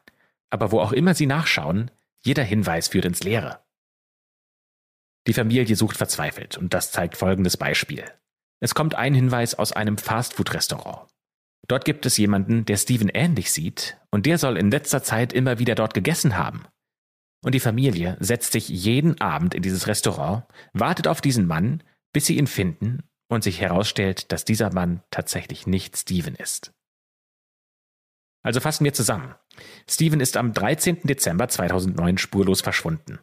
Aber 0.50 0.72
wo 0.72 0.80
auch 0.82 0.92
immer 0.92 1.14
sie 1.14 1.28
nachschauen, 1.28 1.92
jeder 2.22 2.44
Hinweis 2.44 2.90
führt 2.90 3.06
ins 3.06 3.24
Leere. 3.24 3.64
Die 5.28 5.34
Familie 5.34 5.76
sucht 5.76 5.96
verzweifelt 5.96 6.58
und 6.58 6.74
das 6.74 6.92
zeigt 6.92 7.16
folgendes 7.16 7.56
Beispiel. 7.56 8.04
Es 8.60 8.74
kommt 8.76 8.96
ein 8.96 9.14
Hinweis 9.14 9.56
aus 9.56 9.72
einem 9.72 9.98
Fastfood-Restaurant. 9.98 11.08
Dort 11.68 11.86
gibt 11.86 12.06
es 12.06 12.18
jemanden, 12.18 12.66
der 12.66 12.78
Steven 12.78 13.10
ähnlich 13.10 13.52
sieht 13.52 13.98
und 14.10 14.26
der 14.26 14.38
soll 14.38 14.58
in 14.58 14.72
letzter 14.72 15.04
Zeit 15.04 15.32
immer 15.32 15.60
wieder 15.60 15.76
dort 15.76 15.94
gegessen 15.94 16.36
haben. 16.36 16.66
Und 17.46 17.54
die 17.54 17.60
Familie 17.60 18.18
setzt 18.20 18.52
sich 18.52 18.68
jeden 18.68 19.22
Abend 19.22 19.54
in 19.54 19.62
dieses 19.62 19.88
Restaurant, 19.88 20.44
wartet 20.74 21.08
auf 21.08 21.22
diesen 21.22 21.46
Mann, 21.46 21.84
bis 22.12 22.26
sie 22.26 22.38
ihn 22.38 22.48
finden 22.48 23.04
und 23.30 23.44
sich 23.44 23.62
herausstellt, 23.62 24.32
dass 24.32 24.44
dieser 24.44 24.74
Mann 24.74 25.04
tatsächlich 25.12 25.68
nicht 25.68 25.96
Steven 25.96 26.36
ist. 26.36 26.74
Also 28.42 28.60
fassen 28.60 28.86
wir 28.86 28.94
zusammen. 28.94 29.36
Steven 29.90 30.20
ist 30.20 30.38
am 30.38 30.54
13. 30.54 31.02
Dezember 31.04 31.48
2009 31.48 32.18
spurlos 32.18 32.62
verschwunden. 32.62 33.20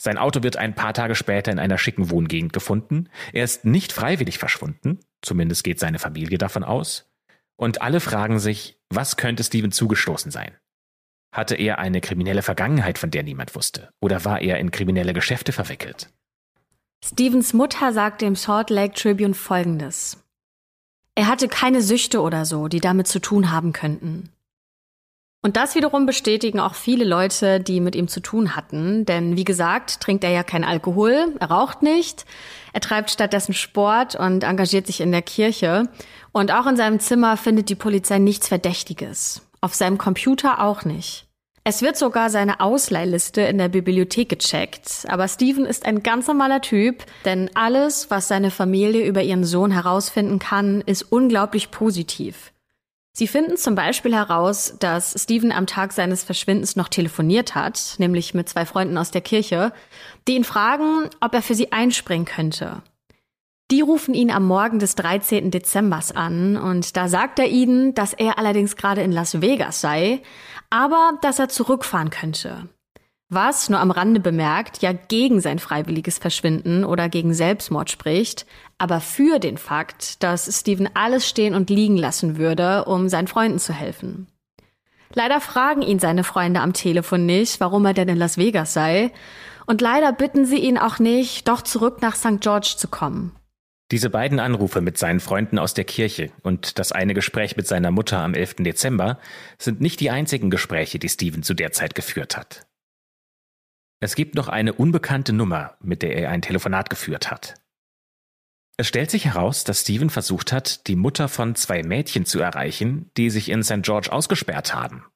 Sein 0.00 0.18
Auto 0.18 0.42
wird 0.42 0.56
ein 0.56 0.74
paar 0.74 0.92
Tage 0.92 1.14
später 1.14 1.50
in 1.50 1.58
einer 1.58 1.78
schicken 1.78 2.10
Wohngegend 2.10 2.52
gefunden. 2.52 3.08
Er 3.32 3.44
ist 3.44 3.64
nicht 3.64 3.92
freiwillig 3.92 4.38
verschwunden, 4.38 5.00
zumindest 5.22 5.64
geht 5.64 5.80
seine 5.80 5.98
Familie 5.98 6.38
davon 6.38 6.64
aus. 6.64 7.10
Und 7.56 7.82
alle 7.82 8.00
fragen 8.00 8.38
sich, 8.38 8.80
was 8.90 9.16
könnte 9.16 9.44
Steven 9.44 9.72
zugestoßen 9.72 10.30
sein? 10.30 10.56
Hatte 11.32 11.56
er 11.56 11.78
eine 11.78 12.00
kriminelle 12.00 12.42
Vergangenheit, 12.42 12.98
von 12.98 13.10
der 13.10 13.22
niemand 13.22 13.54
wusste? 13.54 13.90
Oder 14.00 14.24
war 14.24 14.40
er 14.40 14.58
in 14.58 14.70
kriminelle 14.70 15.12
Geschäfte 15.12 15.52
verwickelt? 15.52 16.12
Stevens 17.04 17.52
Mutter 17.52 17.92
sagt 17.92 18.22
dem 18.22 18.36
Salt 18.36 18.70
Lake 18.70 18.94
Tribune 18.94 19.34
Folgendes. 19.34 20.24
Er 21.14 21.28
hatte 21.28 21.48
keine 21.48 21.82
Süchte 21.82 22.20
oder 22.20 22.44
so, 22.44 22.68
die 22.68 22.80
damit 22.80 23.06
zu 23.06 23.20
tun 23.20 23.50
haben 23.50 23.72
könnten. 23.72 24.30
Und 25.44 25.58
das 25.58 25.74
wiederum 25.74 26.06
bestätigen 26.06 26.58
auch 26.58 26.74
viele 26.74 27.04
Leute, 27.04 27.60
die 27.60 27.80
mit 27.80 27.94
ihm 27.94 28.08
zu 28.08 28.20
tun 28.20 28.56
hatten. 28.56 29.04
Denn 29.04 29.36
wie 29.36 29.44
gesagt, 29.44 30.00
trinkt 30.00 30.24
er 30.24 30.30
ja 30.30 30.42
kein 30.42 30.64
Alkohol, 30.64 31.34
er 31.38 31.50
raucht 31.50 31.82
nicht, 31.82 32.24
er 32.72 32.80
treibt 32.80 33.10
stattdessen 33.10 33.52
Sport 33.52 34.14
und 34.16 34.42
engagiert 34.42 34.86
sich 34.86 35.02
in 35.02 35.12
der 35.12 35.20
Kirche. 35.20 35.90
Und 36.32 36.50
auch 36.50 36.66
in 36.66 36.78
seinem 36.78 36.98
Zimmer 36.98 37.36
findet 37.36 37.68
die 37.68 37.74
Polizei 37.74 38.18
nichts 38.18 38.48
Verdächtiges. 38.48 39.42
Auf 39.60 39.74
seinem 39.74 39.98
Computer 39.98 40.62
auch 40.62 40.86
nicht. 40.86 41.26
Es 41.62 41.82
wird 41.82 41.98
sogar 41.98 42.30
seine 42.30 42.60
Ausleihliste 42.60 43.42
in 43.42 43.58
der 43.58 43.68
Bibliothek 43.68 44.30
gecheckt. 44.30 45.04
Aber 45.08 45.28
Steven 45.28 45.66
ist 45.66 45.84
ein 45.84 46.02
ganz 46.02 46.26
normaler 46.26 46.62
Typ, 46.62 47.04
denn 47.26 47.50
alles, 47.52 48.10
was 48.10 48.28
seine 48.28 48.50
Familie 48.50 49.04
über 49.04 49.22
ihren 49.22 49.44
Sohn 49.44 49.72
herausfinden 49.72 50.38
kann, 50.38 50.80
ist 50.86 51.02
unglaublich 51.02 51.70
positiv. 51.70 52.53
Sie 53.16 53.28
finden 53.28 53.56
zum 53.56 53.76
Beispiel 53.76 54.12
heraus, 54.12 54.74
dass 54.80 55.14
Steven 55.16 55.52
am 55.52 55.66
Tag 55.66 55.92
seines 55.92 56.24
Verschwindens 56.24 56.74
noch 56.74 56.88
telefoniert 56.88 57.54
hat, 57.54 57.94
nämlich 57.98 58.34
mit 58.34 58.48
zwei 58.48 58.66
Freunden 58.66 58.98
aus 58.98 59.12
der 59.12 59.20
Kirche, 59.20 59.72
die 60.26 60.34
ihn 60.34 60.42
fragen, 60.42 61.08
ob 61.20 61.32
er 61.32 61.42
für 61.42 61.54
sie 61.54 61.70
einspringen 61.70 62.24
könnte. 62.26 62.82
Die 63.70 63.82
rufen 63.82 64.14
ihn 64.14 64.32
am 64.32 64.46
Morgen 64.46 64.80
des 64.80 64.96
13. 64.96 65.52
Dezembers 65.52 66.10
an 66.10 66.56
und 66.56 66.96
da 66.96 67.08
sagt 67.08 67.38
er 67.38 67.46
ihnen, 67.46 67.94
dass 67.94 68.14
er 68.14 68.36
allerdings 68.38 68.74
gerade 68.74 69.02
in 69.02 69.12
Las 69.12 69.40
Vegas 69.40 69.80
sei, 69.80 70.20
aber 70.68 71.16
dass 71.22 71.38
er 71.38 71.48
zurückfahren 71.48 72.10
könnte 72.10 72.68
was, 73.28 73.68
nur 73.68 73.80
am 73.80 73.90
Rande 73.90 74.20
bemerkt, 74.20 74.82
ja 74.82 74.92
gegen 74.92 75.40
sein 75.40 75.58
freiwilliges 75.58 76.18
Verschwinden 76.18 76.84
oder 76.84 77.08
gegen 77.08 77.34
Selbstmord 77.34 77.90
spricht, 77.90 78.46
aber 78.78 79.00
für 79.00 79.38
den 79.38 79.58
Fakt, 79.58 80.22
dass 80.22 80.60
Steven 80.60 80.88
alles 80.94 81.28
stehen 81.28 81.54
und 81.54 81.70
liegen 81.70 81.96
lassen 81.96 82.36
würde, 82.36 82.84
um 82.84 83.08
seinen 83.08 83.28
Freunden 83.28 83.58
zu 83.58 83.72
helfen. 83.72 84.26
Leider 85.14 85.40
fragen 85.40 85.82
ihn 85.82 85.98
seine 85.98 86.24
Freunde 86.24 86.60
am 86.60 86.72
Telefon 86.72 87.24
nicht, 87.24 87.60
warum 87.60 87.84
er 87.86 87.94
denn 87.94 88.08
in 88.08 88.18
Las 88.18 88.36
Vegas 88.36 88.72
sei, 88.72 89.12
und 89.66 89.80
leider 89.80 90.12
bitten 90.12 90.44
sie 90.44 90.58
ihn 90.58 90.76
auch 90.76 90.98
nicht, 90.98 91.48
doch 91.48 91.62
zurück 91.62 92.02
nach 92.02 92.16
St. 92.16 92.40
George 92.40 92.74
zu 92.76 92.88
kommen. 92.88 93.34
Diese 93.90 94.10
beiden 94.10 94.40
Anrufe 94.40 94.80
mit 94.80 94.98
seinen 94.98 95.20
Freunden 95.20 95.58
aus 95.58 95.74
der 95.74 95.84
Kirche 95.84 96.30
und 96.42 96.78
das 96.78 96.92
eine 96.92 97.14
Gespräch 97.14 97.56
mit 97.56 97.66
seiner 97.66 97.90
Mutter 97.90 98.18
am 98.18 98.34
11. 98.34 98.56
Dezember 98.60 99.18
sind 99.58 99.80
nicht 99.80 100.00
die 100.00 100.10
einzigen 100.10 100.50
Gespräche, 100.50 100.98
die 100.98 101.08
Steven 101.08 101.42
zu 101.42 101.54
der 101.54 101.72
Zeit 101.72 101.94
geführt 101.94 102.36
hat. 102.36 102.66
Es 104.04 104.16
gibt 104.16 104.34
noch 104.34 104.48
eine 104.48 104.74
unbekannte 104.74 105.32
Nummer, 105.32 105.78
mit 105.80 106.02
der 106.02 106.14
er 106.14 106.28
ein 106.28 106.42
Telefonat 106.42 106.90
geführt 106.90 107.30
hat. 107.30 107.54
Es 108.76 108.86
stellt 108.86 109.10
sich 109.10 109.24
heraus, 109.24 109.64
dass 109.64 109.80
Steven 109.80 110.10
versucht 110.10 110.52
hat, 110.52 110.88
die 110.88 110.94
Mutter 110.94 111.26
von 111.26 111.54
zwei 111.54 111.82
Mädchen 111.82 112.26
zu 112.26 112.38
erreichen, 112.38 113.10
die 113.16 113.30
sich 113.30 113.48
in 113.48 113.62
St. 113.62 113.80
George 113.80 114.12
ausgesperrt 114.12 114.74
haben. 114.74 115.06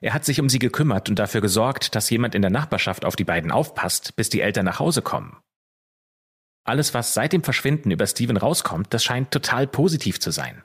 Er 0.00 0.14
hat 0.14 0.24
sich 0.24 0.40
um 0.40 0.48
sie 0.48 0.60
gekümmert 0.60 1.08
und 1.08 1.18
dafür 1.18 1.40
gesorgt, 1.40 1.96
dass 1.96 2.10
jemand 2.10 2.36
in 2.36 2.42
der 2.42 2.52
Nachbarschaft 2.52 3.04
auf 3.04 3.16
die 3.16 3.24
beiden 3.24 3.50
aufpasst, 3.50 4.14
bis 4.14 4.28
die 4.28 4.40
Eltern 4.40 4.66
nach 4.66 4.78
Hause 4.78 5.02
kommen. 5.02 5.38
Alles, 6.62 6.94
was 6.94 7.14
seit 7.14 7.32
dem 7.32 7.42
Verschwinden 7.42 7.90
über 7.90 8.06
Steven 8.06 8.36
rauskommt, 8.36 8.94
das 8.94 9.02
scheint 9.02 9.32
total 9.32 9.66
positiv 9.66 10.20
zu 10.20 10.30
sein. 10.30 10.62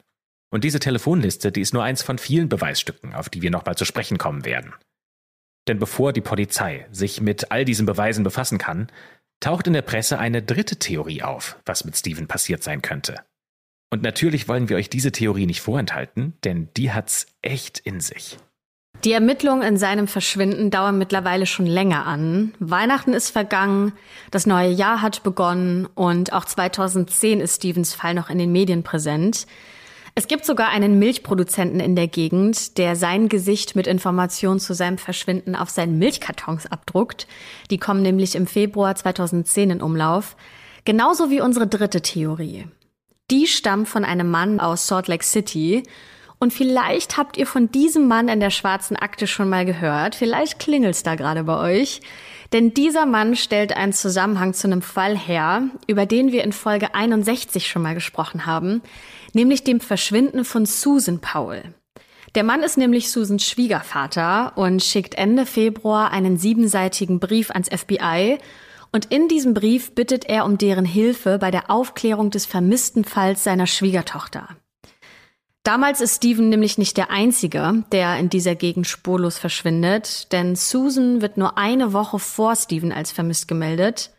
Und 0.52 0.64
diese 0.64 0.80
Telefonliste, 0.80 1.52
die 1.52 1.62
ist 1.62 1.74
nur 1.74 1.84
eins 1.84 2.04
von 2.04 2.20
vielen 2.20 2.50
Beweisstücken, 2.50 3.16
auf 3.16 3.30
die 3.30 3.42
wir 3.42 3.50
nochmal 3.50 3.76
zu 3.76 3.86
sprechen 3.86 4.20
kommen 4.20 4.46
werden. 4.46 4.76
Denn 5.68 5.80
bevor 5.80 6.14
die 6.14 6.22
Polizei 6.22 6.86
sich 6.92 7.22
mit 7.22 7.52
all 7.52 7.66
diesen 7.66 7.86
Beweisen 7.86 8.24
befassen 8.24 8.58
kann, 8.58 8.88
taucht 9.40 9.68
in 9.68 9.74
der 9.74 9.82
Presse 9.82 10.18
eine 10.18 10.42
dritte 10.42 10.78
Theorie 10.78 11.24
auf, 11.24 11.58
was 11.66 11.86
mit 11.86 11.96
Steven 11.96 12.28
passiert 12.28 12.64
sein 12.64 12.82
könnte. 12.82 13.16
Und 13.90 14.02
natürlich 14.02 14.48
wollen 14.48 14.70
wir 14.70 14.78
euch 14.78 14.90
diese 14.90 15.12
Theorie 15.12 15.46
nicht 15.46 15.62
vorenthalten, 15.62 16.34
denn 16.44 16.70
die 16.76 16.92
hat's 16.92 17.28
echt 17.42 17.80
in 17.80 18.00
sich. 18.00 18.38
Die 19.04 19.12
Ermittlungen 19.12 19.62
in 19.62 19.78
seinem 19.78 20.08
Verschwinden 20.08 20.72
dauern 20.72 20.98
mittlerweile 20.98 21.46
schon 21.46 21.68
länger 21.68 22.08
an. 22.08 22.54
Weihnachten 22.60 23.14
ist 23.14 23.30
vergangen, 23.30 23.94
das 24.32 24.48
neue 24.48 24.72
Jahr 24.72 25.02
hat 25.04 25.22
begonnen 25.24 25.86
und 25.86 26.34
auch 26.34 26.46
2010 26.46 27.40
ist 27.40 27.58
Stevens 27.58 27.94
Fall 27.94 28.16
noch 28.16 28.30
in 28.30 28.40
den 28.40 28.52
Medien 28.52 28.82
präsent. 28.82 29.46
Es 30.18 30.28
gibt 30.28 30.46
sogar 30.46 30.70
einen 30.70 30.98
Milchproduzenten 30.98 31.80
in 31.80 31.96
der 31.96 32.08
Gegend, 32.08 32.80
der 32.80 32.96
sein 32.96 33.30
Gesicht 33.30 33.76
mit 33.76 33.86
Informationen 33.86 34.60
zu 34.60 34.74
seinem 34.74 34.98
Verschwinden 34.98 35.56
auf 35.56 35.70
seinen 35.70 36.00
Milchkartons 36.00 36.66
abdruckt. 36.66 37.28
Die 37.70 37.78
kommen 37.78 38.02
nämlich 38.02 38.34
im 38.34 38.48
Februar 38.48 38.96
2010 38.96 39.70
in 39.70 39.82
Umlauf. 39.84 40.36
Genauso 40.86 41.30
wie 41.30 41.40
unsere 41.40 41.68
dritte 41.68 42.02
Theorie. 42.02 42.66
Die 43.30 43.46
stammt 43.46 43.90
von 43.90 44.04
einem 44.04 44.32
Mann 44.32 44.60
aus 44.60 44.88
Salt 44.88 45.08
Lake 45.08 45.24
City. 45.24 45.84
Und 46.40 46.52
vielleicht 46.52 47.18
habt 47.18 47.38
ihr 47.38 47.46
von 47.46 47.72
diesem 47.72 48.08
Mann 48.08 48.28
in 48.28 48.40
der 48.40 48.50
schwarzen 48.50 48.96
Akte 48.96 49.28
schon 49.28 49.50
mal 49.50 49.66
gehört. 49.66 50.16
Vielleicht 50.16 50.58
klingelt's 50.58 51.04
da 51.04 51.14
gerade 51.14 51.44
bei 51.44 51.60
euch. 51.60 52.02
Denn 52.54 52.74
dieser 52.74 53.06
Mann 53.06 53.36
stellt 53.36 53.78
einen 53.78 53.94
Zusammenhang 53.94 54.56
zu 54.56 54.66
einem 54.66 54.82
Fall 54.82 55.16
her, 55.16 55.66
über 55.86 56.08
den 56.08 56.32
wir 56.32 56.44
in 56.44 56.54
Folge 56.54 56.96
61 56.96 57.68
schon 57.68 57.84
mal 57.84 57.94
gesprochen 57.94 58.48
haben, 58.48 58.82
nämlich 59.38 59.64
dem 59.64 59.80
Verschwinden 59.80 60.44
von 60.44 60.66
Susan 60.66 61.20
Paul. 61.20 61.62
Der 62.34 62.44
Mann 62.44 62.64
ist 62.64 62.76
nämlich 62.76 63.12
Susans 63.12 63.46
Schwiegervater 63.46 64.58
und 64.58 64.84
schickt 64.84 65.14
Ende 65.16 65.46
Februar 65.46 66.12
einen 66.12 66.38
siebenseitigen 66.38 67.20
Brief 67.20 67.52
ans 67.52 67.70
FBI 67.70 68.40
und 68.92 69.06
in 69.12 69.28
diesem 69.28 69.54
Brief 69.54 69.94
bittet 69.94 70.26
er 70.26 70.44
um 70.44 70.58
deren 70.58 70.86
Hilfe 70.86 71.38
bei 71.38 71.52
der 71.52 71.70
Aufklärung 71.70 72.32
des 72.32 72.48
vermissten 72.48 73.04
Falls 73.04 73.44
seiner 73.44 73.68
Schwiegertochter. 73.68 74.50
Damals 75.62 76.02
ist 76.02 76.16
Steven 76.16 76.50
nämlich 76.50 76.80
nicht 76.80 76.98
der 76.98 77.12
Einzige, 77.12 77.84
der 77.92 78.18
in 78.18 78.30
dieser 78.30 78.56
Gegend 78.56 78.88
spurlos 78.88 79.38
verschwindet, 79.38 80.32
denn 80.32 80.56
Susan 80.56 81.22
wird 81.22 81.38
nur 81.38 81.60
eine 81.60 81.94
Woche 81.94 82.18
vor 82.18 82.56
Steven 82.56 82.92
als 82.92 83.12
vermisst 83.12 83.48
gemeldet. 83.48 84.12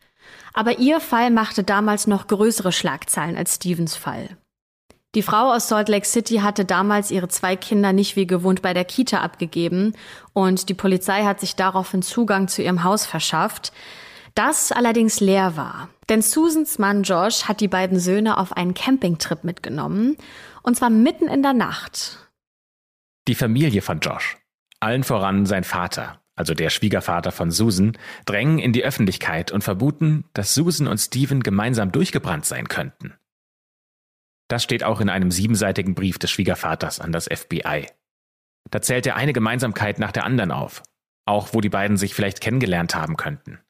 Aber 0.55 0.79
ihr 0.79 1.01
Fall 1.01 1.31
machte 1.31 1.65
damals 1.65 2.07
noch 2.07 2.29
größere 2.29 2.71
Schlagzeilen 2.71 3.37
als 3.37 3.57
Stevens 3.57 3.97
Fall. 3.97 4.37
Die 5.15 5.23
Frau 5.23 5.55
aus 5.55 5.69
Salt 5.69 5.89
Lake 5.89 6.07
City 6.07 6.37
hatte 6.37 6.67
damals 6.67 7.11
ihre 7.11 7.29
zwei 7.29 7.57
Kinder 7.57 7.95
nicht 7.95 8.15
wie 8.17 8.27
gewohnt 8.27 8.61
bei 8.61 8.75
der 8.75 8.85
Kita 8.85 9.21
abgegeben 9.21 9.95
und 10.35 10.69
die 10.69 10.75
Polizei 10.75 11.25
hat 11.25 11.41
sich 11.41 11.57
daraufhin 11.57 12.03
Zugang 12.03 12.47
zu 12.47 12.63
ihrem 12.63 12.85
Haus 12.85 13.07
verschafft, 13.07 13.73
das 14.35 14.71
allerdings 14.71 15.21
leer 15.21 15.57
war. 15.57 15.89
Denn 16.11 16.21
Susans 16.21 16.79
Mann 16.79 17.05
Josh 17.05 17.45
hat 17.45 17.61
die 17.61 17.69
beiden 17.69 17.99
Söhne 17.99 18.37
auf 18.37 18.55
einen 18.55 18.75
Campingtrip 18.75 19.45
mitgenommen 19.45 20.19
und 20.63 20.77
zwar 20.77 20.91
mitten 20.91 21.27
in 21.27 21.43
der 21.43 21.55
Nacht. 21.55 22.29
Die 23.29 23.35
Familie 23.35 23.81
von 23.81 24.01
Josh, 24.01 24.37
allen 24.79 25.05
voran 25.05 25.47
sein 25.47 25.65
Vater, 25.65 26.21
also 26.37 26.53
der 26.53 26.69
Schwiegervater 26.69 27.33
von 27.33 27.51
Susan, 27.51 27.97
drängen 28.27 28.59
in 28.59 28.75
die 28.75 28.85
Öffentlichkeit 28.85 29.53
und 29.53 29.65
vermuten, 29.65 30.25
dass 30.35 30.55
Susan 30.55 30.87
und 30.87 30.99
Steven 30.99 31.43
gemeinsam 31.43 31.93
durchgebrannt 31.93 32.45
sein 32.45 32.69
könnten. 32.69 33.18
Das 34.49 34.63
steht 34.63 34.83
auch 34.83 35.01
in 35.01 35.11
einem 35.11 35.31
siebenseitigen 35.31 35.95
Brief 35.95 36.19
des 36.19 36.31
Schwiegervaters 36.31 37.01
an 37.01 37.13
das 37.13 37.27
FBI. 37.27 37.87
Da 38.71 38.83
zählt 38.83 39.07
er 39.07 39.17
eine 39.17 39.33
Gemeinsamkeit 39.33 39.99
nach 39.99 40.13
der 40.13 40.25
anderen 40.25 40.51
auf, 40.51 40.83
auch 41.27 41.53
wo 41.53 41.61
die 41.61 41.69
beiden 41.69 41.97
sich 41.97 42.15
vielleicht 42.15 42.41
kennengelernt 42.41 42.95
haben 42.95 43.17
könnten. 43.17 43.61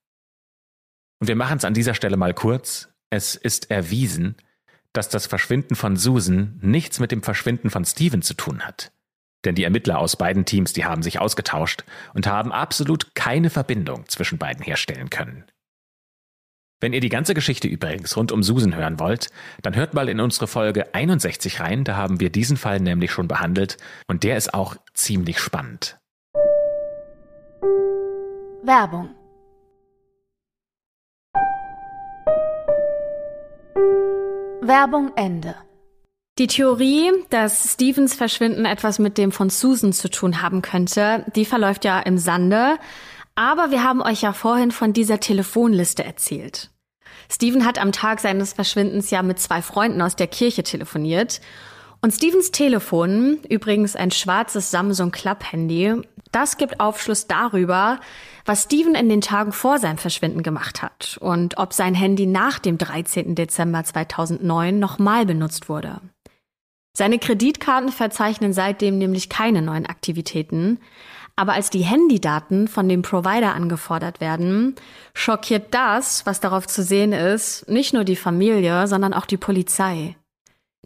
Und 1.20 1.28
wir 1.28 1.36
machen 1.36 1.58
es 1.58 1.64
an 1.64 1.74
dieser 1.74 1.94
Stelle 1.94 2.16
mal 2.16 2.32
kurz. 2.32 2.88
Es 3.10 3.34
ist 3.34 3.70
erwiesen, 3.70 4.36
dass 4.92 5.08
das 5.08 5.26
Verschwinden 5.26 5.74
von 5.74 5.96
Susan 5.96 6.58
nichts 6.62 7.00
mit 7.00 7.12
dem 7.12 7.22
Verschwinden 7.22 7.70
von 7.70 7.84
Steven 7.84 8.22
zu 8.22 8.34
tun 8.34 8.62
hat. 8.62 8.92
Denn 9.44 9.54
die 9.54 9.64
Ermittler 9.64 9.98
aus 9.98 10.16
beiden 10.16 10.44
Teams, 10.44 10.72
die 10.72 10.84
haben 10.84 11.02
sich 11.02 11.20
ausgetauscht 11.20 11.84
und 12.14 12.26
haben 12.26 12.52
absolut 12.52 13.14
keine 13.14 13.50
Verbindung 13.50 14.08
zwischen 14.08 14.38
beiden 14.38 14.64
herstellen 14.64 15.10
können. 15.10 15.44
Wenn 16.80 16.92
ihr 16.92 17.00
die 17.00 17.08
ganze 17.08 17.34
Geschichte 17.34 17.66
übrigens 17.66 18.16
rund 18.16 18.30
um 18.30 18.44
Susan 18.44 18.76
hören 18.76 19.00
wollt, 19.00 19.30
dann 19.62 19.74
hört 19.74 19.94
mal 19.94 20.08
in 20.08 20.20
unsere 20.20 20.46
Folge 20.46 20.94
61 20.94 21.58
rein, 21.58 21.82
da 21.82 21.96
haben 21.96 22.20
wir 22.20 22.30
diesen 22.30 22.56
Fall 22.56 22.78
nämlich 22.78 23.10
schon 23.10 23.26
behandelt 23.26 23.78
und 24.06 24.22
der 24.22 24.36
ist 24.36 24.54
auch 24.54 24.76
ziemlich 24.94 25.40
spannend. 25.40 25.98
Werbung 28.62 29.10
Werbung 34.60 35.12
Ende. 35.16 35.56
Die 36.38 36.46
Theorie, 36.46 37.10
dass 37.30 37.72
Stevens 37.72 38.14
Verschwinden 38.14 38.66
etwas 38.66 39.00
mit 39.00 39.18
dem 39.18 39.32
von 39.32 39.50
Susan 39.50 39.92
zu 39.92 40.08
tun 40.08 40.42
haben 40.42 40.62
könnte, 40.62 41.24
die 41.34 41.44
verläuft 41.44 41.84
ja 41.84 41.98
im 41.98 42.18
Sande. 42.18 42.78
Aber 43.38 43.70
wir 43.70 43.84
haben 43.84 44.02
euch 44.02 44.22
ja 44.22 44.32
vorhin 44.32 44.72
von 44.72 44.92
dieser 44.92 45.20
Telefonliste 45.20 46.02
erzählt. 46.02 46.72
Steven 47.30 47.64
hat 47.64 47.78
am 47.78 47.92
Tag 47.92 48.18
seines 48.18 48.52
Verschwindens 48.52 49.12
ja 49.12 49.22
mit 49.22 49.38
zwei 49.38 49.62
Freunden 49.62 50.02
aus 50.02 50.16
der 50.16 50.26
Kirche 50.26 50.64
telefoniert. 50.64 51.40
Und 52.02 52.12
Stevens 52.12 52.50
Telefon, 52.50 53.38
übrigens 53.48 53.94
ein 53.94 54.10
schwarzes 54.10 54.72
Samsung 54.72 55.12
Club 55.12 55.44
Handy, 55.52 55.94
das 56.32 56.56
gibt 56.56 56.80
Aufschluss 56.80 57.28
darüber, 57.28 58.00
was 58.44 58.64
Steven 58.64 58.96
in 58.96 59.08
den 59.08 59.20
Tagen 59.20 59.52
vor 59.52 59.78
seinem 59.78 59.98
Verschwinden 59.98 60.42
gemacht 60.42 60.82
hat 60.82 61.16
und 61.20 61.58
ob 61.58 61.72
sein 61.72 61.94
Handy 61.94 62.26
nach 62.26 62.58
dem 62.58 62.76
13. 62.76 63.36
Dezember 63.36 63.84
2009 63.84 64.80
nochmal 64.80 65.26
benutzt 65.26 65.68
wurde. 65.68 66.00
Seine 66.92 67.20
Kreditkarten 67.20 67.92
verzeichnen 67.92 68.52
seitdem 68.52 68.98
nämlich 68.98 69.28
keine 69.28 69.62
neuen 69.62 69.86
Aktivitäten, 69.86 70.80
aber 71.38 71.52
als 71.52 71.70
die 71.70 71.84
Handydaten 71.84 72.66
von 72.66 72.88
dem 72.88 73.02
Provider 73.02 73.54
angefordert 73.54 74.20
werden, 74.20 74.74
schockiert 75.14 75.72
das, 75.72 76.26
was 76.26 76.40
darauf 76.40 76.66
zu 76.66 76.82
sehen 76.82 77.12
ist, 77.12 77.68
nicht 77.68 77.94
nur 77.94 78.02
die 78.02 78.16
Familie, 78.16 78.88
sondern 78.88 79.14
auch 79.14 79.24
die 79.24 79.36
Polizei. 79.36 80.16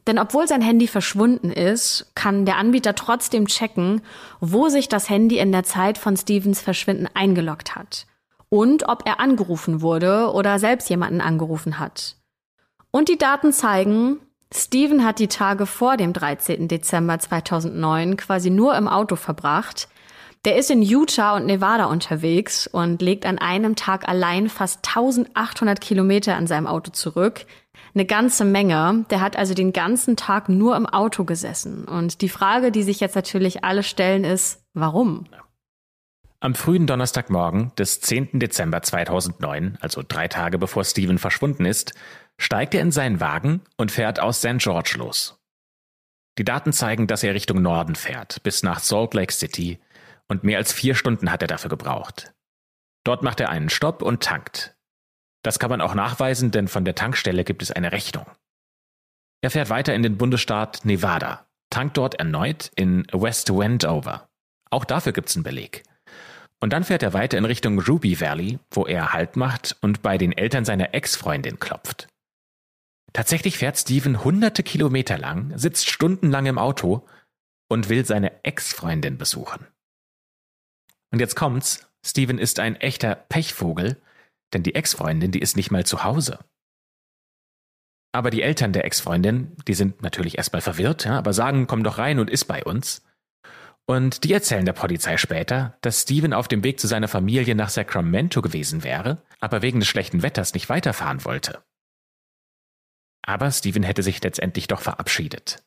Denn 0.06 0.18
obwohl 0.18 0.46
sein 0.46 0.60
Handy 0.60 0.88
verschwunden 0.88 1.50
ist, 1.50 2.12
kann 2.14 2.44
der 2.44 2.58
Anbieter 2.58 2.94
trotzdem 2.94 3.46
checken, 3.46 4.02
wo 4.40 4.68
sich 4.68 4.90
das 4.90 5.08
Handy 5.08 5.38
in 5.38 5.52
der 5.52 5.62
Zeit 5.64 5.96
von 5.96 6.18
Stevens 6.18 6.60
Verschwinden 6.60 7.08
eingeloggt 7.14 7.74
hat 7.74 8.06
und 8.50 8.90
ob 8.90 9.06
er 9.06 9.20
angerufen 9.20 9.80
wurde 9.80 10.30
oder 10.34 10.58
selbst 10.58 10.90
jemanden 10.90 11.22
angerufen 11.22 11.78
hat. 11.78 12.16
Und 12.90 13.08
die 13.08 13.16
Daten 13.16 13.54
zeigen, 13.54 14.18
Steven 14.54 15.02
hat 15.02 15.18
die 15.18 15.28
Tage 15.28 15.64
vor 15.64 15.96
dem 15.96 16.12
13. 16.12 16.68
Dezember 16.68 17.18
2009 17.18 18.18
quasi 18.18 18.50
nur 18.50 18.74
im 18.76 18.86
Auto 18.86 19.16
verbracht, 19.16 19.88
der 20.44 20.56
ist 20.56 20.70
in 20.70 20.82
Utah 20.82 21.36
und 21.36 21.46
Nevada 21.46 21.84
unterwegs 21.84 22.66
und 22.66 23.00
legt 23.00 23.26
an 23.26 23.38
einem 23.38 23.76
Tag 23.76 24.08
allein 24.08 24.48
fast 24.48 24.86
1800 24.88 25.80
Kilometer 25.80 26.34
an 26.34 26.46
seinem 26.46 26.66
Auto 26.66 26.90
zurück. 26.90 27.46
Eine 27.94 28.06
ganze 28.06 28.44
Menge. 28.44 29.04
Der 29.10 29.20
hat 29.20 29.36
also 29.36 29.54
den 29.54 29.72
ganzen 29.72 30.16
Tag 30.16 30.48
nur 30.48 30.76
im 30.76 30.86
Auto 30.86 31.24
gesessen. 31.24 31.84
Und 31.84 32.22
die 32.22 32.28
Frage, 32.28 32.72
die 32.72 32.82
sich 32.82 33.00
jetzt 33.00 33.14
natürlich 33.14 33.62
alle 33.64 33.82
stellen, 33.82 34.24
ist, 34.24 34.64
warum? 34.74 35.26
Am 36.40 36.56
frühen 36.56 36.88
Donnerstagmorgen 36.88 37.70
des 37.78 38.00
10. 38.00 38.40
Dezember 38.40 38.82
2009, 38.82 39.78
also 39.80 40.02
drei 40.06 40.26
Tage 40.26 40.58
bevor 40.58 40.82
Steven 40.82 41.18
verschwunden 41.18 41.64
ist, 41.64 41.94
steigt 42.36 42.74
er 42.74 42.80
in 42.80 42.90
seinen 42.90 43.20
Wagen 43.20 43.60
und 43.76 43.92
fährt 43.92 44.18
aus 44.18 44.38
St. 44.38 44.58
George 44.58 44.94
los. 44.98 45.38
Die 46.38 46.44
Daten 46.44 46.72
zeigen, 46.72 47.06
dass 47.06 47.22
er 47.22 47.34
Richtung 47.34 47.62
Norden 47.62 47.94
fährt, 47.94 48.42
bis 48.42 48.64
nach 48.64 48.80
Salt 48.80 49.14
Lake 49.14 49.32
City, 49.32 49.78
und 50.28 50.44
mehr 50.44 50.58
als 50.58 50.72
vier 50.72 50.94
Stunden 50.94 51.30
hat 51.30 51.42
er 51.42 51.48
dafür 51.48 51.70
gebraucht. 51.70 52.32
Dort 53.04 53.22
macht 53.22 53.40
er 53.40 53.50
einen 53.50 53.68
Stopp 53.68 54.02
und 54.02 54.22
tankt. 54.22 54.76
Das 55.42 55.58
kann 55.58 55.70
man 55.70 55.80
auch 55.80 55.94
nachweisen, 55.94 56.50
denn 56.50 56.68
von 56.68 56.84
der 56.84 56.94
Tankstelle 56.94 57.44
gibt 57.44 57.62
es 57.62 57.72
eine 57.72 57.92
Rechnung. 57.92 58.26
Er 59.42 59.50
fährt 59.50 59.70
weiter 59.70 59.94
in 59.94 60.02
den 60.02 60.16
Bundesstaat 60.16 60.84
Nevada, 60.84 61.46
tankt 61.70 61.96
dort 61.96 62.14
erneut 62.14 62.70
in 62.76 63.06
West 63.12 63.50
Wendover. 63.50 64.28
Auch 64.70 64.84
dafür 64.84 65.12
gibt 65.12 65.28
es 65.28 65.36
einen 65.36 65.42
Beleg. 65.42 65.82
Und 66.60 66.72
dann 66.72 66.84
fährt 66.84 67.02
er 67.02 67.12
weiter 67.12 67.38
in 67.38 67.44
Richtung 67.44 67.80
Ruby 67.80 68.20
Valley, 68.20 68.60
wo 68.70 68.86
er 68.86 69.12
Halt 69.12 69.34
macht 69.34 69.76
und 69.80 70.00
bei 70.00 70.16
den 70.16 70.30
Eltern 70.30 70.64
seiner 70.64 70.94
Ex-Freundin 70.94 71.58
klopft. 71.58 72.06
Tatsächlich 73.12 73.58
fährt 73.58 73.76
Steven 73.76 74.22
hunderte 74.22 74.62
Kilometer 74.62 75.18
lang, 75.18 75.58
sitzt 75.58 75.90
stundenlang 75.90 76.46
im 76.46 76.58
Auto 76.58 77.06
und 77.68 77.88
will 77.88 78.06
seine 78.06 78.44
Ex-Freundin 78.44 79.18
besuchen. 79.18 79.66
Und 81.12 81.20
jetzt 81.20 81.36
kommt's, 81.36 81.88
Steven 82.04 82.38
ist 82.38 82.58
ein 82.58 82.76
echter 82.76 83.14
Pechvogel, 83.14 84.00
denn 84.52 84.62
die 84.62 84.74
Ex-Freundin, 84.74 85.30
die 85.30 85.40
ist 85.40 85.56
nicht 85.56 85.70
mal 85.70 85.86
zu 85.86 86.04
Hause. 86.04 86.40
Aber 88.14 88.30
die 88.30 88.42
Eltern 88.42 88.72
der 88.72 88.84
Ex-Freundin, 88.84 89.56
die 89.66 89.74
sind 89.74 90.02
natürlich 90.02 90.36
erstmal 90.36 90.60
verwirrt, 90.60 91.04
ja, 91.04 91.16
aber 91.16 91.32
sagen, 91.32 91.66
komm 91.66 91.84
doch 91.84 91.98
rein 91.98 92.18
und 92.18 92.28
iss 92.28 92.44
bei 92.44 92.64
uns. 92.64 93.02
Und 93.86 94.24
die 94.24 94.32
erzählen 94.32 94.64
der 94.64 94.74
Polizei 94.74 95.16
später, 95.16 95.76
dass 95.80 96.02
Steven 96.02 96.32
auf 96.32 96.48
dem 96.48 96.62
Weg 96.62 96.78
zu 96.78 96.86
seiner 96.86 97.08
Familie 97.08 97.54
nach 97.54 97.68
Sacramento 97.68 98.42
gewesen 98.42 98.84
wäre, 98.84 99.22
aber 99.40 99.62
wegen 99.62 99.80
des 99.80 99.88
schlechten 99.88 100.22
Wetters 100.22 100.54
nicht 100.54 100.68
weiterfahren 100.68 101.24
wollte. 101.24 101.62
Aber 103.24 103.50
Steven 103.50 103.82
hätte 103.82 104.02
sich 104.02 104.22
letztendlich 104.22 104.68
doch 104.68 104.80
verabschiedet. 104.80 105.62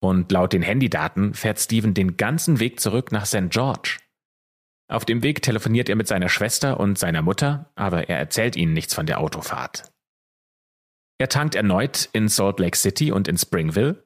Und 0.00 0.30
laut 0.32 0.52
den 0.52 0.62
Handydaten 0.62 1.34
fährt 1.34 1.58
Steven 1.58 1.94
den 1.94 2.16
ganzen 2.16 2.60
Weg 2.60 2.80
zurück 2.80 3.12
nach 3.12 3.26
St. 3.26 3.50
George. 3.50 3.98
Auf 4.88 5.04
dem 5.04 5.22
Weg 5.22 5.42
telefoniert 5.42 5.88
er 5.88 5.96
mit 5.96 6.08
seiner 6.08 6.28
Schwester 6.28 6.78
und 6.78 6.98
seiner 6.98 7.22
Mutter, 7.22 7.70
aber 7.74 8.08
er 8.08 8.18
erzählt 8.18 8.56
ihnen 8.56 8.72
nichts 8.72 8.94
von 8.94 9.06
der 9.06 9.20
Autofahrt. 9.20 9.90
Er 11.18 11.28
tankt 11.28 11.54
erneut 11.54 12.08
in 12.12 12.28
Salt 12.28 12.58
Lake 12.60 12.76
City 12.76 13.12
und 13.12 13.28
in 13.28 13.38
Springville, 13.38 14.04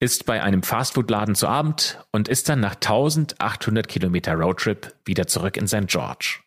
ist 0.00 0.26
bei 0.26 0.42
einem 0.42 0.62
Fastfood-Laden 0.62 1.34
zu 1.36 1.46
Abend 1.46 2.04
und 2.10 2.28
ist 2.28 2.48
dann 2.48 2.60
nach 2.60 2.74
1800 2.74 3.86
Kilometer 3.86 4.34
Roadtrip 4.34 4.94
wieder 5.04 5.28
zurück 5.28 5.56
in 5.56 5.68
St. 5.68 5.86
George. 5.86 6.40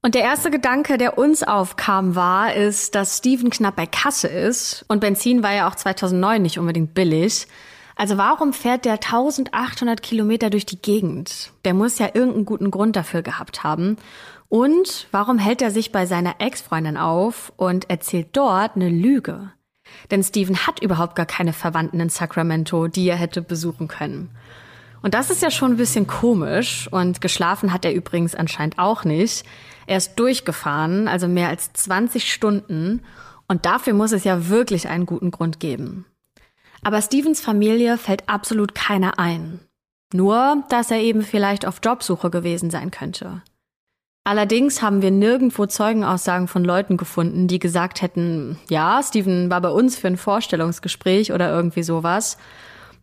Und 0.00 0.14
der 0.14 0.22
erste 0.22 0.50
Gedanke, 0.50 0.96
der 0.96 1.18
uns 1.18 1.42
aufkam, 1.42 2.14
war, 2.14 2.54
ist, 2.54 2.94
dass 2.94 3.18
Steven 3.18 3.50
knapp 3.50 3.76
bei 3.76 3.86
Kasse 3.86 4.28
ist 4.28 4.84
und 4.88 5.00
Benzin 5.00 5.42
war 5.42 5.52
ja 5.52 5.68
auch 5.68 5.74
2009 5.74 6.40
nicht 6.40 6.58
unbedingt 6.58 6.94
billig. 6.94 7.46
Also 7.98 8.16
warum 8.16 8.52
fährt 8.52 8.84
der 8.84 8.92
1800 8.92 10.00
Kilometer 10.04 10.50
durch 10.50 10.64
die 10.64 10.80
Gegend? 10.80 11.50
Der 11.64 11.74
muss 11.74 11.98
ja 11.98 12.06
irgendeinen 12.14 12.44
guten 12.44 12.70
Grund 12.70 12.94
dafür 12.94 13.22
gehabt 13.22 13.64
haben. 13.64 13.96
Und 14.48 15.08
warum 15.10 15.38
hält 15.38 15.60
er 15.62 15.72
sich 15.72 15.90
bei 15.90 16.06
seiner 16.06 16.36
Ex-Freundin 16.38 16.96
auf 16.96 17.52
und 17.56 17.90
erzählt 17.90 18.28
dort 18.34 18.76
eine 18.76 18.88
Lüge? 18.88 19.50
Denn 20.12 20.22
Steven 20.22 20.64
hat 20.64 20.80
überhaupt 20.80 21.16
gar 21.16 21.26
keine 21.26 21.52
Verwandten 21.52 21.98
in 21.98 22.08
Sacramento, 22.08 22.86
die 22.86 23.08
er 23.08 23.16
hätte 23.16 23.42
besuchen 23.42 23.88
können. 23.88 24.30
Und 25.02 25.14
das 25.14 25.30
ist 25.30 25.42
ja 25.42 25.50
schon 25.50 25.72
ein 25.72 25.76
bisschen 25.76 26.06
komisch. 26.06 26.86
Und 26.92 27.20
geschlafen 27.20 27.72
hat 27.72 27.84
er 27.84 27.92
übrigens 27.92 28.36
anscheinend 28.36 28.78
auch 28.78 29.02
nicht. 29.02 29.44
Er 29.88 29.96
ist 29.96 30.14
durchgefahren, 30.14 31.08
also 31.08 31.26
mehr 31.26 31.48
als 31.48 31.72
20 31.72 32.32
Stunden. 32.32 33.02
Und 33.48 33.66
dafür 33.66 33.92
muss 33.92 34.12
es 34.12 34.22
ja 34.22 34.48
wirklich 34.48 34.88
einen 34.88 35.04
guten 35.04 35.32
Grund 35.32 35.58
geben. 35.58 36.04
Aber 36.82 37.02
Stevens 37.02 37.40
Familie 37.40 37.98
fällt 37.98 38.28
absolut 38.28 38.74
keiner 38.74 39.18
ein. 39.18 39.60
Nur, 40.12 40.64
dass 40.70 40.90
er 40.90 40.98
eben 40.98 41.22
vielleicht 41.22 41.66
auf 41.66 41.80
Jobsuche 41.84 42.30
gewesen 42.30 42.70
sein 42.70 42.90
könnte. 42.90 43.42
Allerdings 44.24 44.82
haben 44.82 45.00
wir 45.00 45.10
nirgendwo 45.10 45.66
Zeugenaussagen 45.66 46.48
von 46.48 46.64
Leuten 46.64 46.96
gefunden, 46.96 47.48
die 47.48 47.58
gesagt 47.58 48.02
hätten, 48.02 48.58
ja, 48.68 49.02
Steven 49.02 49.48
war 49.48 49.60
bei 49.60 49.70
uns 49.70 49.96
für 49.96 50.06
ein 50.06 50.18
Vorstellungsgespräch 50.18 51.32
oder 51.32 51.50
irgendwie 51.50 51.82
sowas. 51.82 52.36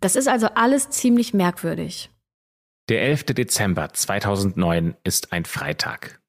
Das 0.01 0.15
ist 0.15 0.27
also 0.27 0.47
alles 0.53 0.89
ziemlich 0.91 1.33
merkwürdig. 1.33 2.11
Der 2.89 3.01
11. 3.01 3.23
Dezember 3.25 3.91
2009 3.91 4.95
ist 5.03 5.33
ein 5.33 5.45
Freitag. 5.45 6.21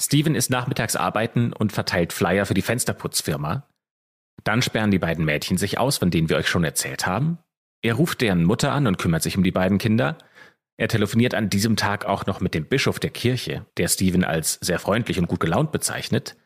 Steven 0.00 0.34
ist 0.34 0.50
nachmittags 0.50 0.96
arbeiten 0.96 1.52
und 1.52 1.70
verteilt 1.70 2.12
Flyer 2.12 2.46
für 2.46 2.54
die 2.54 2.62
Fensterputzfirma, 2.62 3.68
dann 4.44 4.62
sperren 4.62 4.90
die 4.90 4.98
beiden 4.98 5.24
Mädchen 5.24 5.56
sich 5.56 5.78
aus, 5.78 5.98
von 5.98 6.10
denen 6.10 6.28
wir 6.28 6.36
euch 6.36 6.48
schon 6.48 6.64
erzählt 6.64 7.06
haben. 7.06 7.38
Er 7.82 7.94
ruft 7.94 8.20
deren 8.20 8.44
Mutter 8.44 8.72
an 8.72 8.86
und 8.86 8.98
kümmert 8.98 9.22
sich 9.22 9.36
um 9.36 9.42
die 9.42 9.52
beiden 9.52 9.78
Kinder. 9.78 10.18
Er 10.76 10.88
telefoniert 10.88 11.34
an 11.34 11.50
diesem 11.50 11.76
Tag 11.76 12.04
auch 12.04 12.26
noch 12.26 12.40
mit 12.40 12.54
dem 12.54 12.66
Bischof 12.66 12.98
der 12.98 13.10
Kirche, 13.10 13.66
der 13.76 13.88
Steven 13.88 14.24
als 14.24 14.54
sehr 14.60 14.78
freundlich 14.78 15.18
und 15.18 15.28
gut 15.28 15.40
gelaunt 15.40 15.72
bezeichnet. 15.72 16.36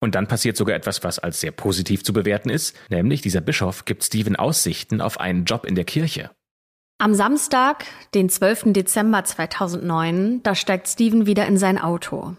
Und 0.00 0.14
dann 0.14 0.26
passiert 0.26 0.56
sogar 0.56 0.74
etwas, 0.74 1.04
was 1.04 1.18
als 1.18 1.40
sehr 1.40 1.52
positiv 1.52 2.02
zu 2.02 2.12
bewerten 2.12 2.50
ist, 2.50 2.76
nämlich 2.90 3.20
dieser 3.20 3.40
Bischof 3.40 3.84
gibt 3.84 4.02
Steven 4.02 4.36
Aussichten 4.36 5.00
auf 5.00 5.20
einen 5.20 5.44
Job 5.44 5.64
in 5.64 5.76
der 5.76 5.84
Kirche. 5.84 6.30
Am 6.98 7.14
Samstag, 7.14 7.84
den 8.14 8.28
12. 8.28 8.72
Dezember 8.72 9.24
2009, 9.24 10.42
da 10.42 10.54
steigt 10.54 10.88
Steven 10.88 11.26
wieder 11.26 11.46
in 11.46 11.56
sein 11.56 11.78
Auto. 11.78 12.36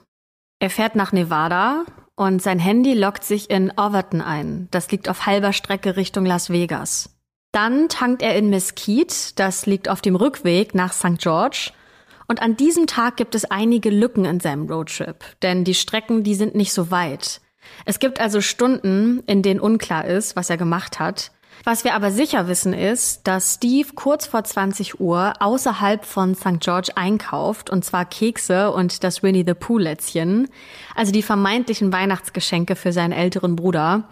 Er 0.59 0.69
fährt 0.69 0.95
nach 0.95 1.11
Nevada 1.11 1.85
und 2.15 2.41
sein 2.41 2.59
Handy 2.59 2.93
lockt 2.93 3.23
sich 3.23 3.49
in 3.49 3.71
Overton 3.77 4.21
ein. 4.21 4.67
Das 4.71 4.91
liegt 4.91 5.09
auf 5.09 5.25
halber 5.25 5.53
Strecke 5.53 5.95
Richtung 5.97 6.25
Las 6.25 6.49
Vegas. 6.49 7.09
Dann 7.51 7.89
tankt 7.89 8.21
er 8.21 8.35
in 8.35 8.49
Mesquite, 8.49 9.33
das 9.35 9.65
liegt 9.65 9.89
auf 9.89 10.01
dem 10.01 10.15
Rückweg 10.15 10.73
nach 10.73 10.93
St. 10.93 11.19
George. 11.19 11.71
Und 12.27 12.41
an 12.41 12.57
diesem 12.57 12.87
Tag 12.87 13.17
gibt 13.17 13.35
es 13.35 13.45
einige 13.45 13.89
Lücken 13.89 14.25
in 14.25 14.39
seinem 14.39 14.67
Roadtrip, 14.67 15.23
denn 15.41 15.63
die 15.63 15.75
Strecken, 15.75 16.23
die 16.23 16.35
sind 16.35 16.55
nicht 16.55 16.73
so 16.73 16.89
weit. 16.89 17.41
Es 17.85 17.99
gibt 17.99 18.19
also 18.19 18.41
Stunden, 18.41 19.21
in 19.27 19.41
denen 19.41 19.59
unklar 19.59 20.05
ist, 20.05 20.35
was 20.35 20.49
er 20.49 20.57
gemacht 20.57 20.99
hat. 20.99 21.31
Was 21.65 21.85
wir 21.85 21.95
aber 21.95 22.11
sicher 22.11 22.49
wissen 22.49 22.73
ist, 22.73 23.25
dass 23.25 23.53
Steve 23.53 23.87
kurz 23.95 24.27
vor 24.27 24.43
20 24.43 24.99
Uhr 24.99 25.33
außerhalb 25.39 26.03
von 26.03 26.35
St. 26.35 26.59
George 26.59 26.91
einkauft, 26.95 27.69
und 27.69 27.85
zwar 27.85 28.03
Kekse 28.03 28.71
und 28.71 29.05
das 29.05 29.23
Winnie 29.23 29.45
the 29.47 29.53
Pooh-Lätzchen, 29.53 30.49
also 30.93 31.13
die 31.13 31.21
vermeintlichen 31.21 31.93
Weihnachtsgeschenke 31.93 32.75
für 32.75 32.91
seinen 32.91 33.13
älteren 33.13 33.55
Bruder. 33.55 34.09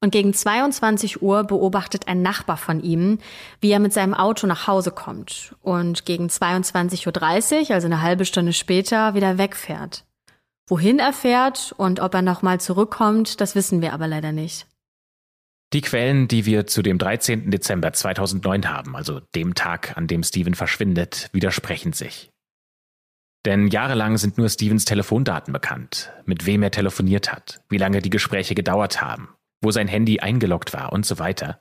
Und 0.00 0.12
gegen 0.12 0.32
22 0.32 1.20
Uhr 1.20 1.44
beobachtet 1.44 2.08
ein 2.08 2.22
Nachbar 2.22 2.56
von 2.56 2.82
ihm, 2.82 3.18
wie 3.60 3.70
er 3.70 3.80
mit 3.80 3.92
seinem 3.92 4.14
Auto 4.14 4.46
nach 4.46 4.66
Hause 4.66 4.90
kommt 4.90 5.54
und 5.62 6.06
gegen 6.06 6.28
22.30 6.28 7.68
Uhr, 7.68 7.74
also 7.74 7.86
eine 7.86 8.00
halbe 8.00 8.24
Stunde 8.24 8.54
später, 8.54 9.14
wieder 9.14 9.36
wegfährt. 9.36 10.04
Wohin 10.68 10.98
er 10.98 11.12
fährt 11.12 11.74
und 11.76 12.00
ob 12.00 12.14
er 12.14 12.22
nochmal 12.22 12.60
zurückkommt, 12.60 13.42
das 13.42 13.54
wissen 13.54 13.82
wir 13.82 13.92
aber 13.92 14.08
leider 14.08 14.32
nicht. 14.32 14.66
Die 15.74 15.80
Quellen, 15.80 16.28
die 16.28 16.46
wir 16.46 16.68
zu 16.68 16.82
dem 16.82 16.98
13. 16.98 17.50
Dezember 17.50 17.92
2009 17.92 18.70
haben, 18.70 18.94
also 18.94 19.18
dem 19.34 19.56
Tag, 19.56 19.96
an 19.96 20.06
dem 20.06 20.22
Steven 20.22 20.54
verschwindet, 20.54 21.28
widersprechen 21.32 21.92
sich. 21.92 22.30
Denn 23.44 23.66
jahrelang 23.66 24.16
sind 24.16 24.38
nur 24.38 24.48
Stevens 24.48 24.84
Telefondaten 24.84 25.52
bekannt, 25.52 26.12
mit 26.26 26.46
wem 26.46 26.62
er 26.62 26.70
telefoniert 26.70 27.32
hat, 27.32 27.60
wie 27.68 27.78
lange 27.78 28.02
die 28.02 28.10
Gespräche 28.10 28.54
gedauert 28.54 29.02
haben, 29.02 29.34
wo 29.62 29.72
sein 29.72 29.88
Handy 29.88 30.20
eingeloggt 30.20 30.72
war 30.74 30.92
und 30.92 31.04
so 31.04 31.18
weiter. 31.18 31.60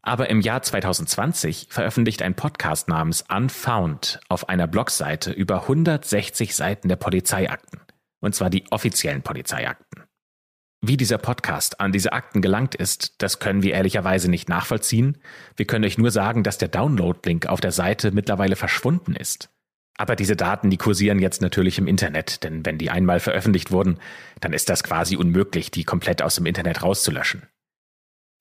Aber 0.00 0.30
im 0.30 0.40
Jahr 0.40 0.62
2020 0.62 1.66
veröffentlicht 1.70 2.22
ein 2.22 2.36
Podcast 2.36 2.86
namens 2.86 3.24
Unfound 3.28 4.20
auf 4.28 4.48
einer 4.48 4.68
Blogseite 4.68 5.32
über 5.32 5.62
160 5.62 6.54
Seiten 6.54 6.86
der 6.86 6.96
Polizeiakten, 6.96 7.80
und 8.20 8.36
zwar 8.36 8.48
die 8.48 8.70
offiziellen 8.70 9.22
Polizeiakten. 9.22 10.03
Wie 10.86 10.98
dieser 10.98 11.16
Podcast 11.16 11.80
an 11.80 11.92
diese 11.92 12.12
Akten 12.12 12.42
gelangt 12.42 12.74
ist, 12.74 13.14
das 13.22 13.38
können 13.38 13.62
wir 13.62 13.72
ehrlicherweise 13.72 14.30
nicht 14.30 14.50
nachvollziehen. 14.50 15.16
Wir 15.56 15.66
können 15.66 15.86
euch 15.86 15.96
nur 15.96 16.10
sagen, 16.10 16.42
dass 16.42 16.58
der 16.58 16.68
Download-Link 16.68 17.46
auf 17.46 17.62
der 17.62 17.72
Seite 17.72 18.10
mittlerweile 18.10 18.54
verschwunden 18.54 19.16
ist. 19.16 19.48
Aber 19.96 20.14
diese 20.14 20.36
Daten, 20.36 20.68
die 20.68 20.76
kursieren 20.76 21.20
jetzt 21.20 21.40
natürlich 21.40 21.78
im 21.78 21.86
Internet, 21.86 22.44
denn 22.44 22.66
wenn 22.66 22.76
die 22.76 22.90
einmal 22.90 23.18
veröffentlicht 23.18 23.70
wurden, 23.70 23.98
dann 24.40 24.52
ist 24.52 24.68
das 24.68 24.84
quasi 24.84 25.16
unmöglich, 25.16 25.70
die 25.70 25.84
komplett 25.84 26.20
aus 26.20 26.34
dem 26.34 26.44
Internet 26.44 26.82
rauszulöschen. 26.82 27.48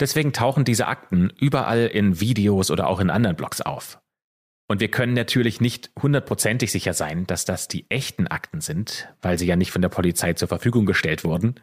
Deswegen 0.02 0.34
tauchen 0.34 0.66
diese 0.66 0.88
Akten 0.88 1.32
überall 1.40 1.88
in 1.88 2.20
Videos 2.20 2.72
oder 2.72 2.88
auch 2.88 3.00
in 3.00 3.10
anderen 3.10 3.38
Blogs 3.38 3.62
auf. 3.62 4.02
Und 4.68 4.82
wir 4.82 4.92
können 4.92 5.14
natürlich 5.14 5.62
nicht 5.62 5.92
hundertprozentig 6.02 6.74
sicher 6.74 6.94
sein, 6.94 7.26
dass 7.26 7.46
das 7.46 7.70
die 7.70 7.90
echten 7.90 8.28
Akten 8.28 8.60
sind, 8.60 9.08
weil 9.22 9.40
sie 9.40 9.46
ja 9.46 9.56
nicht 9.56 9.72
von 9.72 9.82
der 9.82 9.90
Polizei 9.90 10.34
zur 10.34 10.50
Verfügung 10.50 10.86
gestellt 10.86 11.24
wurden. 11.24 11.56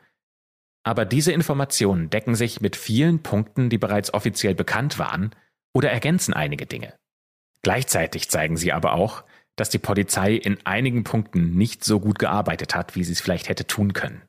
Aber 0.82 1.04
diese 1.04 1.32
Informationen 1.32 2.10
decken 2.10 2.34
sich 2.34 2.60
mit 2.60 2.76
vielen 2.76 3.22
Punkten, 3.22 3.68
die 3.68 3.78
bereits 3.78 4.14
offiziell 4.14 4.54
bekannt 4.54 4.98
waren, 4.98 5.34
oder 5.74 5.90
ergänzen 5.90 6.34
einige 6.34 6.66
Dinge. 6.66 6.94
Gleichzeitig 7.62 8.28
zeigen 8.30 8.56
sie 8.56 8.72
aber 8.72 8.94
auch, 8.94 9.24
dass 9.56 9.68
die 9.68 9.78
Polizei 9.78 10.34
in 10.34 10.58
einigen 10.64 11.04
Punkten 11.04 11.56
nicht 11.56 11.84
so 11.84 12.00
gut 12.00 12.18
gearbeitet 12.18 12.74
hat, 12.74 12.96
wie 12.96 13.04
sie 13.04 13.12
es 13.12 13.20
vielleicht 13.20 13.48
hätte 13.48 13.66
tun 13.66 13.92
können. 13.92 14.22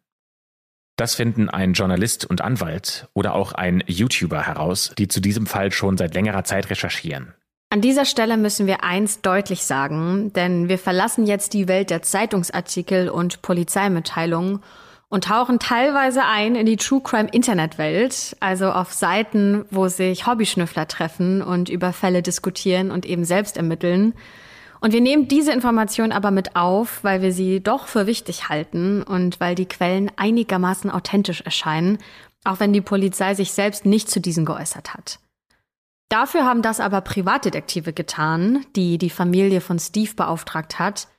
Das 0.97 1.15
finden 1.15 1.49
ein 1.49 1.73
Journalist 1.73 2.25
und 2.25 2.41
Anwalt 2.41 3.07
oder 3.13 3.33
auch 3.33 3.53
ein 3.53 3.81
YouTuber 3.87 4.45
heraus, 4.45 4.93
die 4.97 5.07
zu 5.07 5.19
diesem 5.21 5.47
Fall 5.47 5.71
schon 5.71 5.97
seit 5.97 6.13
längerer 6.13 6.43
Zeit 6.43 6.69
recherchieren. 6.69 7.33
An 7.69 7.79
dieser 7.79 8.03
Stelle 8.03 8.35
müssen 8.35 8.67
wir 8.67 8.83
eins 8.83 9.21
deutlich 9.21 9.63
sagen, 9.63 10.33
denn 10.33 10.67
wir 10.67 10.77
verlassen 10.77 11.25
jetzt 11.25 11.53
die 11.53 11.69
Welt 11.69 11.89
der 11.89 12.01
Zeitungsartikel 12.01 13.07
und 13.07 13.41
Polizeimitteilungen 13.41 14.61
und 15.11 15.25
tauchen 15.25 15.59
teilweise 15.59 16.23
ein 16.23 16.55
in 16.55 16.65
die 16.65 16.77
True 16.77 17.01
Crime 17.03 17.27
Internetwelt, 17.29 18.37
also 18.39 18.71
auf 18.71 18.93
Seiten, 18.93 19.65
wo 19.69 19.89
sich 19.89 20.25
Hobbyschnüffler 20.25 20.87
treffen 20.87 21.41
und 21.41 21.67
über 21.67 21.91
Fälle 21.91 22.21
diskutieren 22.23 22.91
und 22.91 23.05
eben 23.05 23.25
selbst 23.25 23.57
ermitteln. 23.57 24.13
Und 24.79 24.93
wir 24.93 25.01
nehmen 25.01 25.27
diese 25.27 25.51
Information 25.51 26.13
aber 26.13 26.31
mit 26.31 26.55
auf, 26.55 27.03
weil 27.03 27.21
wir 27.21 27.33
sie 27.33 27.61
doch 27.61 27.87
für 27.87 28.07
wichtig 28.07 28.47
halten 28.47 29.03
und 29.03 29.41
weil 29.41 29.53
die 29.53 29.67
Quellen 29.67 30.09
einigermaßen 30.15 30.89
authentisch 30.89 31.41
erscheinen, 31.41 31.97
auch 32.45 32.61
wenn 32.61 32.71
die 32.71 32.81
Polizei 32.81 33.35
sich 33.35 33.51
selbst 33.51 33.85
nicht 33.85 34.09
zu 34.09 34.21
diesen 34.21 34.45
geäußert 34.45 34.93
hat. 34.93 35.19
Dafür 36.07 36.45
haben 36.45 36.61
das 36.61 36.79
aber 36.79 37.01
Privatdetektive 37.01 37.91
getan, 37.91 38.65
die 38.77 38.97
die 38.97 39.09
Familie 39.09 39.59
von 39.59 39.77
Steve 39.77 40.13
beauftragt 40.15 40.79
hat, 40.79 41.09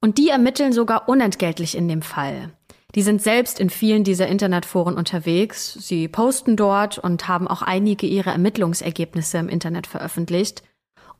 und 0.00 0.18
die 0.18 0.28
ermitteln 0.28 0.72
sogar 0.72 1.08
unentgeltlich 1.08 1.76
in 1.76 1.88
dem 1.88 2.02
Fall. 2.02 2.52
Die 2.94 3.02
sind 3.02 3.20
selbst 3.22 3.60
in 3.60 3.68
vielen 3.68 4.02
dieser 4.02 4.28
Internetforen 4.28 4.96
unterwegs. 4.96 5.74
Sie 5.74 6.08
posten 6.08 6.56
dort 6.56 6.98
und 6.98 7.28
haben 7.28 7.46
auch 7.46 7.62
einige 7.62 8.06
ihrer 8.06 8.32
Ermittlungsergebnisse 8.32 9.38
im 9.38 9.48
Internet 9.48 9.86
veröffentlicht. 9.86 10.62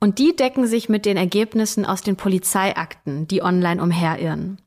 Und 0.00 0.18
die 0.18 0.34
decken 0.34 0.66
sich 0.66 0.88
mit 0.88 1.04
den 1.04 1.16
Ergebnissen 1.16 1.84
aus 1.84 2.02
den 2.02 2.16
Polizeiakten, 2.16 3.28
die 3.28 3.42
online 3.42 3.82
umherirren. 3.82 4.62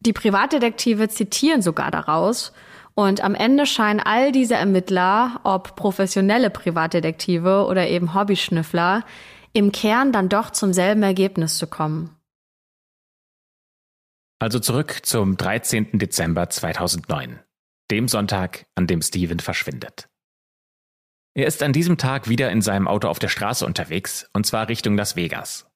Die 0.00 0.12
Privatdetektive 0.12 1.08
zitieren 1.08 1.60
sogar 1.60 1.90
daraus 1.90 2.52
und 2.94 3.22
am 3.22 3.34
Ende 3.34 3.66
scheinen 3.66 4.00
all 4.00 4.32
diese 4.32 4.54
Ermittler, 4.54 5.40
ob 5.44 5.76
professionelle 5.76 6.50
Privatdetektive 6.50 7.66
oder 7.66 7.88
eben 7.88 8.14
Hobbyschnüffler, 8.14 9.04
im 9.52 9.72
Kern 9.72 10.12
dann 10.12 10.28
doch 10.28 10.50
zum 10.50 10.72
selben 10.72 11.02
Ergebnis 11.02 11.58
zu 11.58 11.66
kommen. 11.66 12.17
Also 14.40 14.60
zurück 14.60 15.00
zum 15.02 15.36
13. 15.36 15.98
Dezember 15.98 16.48
2009, 16.48 17.40
dem 17.90 18.06
Sonntag, 18.06 18.66
an 18.76 18.86
dem 18.86 19.02
Steven 19.02 19.40
verschwindet. 19.40 20.08
Er 21.34 21.46
ist 21.46 21.62
an 21.62 21.72
diesem 21.72 21.98
Tag 21.98 22.28
wieder 22.28 22.50
in 22.50 22.62
seinem 22.62 22.86
Auto 22.86 23.08
auf 23.08 23.18
der 23.18 23.28
Straße 23.28 23.66
unterwegs, 23.66 24.30
und 24.32 24.46
zwar 24.46 24.68
Richtung 24.68 24.96
Las 24.96 25.16
Vegas. 25.16 25.68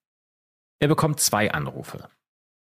Er 0.81 0.88
bekommt 0.88 1.18
zwei 1.18 1.51
Anrufe. 1.51 2.09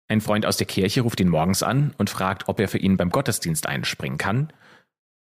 Ein 0.08 0.20
Freund 0.20 0.46
aus 0.46 0.56
der 0.56 0.66
Kirche 0.66 1.02
ruft 1.02 1.20
ihn 1.20 1.28
morgens 1.28 1.62
an 1.62 1.94
und 1.98 2.10
fragt, 2.10 2.48
ob 2.48 2.60
er 2.60 2.68
für 2.68 2.78
ihn 2.78 2.96
beim 2.96 3.10
Gottesdienst 3.10 3.66
einspringen 3.66 4.18
kann. 4.18 4.52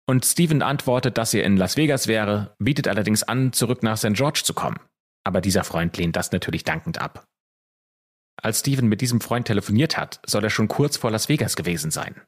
Und 0.07 0.25
Steven 0.25 0.61
antwortet, 0.61 1.17
dass 1.17 1.33
er 1.33 1.43
in 1.43 1.57
Las 1.57 1.77
Vegas 1.77 2.07
wäre, 2.07 2.55
bietet 2.59 2.87
allerdings 2.87 3.23
an, 3.23 3.53
zurück 3.53 3.83
nach 3.83 3.97
St. 3.97 4.13
George 4.13 4.41
zu 4.43 4.53
kommen. 4.53 4.79
Aber 5.23 5.41
dieser 5.41 5.63
Freund 5.63 5.97
lehnt 5.97 6.15
das 6.15 6.31
natürlich 6.31 6.63
dankend 6.63 6.99
ab. 6.99 7.27
Als 8.41 8.59
Steven 8.59 8.87
mit 8.87 9.01
diesem 9.01 9.21
Freund 9.21 9.47
telefoniert 9.47 9.97
hat, 9.97 10.19
soll 10.25 10.43
er 10.43 10.49
schon 10.49 10.67
kurz 10.67 10.97
vor 10.97 11.11
Las 11.11 11.29
Vegas 11.29 11.55
gewesen 11.55 11.91
sein. 11.91 12.21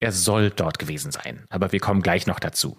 Er 0.00 0.12
soll 0.12 0.50
dort 0.50 0.78
gewesen 0.78 1.10
sein, 1.10 1.44
aber 1.50 1.72
wir 1.72 1.80
kommen 1.80 2.02
gleich 2.02 2.26
noch 2.26 2.38
dazu. 2.38 2.78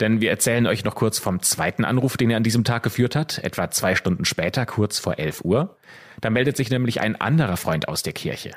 Denn 0.00 0.22
wir 0.22 0.30
erzählen 0.30 0.66
euch 0.66 0.84
noch 0.84 0.94
kurz 0.94 1.18
vom 1.18 1.42
zweiten 1.42 1.84
Anruf, 1.84 2.16
den 2.16 2.30
er 2.30 2.38
an 2.38 2.42
diesem 2.42 2.64
Tag 2.64 2.82
geführt 2.82 3.14
hat, 3.14 3.38
etwa 3.38 3.70
zwei 3.70 3.94
Stunden 3.94 4.24
später, 4.24 4.64
kurz 4.64 4.98
vor 4.98 5.18
11 5.18 5.44
Uhr. 5.44 5.76
Da 6.22 6.30
meldet 6.30 6.56
sich 6.56 6.70
nämlich 6.70 7.02
ein 7.02 7.20
anderer 7.20 7.58
Freund 7.58 7.88
aus 7.88 8.02
der 8.02 8.14
Kirche. 8.14 8.52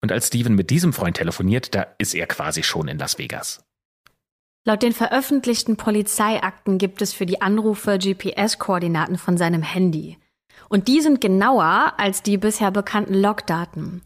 Und 0.00 0.10
als 0.12 0.28
Steven 0.28 0.54
mit 0.54 0.70
diesem 0.70 0.94
Freund 0.94 1.18
telefoniert, 1.18 1.74
da 1.74 1.86
ist 1.98 2.14
er 2.14 2.26
quasi 2.26 2.62
schon 2.62 2.88
in 2.88 2.98
Las 2.98 3.18
Vegas. 3.18 3.62
Laut 4.64 4.82
den 4.82 4.92
veröffentlichten 4.92 5.76
Polizeiakten 5.76 6.78
gibt 6.78 7.02
es 7.02 7.12
für 7.12 7.26
die 7.26 7.42
Anrufe 7.42 7.98
GPS-Koordinaten 7.98 9.18
von 9.18 9.36
seinem 9.36 9.62
Handy. 9.62 10.18
Und 10.68 10.88
die 10.88 11.00
sind 11.00 11.20
genauer 11.20 11.94
als 11.96 12.22
die 12.22 12.36
bisher 12.36 12.70
bekannten 12.70 13.14
Logdaten. 13.14 14.02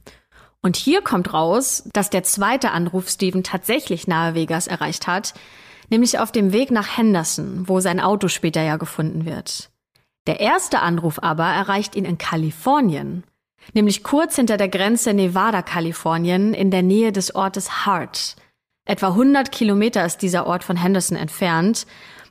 Und 0.62 0.76
hier 0.76 1.02
kommt 1.02 1.34
raus, 1.34 1.88
dass 1.92 2.10
der 2.10 2.22
zweite 2.22 2.70
Anruf 2.70 3.08
Steven 3.08 3.42
tatsächlich 3.42 4.06
nahe 4.06 4.34
Vegas 4.34 4.68
erreicht 4.68 5.08
hat, 5.08 5.34
nämlich 5.90 6.20
auf 6.20 6.30
dem 6.30 6.52
Weg 6.52 6.70
nach 6.70 6.96
Henderson, 6.96 7.68
wo 7.68 7.80
sein 7.80 8.00
Auto 8.00 8.28
später 8.28 8.62
ja 8.62 8.76
gefunden 8.76 9.24
wird. 9.24 9.70
Der 10.28 10.38
erste 10.38 10.78
Anruf 10.78 11.18
aber 11.20 11.46
erreicht 11.46 11.96
ihn 11.96 12.04
in 12.04 12.16
Kalifornien, 12.16 13.24
nämlich 13.74 14.04
kurz 14.04 14.36
hinter 14.36 14.56
der 14.56 14.68
Grenze 14.68 15.14
Nevada-Kalifornien 15.14 16.54
in 16.54 16.70
der 16.70 16.82
Nähe 16.82 17.10
des 17.10 17.34
Ortes 17.34 17.84
Hart. 17.84 18.36
Etwa 18.84 19.08
100 19.08 19.50
Kilometer 19.50 20.06
ist 20.06 20.18
dieser 20.18 20.46
Ort 20.46 20.62
von 20.62 20.76
Henderson 20.76 21.16
entfernt 21.16 21.86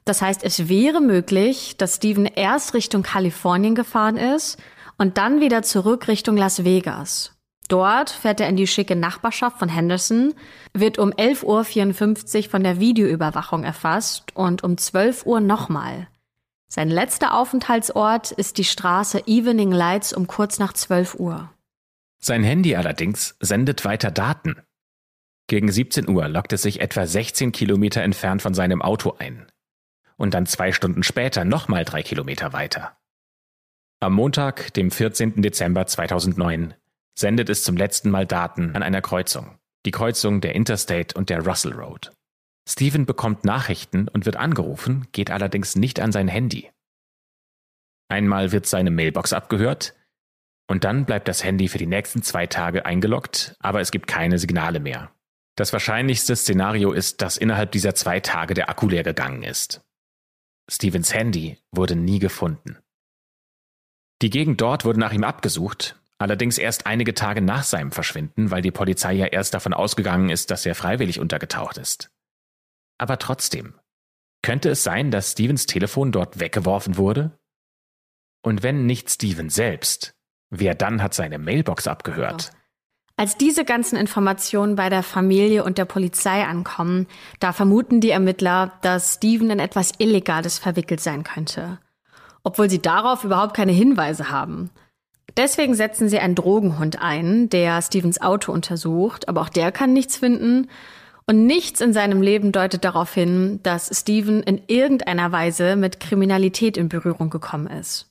das 0.06 0.22
heißt, 0.22 0.44
es 0.44 0.68
wäre 0.68 1.02
möglich, 1.02 1.76
dass 1.78 1.98
Steven 1.98 2.26
erst 2.26 2.74
Richtung 2.74 3.04
Kalifornien 3.04 3.76
gefahren 3.76 4.18
ist 4.18 4.58
und 4.98 5.18
dann 5.18 5.42
wieder 5.42 5.62
zurück 5.62 6.08
Richtung 6.08 6.38
Las 6.38 6.64
Vegas. 6.64 7.36
Dort 7.68 8.10
fährt 8.10 8.42
er 8.42 8.50
in 8.50 8.58
die 8.58 8.68
schicke 8.68 8.96
Nachbarschaft 8.96 9.60
von 9.60 9.70
Henderson, 9.70 10.34
wird 10.74 10.98
um 10.98 11.12
11.54 11.12 12.46
Uhr 12.46 12.50
von 12.50 12.64
der 12.64 12.80
Videoüberwachung 12.80 13.64
erfasst 13.64 14.36
und 14.36 14.64
um 14.64 14.78
12 14.78 15.26
Uhr 15.26 15.40
nochmal. 15.40 16.08
Sein 16.68 16.90
letzter 16.90 17.38
Aufenthaltsort 17.38 18.32
ist 18.32 18.58
die 18.58 18.64
Straße 18.64 19.26
Evening 19.28 19.72
Lights 19.72 20.14
um 20.14 20.28
kurz 20.28 20.60
nach 20.60 20.74
12 20.74 21.16
Uhr. 21.16 21.50
Sein 22.20 22.44
Handy 22.44 22.76
allerdings 22.76 23.36
sendet 23.40 23.86
weiter 23.86 24.12
Daten. 24.12 24.58
Gegen 25.48 25.72
17 25.72 26.10
Uhr 26.10 26.28
lockt 26.28 26.54
es 26.54 26.62
sich 26.62 26.82
etwa 26.82 27.06
16 27.06 27.52
Kilometer 27.52 28.02
entfernt 28.02 28.42
von 28.42 28.54
seinem 28.54 28.82
Auto 28.82 29.16
ein 29.18 29.48
und 30.22 30.34
dann 30.34 30.46
zwei 30.46 30.72
Stunden 30.72 31.04
später 31.04 31.44
nochmal 31.44 31.84
drei 31.84 32.04
Kilometer 32.04 32.54
weiter. 32.54 32.96
Am 34.00 34.14
Montag, 34.14 34.74
dem 34.76 34.92
14. 34.92 35.42
Dezember 35.42 35.88
2009, 35.88 36.76
sendet 37.18 37.50
es 37.50 37.64
zum 37.64 37.76
letzten 37.76 38.12
Mal 38.12 38.26
Daten 38.26 38.76
an 38.76 38.84
einer 38.84 39.02
Kreuzung, 39.02 39.58
die 39.86 39.92
Kreuzung 39.92 40.40
der 40.40 40.56
Interstate 40.56 41.18
und 41.18 41.30
der 41.30 41.46
Russell 41.46 41.74
Road. 41.74 42.12
Steven 42.70 43.06
bekommt 43.06 43.46
Nachrichten 43.46 44.08
und 44.08 44.26
wird 44.26 44.38
angerufen, 44.38 45.08
geht 45.12 45.32
allerdings 45.32 45.76
nicht 45.76 46.00
an 46.00 46.12
sein 46.12 46.28
Handy. 46.28 46.70
Einmal 48.08 48.52
wird 48.52 48.68
seine 48.68 48.92
Mailbox 48.92 49.34
abgehört 49.34 49.96
und 50.68 50.84
dann 50.84 51.06
bleibt 51.06 51.28
das 51.28 51.44
Handy 51.44 51.68
für 51.68 51.80
die 51.80 51.88
nächsten 51.88 52.22
zwei 52.22 52.46
Tage 52.46 52.86
eingeloggt, 52.86 53.56
aber 53.60 53.82
es 53.82 53.92
gibt 53.92 54.08
keine 54.08 54.38
Signale 54.38 54.80
mehr. 54.80 55.12
Das 55.56 55.74
wahrscheinlichste 55.74 56.36
Szenario 56.36 56.92
ist, 56.92 57.22
dass 57.22 57.38
innerhalb 57.38 57.72
dieser 57.72 57.96
zwei 57.96 58.20
Tage 58.20 58.54
der 58.54 58.70
Akku 58.70 58.88
leer 58.88 59.04
gegangen 59.04 59.44
ist. 59.44 59.82
Stevens 60.70 61.14
Handy 61.14 61.58
wurde 61.72 61.96
nie 61.96 62.20
gefunden. 62.20 62.78
Die 64.22 64.30
Gegend 64.30 64.62
dort 64.62 64.86
wurde 64.86 65.00
nach 65.00 65.14
ihm 65.14 65.24
abgesucht, 65.24 66.00
allerdings 66.18 66.58
erst 66.58 66.86
einige 66.86 67.14
Tage 67.14 67.42
nach 67.42 67.64
seinem 67.64 67.92
Verschwinden, 67.92 68.52
weil 68.52 68.62
die 68.62 68.72
Polizei 68.72 69.14
ja 69.14 69.26
erst 69.26 69.54
davon 69.54 69.74
ausgegangen 69.74 70.30
ist, 70.30 70.52
dass 70.52 70.66
er 70.66 70.76
freiwillig 70.76 71.20
untergetaucht 71.20 71.78
ist. 71.78 72.12
Aber 73.00 73.18
trotzdem, 73.18 73.80
könnte 74.44 74.70
es 74.70 74.84
sein, 74.84 75.12
dass 75.12 75.32
Stevens 75.32 75.66
Telefon 75.66 76.12
dort 76.12 76.40
weggeworfen 76.40 76.98
wurde? 76.98 77.40
Und 78.44 78.64
wenn 78.64 78.86
nicht 78.86 79.10
Steven 79.10 79.50
selbst, 79.50 80.16
wer 80.50 80.76
dann 80.76 81.02
hat 81.02 81.14
seine 81.14 81.38
Mailbox 81.38 81.88
abgehört? 81.88 82.52
Als 83.18 83.38
diese 83.38 83.66
ganzen 83.66 83.98
Informationen 83.98 84.76
bei 84.76 84.90
der 84.90 85.04
Familie 85.04 85.64
und 85.64 85.78
der 85.78 85.86
Polizei 85.86 86.44
ankommen, 86.44 87.08
da 87.40 87.54
vermuten 87.54 88.02
die 88.02 88.10
Ermittler, 88.10 88.74
dass 88.82 89.16
Steven 89.16 89.52
in 89.52 89.60
etwas 89.60 89.92
Illegales 90.00 90.58
verwickelt 90.58 91.02
sein 91.02 91.24
könnte 91.24 91.80
obwohl 92.44 92.70
sie 92.70 92.82
darauf 92.82 93.24
überhaupt 93.24 93.56
keine 93.56 93.72
Hinweise 93.72 94.30
haben. 94.30 94.70
Deswegen 95.38 95.76
setzen 95.76 96.10
sie 96.10 96.20
einen 96.20 96.36
Drogenhund 96.36 97.02
ein, 97.02 97.50
der 97.50 97.82
Stevens 97.82 98.22
Auto 98.22 98.52
untersucht, 98.52 99.30
aber 99.30 99.42
auch 99.42 99.50
der 99.50 99.72
kann 99.72 99.94
nichts 99.94 100.18
finden. 100.18 100.68
Und 101.28 101.46
nichts 101.46 101.80
in 101.80 101.94
seinem 101.94 102.22
Leben 102.22 102.52
deutet 102.52 102.84
darauf 102.84 103.14
hin, 103.14 103.60
dass 103.64 103.90
Steven 104.02 104.44
in 104.44 104.62
irgendeiner 104.68 105.32
Weise 105.32 105.76
mit 105.76 106.00
Kriminalität 106.00 106.76
in 106.76 106.90
Berührung 106.90 107.30
gekommen 107.30 107.68
ist. 107.68 108.11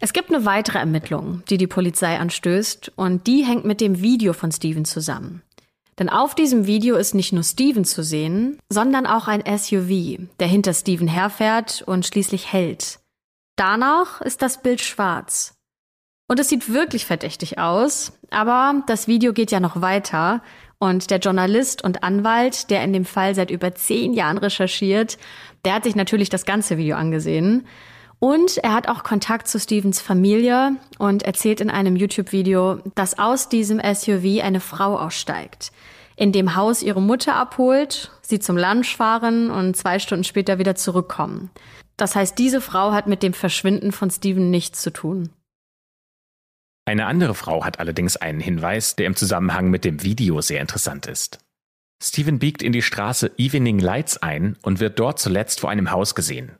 Es 0.00 0.12
gibt 0.12 0.30
eine 0.30 0.44
weitere 0.44 0.78
Ermittlung, 0.78 1.42
die 1.48 1.56
die 1.56 1.66
Polizei 1.66 2.18
anstößt, 2.18 2.92
und 2.96 3.26
die 3.26 3.44
hängt 3.44 3.64
mit 3.64 3.80
dem 3.80 4.00
Video 4.00 4.32
von 4.32 4.52
Steven 4.52 4.84
zusammen. 4.84 5.42
Denn 5.98 6.08
auf 6.08 6.34
diesem 6.34 6.66
Video 6.66 6.96
ist 6.96 7.14
nicht 7.14 7.32
nur 7.32 7.44
Steven 7.44 7.84
zu 7.84 8.02
sehen, 8.02 8.58
sondern 8.68 9.06
auch 9.06 9.28
ein 9.28 9.44
SUV, 9.46 10.18
der 10.40 10.48
hinter 10.48 10.74
Steven 10.74 11.06
herfährt 11.06 11.82
und 11.86 12.04
schließlich 12.04 12.52
hält. 12.52 12.98
Danach 13.56 14.20
ist 14.20 14.42
das 14.42 14.60
Bild 14.60 14.80
schwarz. 14.80 15.54
Und 16.26 16.40
es 16.40 16.48
sieht 16.48 16.72
wirklich 16.72 17.04
verdächtig 17.04 17.58
aus, 17.58 18.12
aber 18.30 18.82
das 18.86 19.06
Video 19.06 19.32
geht 19.32 19.52
ja 19.52 19.60
noch 19.60 19.80
weiter 19.80 20.42
und 20.78 21.10
der 21.10 21.18
Journalist 21.18 21.84
und 21.84 22.02
Anwalt, 22.02 22.70
der 22.70 22.82
in 22.82 22.92
dem 22.92 23.04
Fall 23.04 23.34
seit 23.34 23.50
über 23.50 23.74
zehn 23.74 24.12
Jahren 24.14 24.38
recherchiert, 24.38 25.18
der 25.64 25.74
hat 25.74 25.84
sich 25.84 25.94
natürlich 25.94 26.30
das 26.30 26.44
ganze 26.44 26.76
Video 26.76 26.96
angesehen. 26.96 27.66
Und 28.24 28.56
er 28.56 28.72
hat 28.72 28.88
auch 28.88 29.02
Kontakt 29.02 29.48
zu 29.48 29.60
Stevens 29.60 30.00
Familie 30.00 30.76
und 30.96 31.24
erzählt 31.24 31.60
in 31.60 31.68
einem 31.68 31.94
YouTube-Video, 31.94 32.80
dass 32.94 33.18
aus 33.18 33.50
diesem 33.50 33.80
SUV 33.80 34.42
eine 34.42 34.60
Frau 34.60 34.98
aussteigt, 34.98 35.72
in 36.16 36.32
dem 36.32 36.56
Haus 36.56 36.82
ihre 36.82 37.02
Mutter 37.02 37.34
abholt, 37.34 38.12
sie 38.22 38.38
zum 38.38 38.56
Lunch 38.56 38.96
fahren 38.96 39.50
und 39.50 39.76
zwei 39.76 39.98
Stunden 39.98 40.24
später 40.24 40.58
wieder 40.58 40.74
zurückkommen. 40.74 41.50
Das 41.98 42.16
heißt, 42.16 42.38
diese 42.38 42.62
Frau 42.62 42.92
hat 42.92 43.06
mit 43.08 43.22
dem 43.22 43.34
Verschwinden 43.34 43.92
von 43.92 44.10
Steven 44.10 44.50
nichts 44.50 44.80
zu 44.80 44.90
tun. 44.90 45.28
Eine 46.86 47.04
andere 47.04 47.34
Frau 47.34 47.62
hat 47.62 47.78
allerdings 47.78 48.16
einen 48.16 48.40
Hinweis, 48.40 48.96
der 48.96 49.04
im 49.04 49.16
Zusammenhang 49.16 49.68
mit 49.68 49.84
dem 49.84 50.02
Video 50.02 50.40
sehr 50.40 50.62
interessant 50.62 51.04
ist. 51.08 51.40
Steven 52.02 52.38
biegt 52.38 52.62
in 52.62 52.72
die 52.72 52.80
Straße 52.80 53.32
Evening 53.36 53.80
Lights 53.80 54.16
ein 54.16 54.56
und 54.62 54.80
wird 54.80 54.98
dort 54.98 55.18
zuletzt 55.18 55.60
vor 55.60 55.68
einem 55.68 55.90
Haus 55.90 56.14
gesehen. 56.14 56.52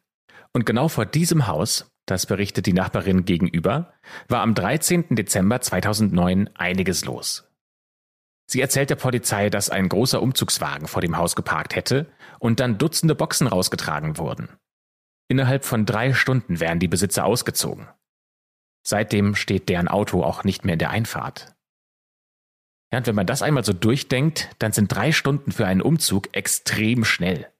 Und 0.54 0.66
genau 0.66 0.88
vor 0.88 1.04
diesem 1.04 1.46
Haus, 1.48 1.90
das 2.06 2.26
berichtet 2.26 2.66
die 2.66 2.72
Nachbarin 2.72 3.24
gegenüber, 3.24 3.92
war 4.28 4.40
am 4.42 4.54
13. 4.54 5.16
Dezember 5.16 5.60
2009 5.60 6.48
einiges 6.54 7.04
los. 7.04 7.50
Sie 8.46 8.60
erzählt 8.60 8.90
der 8.90 8.96
Polizei, 8.96 9.50
dass 9.50 9.70
ein 9.70 9.88
großer 9.88 10.22
Umzugswagen 10.22 10.86
vor 10.86 11.02
dem 11.02 11.16
Haus 11.16 11.34
geparkt 11.34 11.74
hätte 11.74 12.06
und 12.38 12.60
dann 12.60 12.78
Dutzende 12.78 13.14
Boxen 13.14 13.46
rausgetragen 13.46 14.18
wurden. 14.18 14.48
Innerhalb 15.28 15.64
von 15.64 15.86
drei 15.86 16.12
Stunden 16.12 16.60
wären 16.60 16.78
die 16.78 16.88
Besitzer 16.88 17.24
ausgezogen. 17.24 17.88
Seitdem 18.86 19.34
steht 19.34 19.70
deren 19.70 19.88
Auto 19.88 20.22
auch 20.22 20.44
nicht 20.44 20.64
mehr 20.64 20.74
in 20.74 20.78
der 20.78 20.90
Einfahrt. 20.90 21.54
Ja, 22.92 22.98
und 22.98 23.06
wenn 23.06 23.14
man 23.14 23.26
das 23.26 23.42
einmal 23.42 23.64
so 23.64 23.72
durchdenkt, 23.72 24.50
dann 24.58 24.72
sind 24.72 24.94
drei 24.94 25.10
Stunden 25.10 25.50
für 25.50 25.66
einen 25.66 25.80
Umzug 25.80 26.36
extrem 26.36 27.04
schnell. 27.04 27.50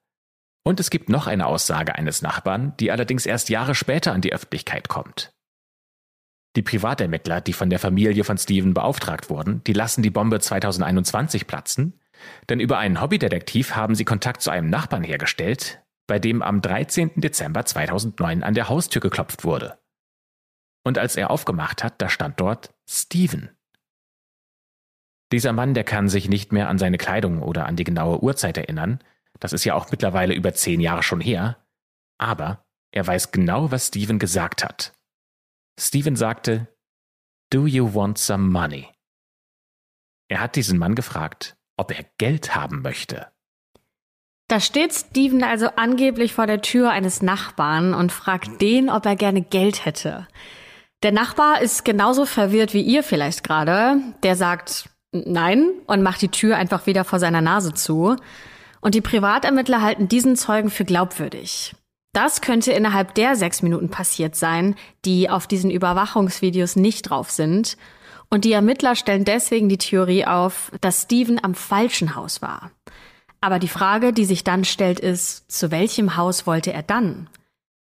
Und 0.64 0.80
es 0.80 0.90
gibt 0.90 1.10
noch 1.10 1.26
eine 1.26 1.46
Aussage 1.46 1.94
eines 1.94 2.22
Nachbarn, 2.22 2.74
die 2.80 2.90
allerdings 2.90 3.26
erst 3.26 3.50
Jahre 3.50 3.74
später 3.74 4.12
an 4.12 4.22
die 4.22 4.32
Öffentlichkeit 4.32 4.88
kommt. 4.88 5.32
Die 6.56 6.62
Privatermittler, 6.62 7.40
die 7.40 7.52
von 7.52 7.68
der 7.68 7.78
Familie 7.78 8.24
von 8.24 8.38
Steven 8.38 8.74
beauftragt 8.74 9.28
wurden, 9.28 9.62
die 9.64 9.72
lassen 9.72 10.02
die 10.02 10.10
Bombe 10.10 10.40
2021 10.40 11.46
platzen, 11.46 12.00
denn 12.48 12.60
über 12.60 12.78
einen 12.78 13.00
Hobbydetektiv 13.00 13.74
haben 13.74 13.94
sie 13.94 14.04
Kontakt 14.04 14.40
zu 14.40 14.50
einem 14.50 14.70
Nachbarn 14.70 15.02
hergestellt, 15.02 15.82
bei 16.06 16.18
dem 16.18 16.42
am 16.42 16.62
13. 16.62 17.12
Dezember 17.16 17.66
2009 17.66 18.42
an 18.42 18.54
der 18.54 18.68
Haustür 18.68 19.02
geklopft 19.02 19.44
wurde. 19.44 19.78
Und 20.84 20.96
als 20.96 21.16
er 21.16 21.30
aufgemacht 21.30 21.82
hat, 21.82 22.00
da 22.00 22.08
stand 22.08 22.40
dort 22.40 22.72
Steven. 22.88 23.50
Dieser 25.32 25.52
Mann, 25.52 25.74
der 25.74 25.84
kann 25.84 26.08
sich 26.08 26.28
nicht 26.28 26.52
mehr 26.52 26.68
an 26.68 26.78
seine 26.78 26.98
Kleidung 26.98 27.42
oder 27.42 27.66
an 27.66 27.76
die 27.76 27.84
genaue 27.84 28.22
Uhrzeit 28.22 28.56
erinnern, 28.56 29.00
das 29.44 29.52
ist 29.52 29.64
ja 29.64 29.74
auch 29.74 29.90
mittlerweile 29.90 30.32
über 30.32 30.54
zehn 30.54 30.80
Jahre 30.80 31.02
schon 31.02 31.20
her, 31.20 31.58
aber 32.16 32.64
er 32.92 33.06
weiß 33.06 33.30
genau, 33.30 33.70
was 33.70 33.88
Steven 33.88 34.18
gesagt 34.18 34.64
hat. 34.64 34.94
Steven 35.78 36.16
sagte, 36.16 36.74
Do 37.50 37.66
you 37.66 37.94
want 37.94 38.16
some 38.16 38.44
money? 38.44 38.88
Er 40.30 40.40
hat 40.40 40.56
diesen 40.56 40.78
Mann 40.78 40.94
gefragt, 40.94 41.58
ob 41.76 41.90
er 41.90 42.06
Geld 42.16 42.56
haben 42.56 42.80
möchte. 42.80 43.26
Da 44.48 44.60
steht 44.60 44.94
Steven 44.94 45.44
also 45.44 45.66
angeblich 45.76 46.32
vor 46.32 46.46
der 46.46 46.62
Tür 46.62 46.90
eines 46.90 47.20
Nachbarn 47.20 47.92
und 47.92 48.12
fragt 48.12 48.62
den, 48.62 48.88
ob 48.88 49.04
er 49.04 49.14
gerne 49.14 49.42
Geld 49.42 49.84
hätte. 49.84 50.26
Der 51.02 51.12
Nachbar 51.12 51.60
ist 51.60 51.84
genauso 51.84 52.24
verwirrt 52.24 52.72
wie 52.72 52.80
ihr 52.80 53.02
vielleicht 53.02 53.44
gerade. 53.44 54.00
Der 54.22 54.36
sagt 54.36 54.88
nein 55.12 55.70
und 55.86 56.02
macht 56.02 56.22
die 56.22 56.30
Tür 56.30 56.56
einfach 56.56 56.86
wieder 56.86 57.04
vor 57.04 57.18
seiner 57.18 57.42
Nase 57.42 57.74
zu. 57.74 58.16
Und 58.84 58.94
die 58.94 59.00
Privatermittler 59.00 59.80
halten 59.80 60.08
diesen 60.08 60.36
Zeugen 60.36 60.68
für 60.68 60.84
glaubwürdig. 60.84 61.74
Das 62.12 62.42
könnte 62.42 62.70
innerhalb 62.70 63.14
der 63.14 63.34
sechs 63.34 63.62
Minuten 63.62 63.88
passiert 63.88 64.36
sein, 64.36 64.76
die 65.06 65.30
auf 65.30 65.46
diesen 65.46 65.70
Überwachungsvideos 65.70 66.76
nicht 66.76 67.08
drauf 67.08 67.30
sind. 67.30 67.78
Und 68.28 68.44
die 68.44 68.52
Ermittler 68.52 68.94
stellen 68.94 69.24
deswegen 69.24 69.70
die 69.70 69.78
Theorie 69.78 70.26
auf, 70.26 70.70
dass 70.82 71.04
Steven 71.04 71.42
am 71.42 71.54
falschen 71.54 72.14
Haus 72.14 72.42
war. 72.42 72.72
Aber 73.40 73.58
die 73.58 73.68
Frage, 73.68 74.12
die 74.12 74.26
sich 74.26 74.44
dann 74.44 74.64
stellt, 74.64 75.00
ist, 75.00 75.50
zu 75.50 75.70
welchem 75.70 76.18
Haus 76.18 76.46
wollte 76.46 76.70
er 76.74 76.82
dann? 76.82 77.30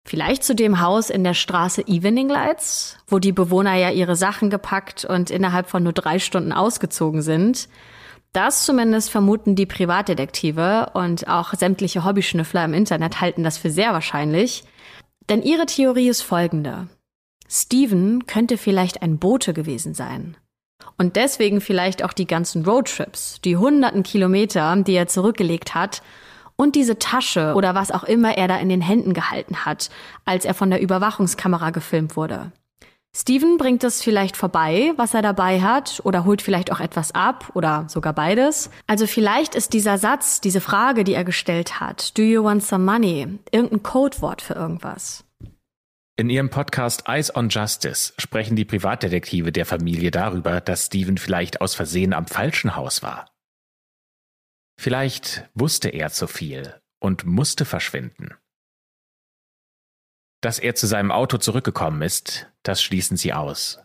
Vielleicht 0.09 0.44
zu 0.44 0.55
dem 0.55 0.80
Haus 0.80 1.11
in 1.11 1.24
der 1.24 1.34
Straße 1.34 1.86
Evening 1.86 2.30
Lights, 2.30 2.97
wo 3.07 3.18
die 3.18 3.32
Bewohner 3.32 3.74
ja 3.74 3.90
ihre 3.90 4.16
Sachen 4.16 4.49
gepackt 4.49 5.05
und 5.05 5.30
innerhalb 5.30 5.68
von 5.68 5.82
nur 5.82 5.92
drei 5.92 6.20
Stunden 6.20 6.53
ausgezogen 6.53 7.20
sind. 7.20 7.68
Das 8.37 8.66
zumindest 8.66 9.09
vermuten 9.09 9.55
die 9.55 9.64
Privatdetektive 9.64 10.91
und 10.93 11.26
auch 11.26 11.55
sämtliche 11.55 12.05
Hobbyschnüffler 12.05 12.66
im 12.66 12.74
Internet 12.74 13.22
halten 13.22 13.43
das 13.43 13.57
für 13.57 13.70
sehr 13.70 13.95
wahrscheinlich. 13.95 14.64
Denn 15.30 15.41
ihre 15.41 15.64
Theorie 15.64 16.11
ist 16.11 16.20
folgende. 16.20 16.87
Steven 17.49 18.26
könnte 18.26 18.59
vielleicht 18.59 19.01
ein 19.01 19.16
Bote 19.16 19.55
gewesen 19.55 19.95
sein. 19.95 20.37
Und 20.99 21.16
deswegen 21.16 21.62
vielleicht 21.62 22.05
auch 22.05 22.12
die 22.12 22.26
ganzen 22.26 22.66
Roadtrips, 22.66 23.41
die 23.41 23.57
hunderten 23.57 24.03
Kilometer, 24.03 24.76
die 24.76 24.93
er 24.93 25.09
zurückgelegt 25.09 25.74
hat 25.74 26.03
und 26.57 26.74
diese 26.74 26.99
Tasche 26.99 27.55
oder 27.55 27.74
was 27.74 27.91
auch 27.91 28.05
immer 28.05 28.37
er 28.37 28.49
da 28.49 28.59
in 28.59 28.68
den 28.68 28.82
Händen 28.82 29.14
gehalten 29.14 29.64
hat, 29.64 29.89
als 30.26 30.45
er 30.45 30.53
von 30.53 30.68
der 30.68 30.82
Überwachungskamera 30.82 31.70
gefilmt 31.70 32.18
wurde. 32.18 32.53
Steven 33.18 33.56
bringt 33.56 33.82
es 33.82 34.02
vielleicht 34.02 34.36
vorbei, 34.36 34.92
was 34.96 35.14
er 35.14 35.22
dabei 35.22 35.62
hat, 35.62 36.02
oder 36.04 36.26
holt 36.26 36.42
vielleicht 36.42 36.70
auch 36.70 36.80
etwas 36.80 37.14
ab 37.14 37.50
oder 37.54 37.86
sogar 37.88 38.12
beides. 38.12 38.68
Also 38.86 39.06
vielleicht 39.06 39.54
ist 39.54 39.72
dieser 39.72 39.96
Satz, 39.96 40.42
diese 40.42 40.60
Frage, 40.60 41.02
die 41.02 41.14
er 41.14 41.24
gestellt 41.24 41.80
hat, 41.80 42.18
Do 42.18 42.22
you 42.22 42.44
want 42.44 42.62
some 42.62 42.84
money, 42.84 43.26
irgendein 43.52 43.82
Codewort 43.82 44.42
für 44.42 44.52
irgendwas. 44.52 45.24
In 46.18 46.28
ihrem 46.28 46.50
Podcast 46.50 47.08
Eyes 47.08 47.34
on 47.34 47.48
Justice 47.48 48.12
sprechen 48.18 48.54
die 48.54 48.66
Privatdetektive 48.66 49.50
der 49.50 49.64
Familie 49.64 50.10
darüber, 50.10 50.60
dass 50.60 50.86
Steven 50.86 51.16
vielleicht 51.16 51.62
aus 51.62 51.74
Versehen 51.74 52.12
am 52.12 52.26
falschen 52.26 52.76
Haus 52.76 53.02
war. 53.02 53.30
Vielleicht 54.78 55.48
wusste 55.54 55.88
er 55.88 56.10
zu 56.10 56.26
viel 56.26 56.74
und 57.00 57.24
musste 57.24 57.64
verschwinden. 57.64 58.34
Dass 60.47 60.61
er 60.61 60.76
zu 60.76 60.86
seinem 60.86 61.11
Auto 61.11 61.38
zurückgekommen 61.38 62.03
ist, 62.03 62.47
das 62.62 62.80
schließen 62.80 63.16
sie 63.16 63.32
aus. 63.32 63.80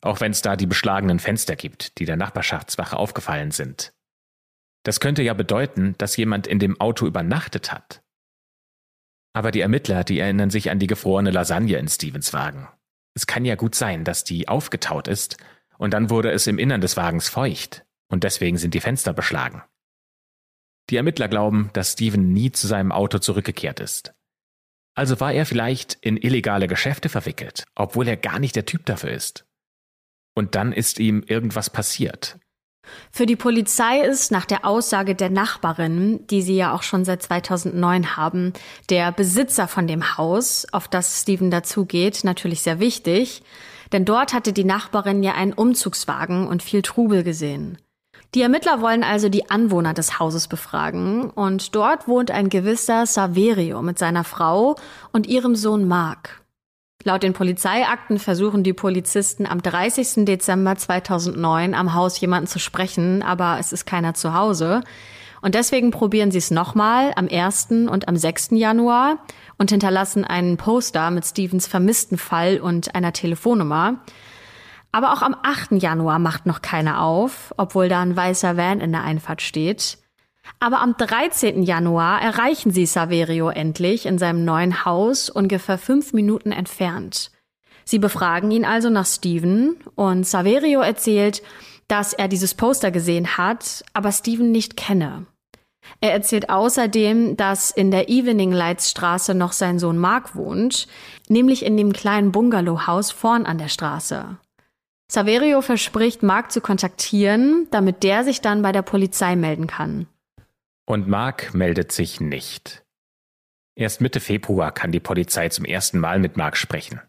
Auch 0.00 0.22
wenn 0.22 0.32
es 0.32 0.40
da 0.40 0.56
die 0.56 0.64
beschlagenen 0.64 1.18
Fenster 1.18 1.56
gibt, 1.56 1.98
die 1.98 2.06
der 2.06 2.16
Nachbarschaftswache 2.16 2.96
aufgefallen 2.96 3.50
sind. 3.50 3.92
Das 4.82 5.00
könnte 5.00 5.22
ja 5.22 5.34
bedeuten, 5.34 5.94
dass 5.98 6.16
jemand 6.16 6.46
in 6.46 6.58
dem 6.58 6.80
Auto 6.80 7.06
übernachtet 7.06 7.70
hat. 7.70 8.02
Aber 9.34 9.50
die 9.50 9.60
Ermittler, 9.60 10.02
die 10.02 10.20
erinnern 10.20 10.48
sich 10.48 10.70
an 10.70 10.78
die 10.78 10.86
gefrorene 10.86 11.32
Lasagne 11.32 11.76
in 11.76 11.86
Stevens 11.86 12.32
Wagen. 12.32 12.66
Es 13.12 13.26
kann 13.26 13.44
ja 13.44 13.56
gut 13.56 13.74
sein, 13.74 14.02
dass 14.02 14.24
die 14.24 14.48
aufgetaut 14.48 15.06
ist 15.06 15.36
und 15.76 15.92
dann 15.92 16.08
wurde 16.08 16.30
es 16.30 16.46
im 16.46 16.58
Innern 16.58 16.80
des 16.80 16.96
Wagens 16.96 17.28
feucht 17.28 17.84
und 18.08 18.24
deswegen 18.24 18.56
sind 18.56 18.72
die 18.72 18.80
Fenster 18.80 19.12
beschlagen. 19.12 19.62
Die 20.88 20.96
Ermittler 20.96 21.28
glauben, 21.28 21.68
dass 21.74 21.92
Steven 21.92 22.32
nie 22.32 22.52
zu 22.52 22.66
seinem 22.68 22.90
Auto 22.90 23.18
zurückgekehrt 23.18 23.80
ist. 23.80 24.14
Also 25.00 25.18
war 25.18 25.32
er 25.32 25.46
vielleicht 25.46 25.96
in 26.02 26.18
illegale 26.18 26.68
Geschäfte 26.68 27.08
verwickelt, 27.08 27.64
obwohl 27.74 28.06
er 28.06 28.18
gar 28.18 28.38
nicht 28.38 28.54
der 28.54 28.66
Typ 28.66 28.84
dafür 28.84 29.10
ist. 29.10 29.46
Und 30.34 30.54
dann 30.56 30.72
ist 30.72 30.98
ihm 30.98 31.24
irgendwas 31.26 31.70
passiert. 31.70 32.38
Für 33.10 33.24
die 33.24 33.34
Polizei 33.34 34.00
ist 34.02 34.30
nach 34.30 34.44
der 34.44 34.66
Aussage 34.66 35.14
der 35.14 35.30
Nachbarin, 35.30 36.26
die 36.26 36.42
sie 36.42 36.54
ja 36.54 36.74
auch 36.74 36.82
schon 36.82 37.06
seit 37.06 37.22
2009 37.22 38.18
haben, 38.18 38.52
der 38.90 39.10
Besitzer 39.10 39.68
von 39.68 39.86
dem 39.86 40.18
Haus, 40.18 40.66
auf 40.70 40.86
das 40.86 41.22
Steven 41.22 41.50
dazugeht, 41.50 42.22
natürlich 42.22 42.60
sehr 42.60 42.78
wichtig, 42.78 43.42
denn 43.92 44.04
dort 44.04 44.34
hatte 44.34 44.52
die 44.52 44.64
Nachbarin 44.64 45.22
ja 45.22 45.32
einen 45.32 45.54
Umzugswagen 45.54 46.46
und 46.46 46.62
viel 46.62 46.82
Trubel 46.82 47.24
gesehen. 47.24 47.78
Die 48.34 48.42
Ermittler 48.42 48.80
wollen 48.80 49.02
also 49.02 49.28
die 49.28 49.50
Anwohner 49.50 49.92
des 49.92 50.20
Hauses 50.20 50.46
befragen 50.46 51.30
und 51.30 51.74
dort 51.74 52.06
wohnt 52.06 52.30
ein 52.30 52.48
gewisser 52.48 53.04
Saverio 53.04 53.82
mit 53.82 53.98
seiner 53.98 54.22
Frau 54.22 54.76
und 55.12 55.26
ihrem 55.26 55.56
Sohn 55.56 55.88
Mark. 55.88 56.40
Laut 57.02 57.24
den 57.24 57.32
Polizeiakten 57.32 58.18
versuchen 58.18 58.62
die 58.62 58.72
Polizisten 58.72 59.46
am 59.46 59.62
30. 59.62 60.26
Dezember 60.26 60.76
2009 60.76 61.74
am 61.74 61.94
Haus 61.94 62.20
jemanden 62.20 62.46
zu 62.46 62.60
sprechen, 62.60 63.22
aber 63.22 63.56
es 63.58 63.72
ist 63.72 63.84
keiner 63.84 64.14
zu 64.14 64.32
Hause. 64.32 64.82
Und 65.42 65.54
deswegen 65.56 65.90
probieren 65.90 66.30
sie 66.30 66.38
es 66.38 66.50
nochmal 66.50 67.12
am 67.16 67.26
1. 67.26 67.88
und 67.88 68.06
am 68.06 68.16
6. 68.16 68.50
Januar 68.52 69.18
und 69.58 69.70
hinterlassen 69.70 70.24
einen 70.24 70.56
Poster 70.56 71.10
mit 71.10 71.24
Stevens 71.24 71.66
vermissten 71.66 72.18
Fall 72.18 72.60
und 72.60 72.94
einer 72.94 73.12
Telefonnummer. 73.12 74.00
Aber 74.92 75.12
auch 75.12 75.22
am 75.22 75.36
8. 75.42 75.72
Januar 75.72 76.18
macht 76.18 76.46
noch 76.46 76.62
keiner 76.62 77.02
auf, 77.02 77.54
obwohl 77.56 77.88
da 77.88 78.00
ein 78.02 78.16
weißer 78.16 78.56
Van 78.56 78.80
in 78.80 78.92
der 78.92 79.04
Einfahrt 79.04 79.42
steht. 79.42 79.98
Aber 80.58 80.80
am 80.80 80.96
13. 80.96 81.62
Januar 81.62 82.20
erreichen 82.20 82.72
sie 82.72 82.86
Saverio 82.86 83.50
endlich 83.50 84.06
in 84.06 84.18
seinem 84.18 84.44
neuen 84.44 84.84
Haus, 84.84 85.30
ungefähr 85.30 85.78
fünf 85.78 86.12
Minuten 86.12 86.50
entfernt. 86.50 87.30
Sie 87.84 87.98
befragen 87.98 88.50
ihn 88.50 88.64
also 88.64 88.90
nach 88.90 89.06
Steven 89.06 89.76
und 89.94 90.26
Saverio 90.26 90.80
erzählt, 90.80 91.42
dass 91.88 92.12
er 92.12 92.28
dieses 92.28 92.54
Poster 92.54 92.90
gesehen 92.90 93.36
hat, 93.36 93.84
aber 93.94 94.12
Steven 94.12 94.52
nicht 94.52 94.76
kenne. 94.76 95.26
Er 96.00 96.12
erzählt 96.12 96.50
außerdem, 96.50 97.36
dass 97.36 97.70
in 97.70 97.90
der 97.90 98.08
Evening 98.08 98.52
Lights 98.52 98.90
Straße 98.90 99.34
noch 99.34 99.52
sein 99.52 99.78
Sohn 99.78 99.98
Mark 99.98 100.36
wohnt, 100.36 100.86
nämlich 101.28 101.64
in 101.64 101.76
dem 101.76 101.92
kleinen 101.92 102.32
Bungalowhaus 102.32 103.10
vorn 103.10 103.46
an 103.46 103.58
der 103.58 103.68
Straße. 103.68 104.36
Saverio 105.10 105.60
verspricht, 105.60 106.22
Mark 106.22 106.52
zu 106.52 106.60
kontaktieren, 106.60 107.66
damit 107.72 108.04
der 108.04 108.22
sich 108.22 108.42
dann 108.42 108.62
bei 108.62 108.70
der 108.70 108.82
Polizei 108.82 109.34
melden 109.34 109.66
kann. 109.66 110.06
Und 110.86 111.08
Mark 111.08 111.52
meldet 111.52 111.90
sich 111.90 112.20
nicht. 112.20 112.84
Erst 113.74 114.00
Mitte 114.00 114.20
Februar 114.20 114.70
kann 114.70 114.92
die 114.92 115.00
Polizei 115.00 115.48
zum 115.48 115.64
ersten 115.64 115.98
Mal 115.98 116.20
mit 116.20 116.36
Mark 116.36 116.56
sprechen. 116.56 117.00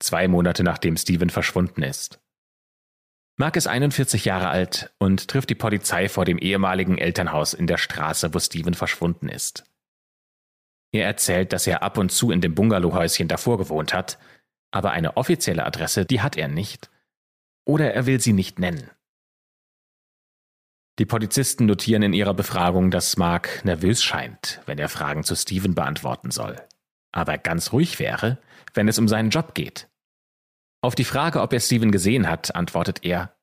Zwei 0.00 0.28
Monate 0.28 0.64
nachdem 0.64 0.98
Steven 0.98 1.30
verschwunden 1.30 1.82
ist. 1.82 2.20
Mark 3.38 3.56
ist 3.56 3.68
41 3.68 4.26
Jahre 4.26 4.48
alt 4.48 4.92
und 4.98 5.26
trifft 5.28 5.48
die 5.48 5.54
Polizei 5.54 6.10
vor 6.10 6.26
dem 6.26 6.36
ehemaligen 6.36 6.98
Elternhaus 6.98 7.54
in 7.54 7.66
der 7.66 7.78
Straße, 7.78 8.34
wo 8.34 8.38
Steven 8.38 8.74
verschwunden 8.74 9.30
ist. 9.30 9.64
Er 10.92 11.06
erzählt, 11.06 11.54
dass 11.54 11.66
er 11.66 11.82
ab 11.82 11.96
und 11.96 12.12
zu 12.12 12.30
in 12.30 12.42
dem 12.42 12.54
Bungalowhäuschen 12.54 13.28
davor 13.28 13.56
gewohnt 13.56 13.94
hat, 13.94 14.18
aber 14.72 14.90
eine 14.90 15.16
offizielle 15.16 15.64
Adresse, 15.64 16.04
die 16.04 16.20
hat 16.20 16.36
er 16.36 16.48
nicht 16.48 16.90
oder 17.66 17.92
er 17.92 18.06
will 18.06 18.20
sie 18.20 18.32
nicht 18.32 18.58
nennen. 18.58 18.90
Die 20.98 21.04
Polizisten 21.04 21.66
notieren 21.66 22.02
in 22.02 22.14
ihrer 22.14 22.32
Befragung, 22.32 22.90
dass 22.90 23.18
Mark 23.18 23.62
nervös 23.66 24.02
scheint, 24.02 24.62
wenn 24.64 24.78
er 24.78 24.88
Fragen 24.88 25.24
zu 25.24 25.36
Steven 25.36 25.74
beantworten 25.74 26.30
soll. 26.30 26.56
Aber 27.12 27.36
ganz 27.36 27.72
ruhig 27.72 27.98
wäre, 27.98 28.38
wenn 28.72 28.88
es 28.88 28.98
um 28.98 29.06
seinen 29.06 29.28
Job 29.28 29.54
geht. 29.54 29.88
Auf 30.80 30.94
die 30.94 31.04
Frage, 31.04 31.42
ob 31.42 31.52
er 31.52 31.60
Steven 31.60 31.90
gesehen 31.90 32.28
hat, 32.28 32.54
antwortet 32.54 33.04
er, 33.04 33.36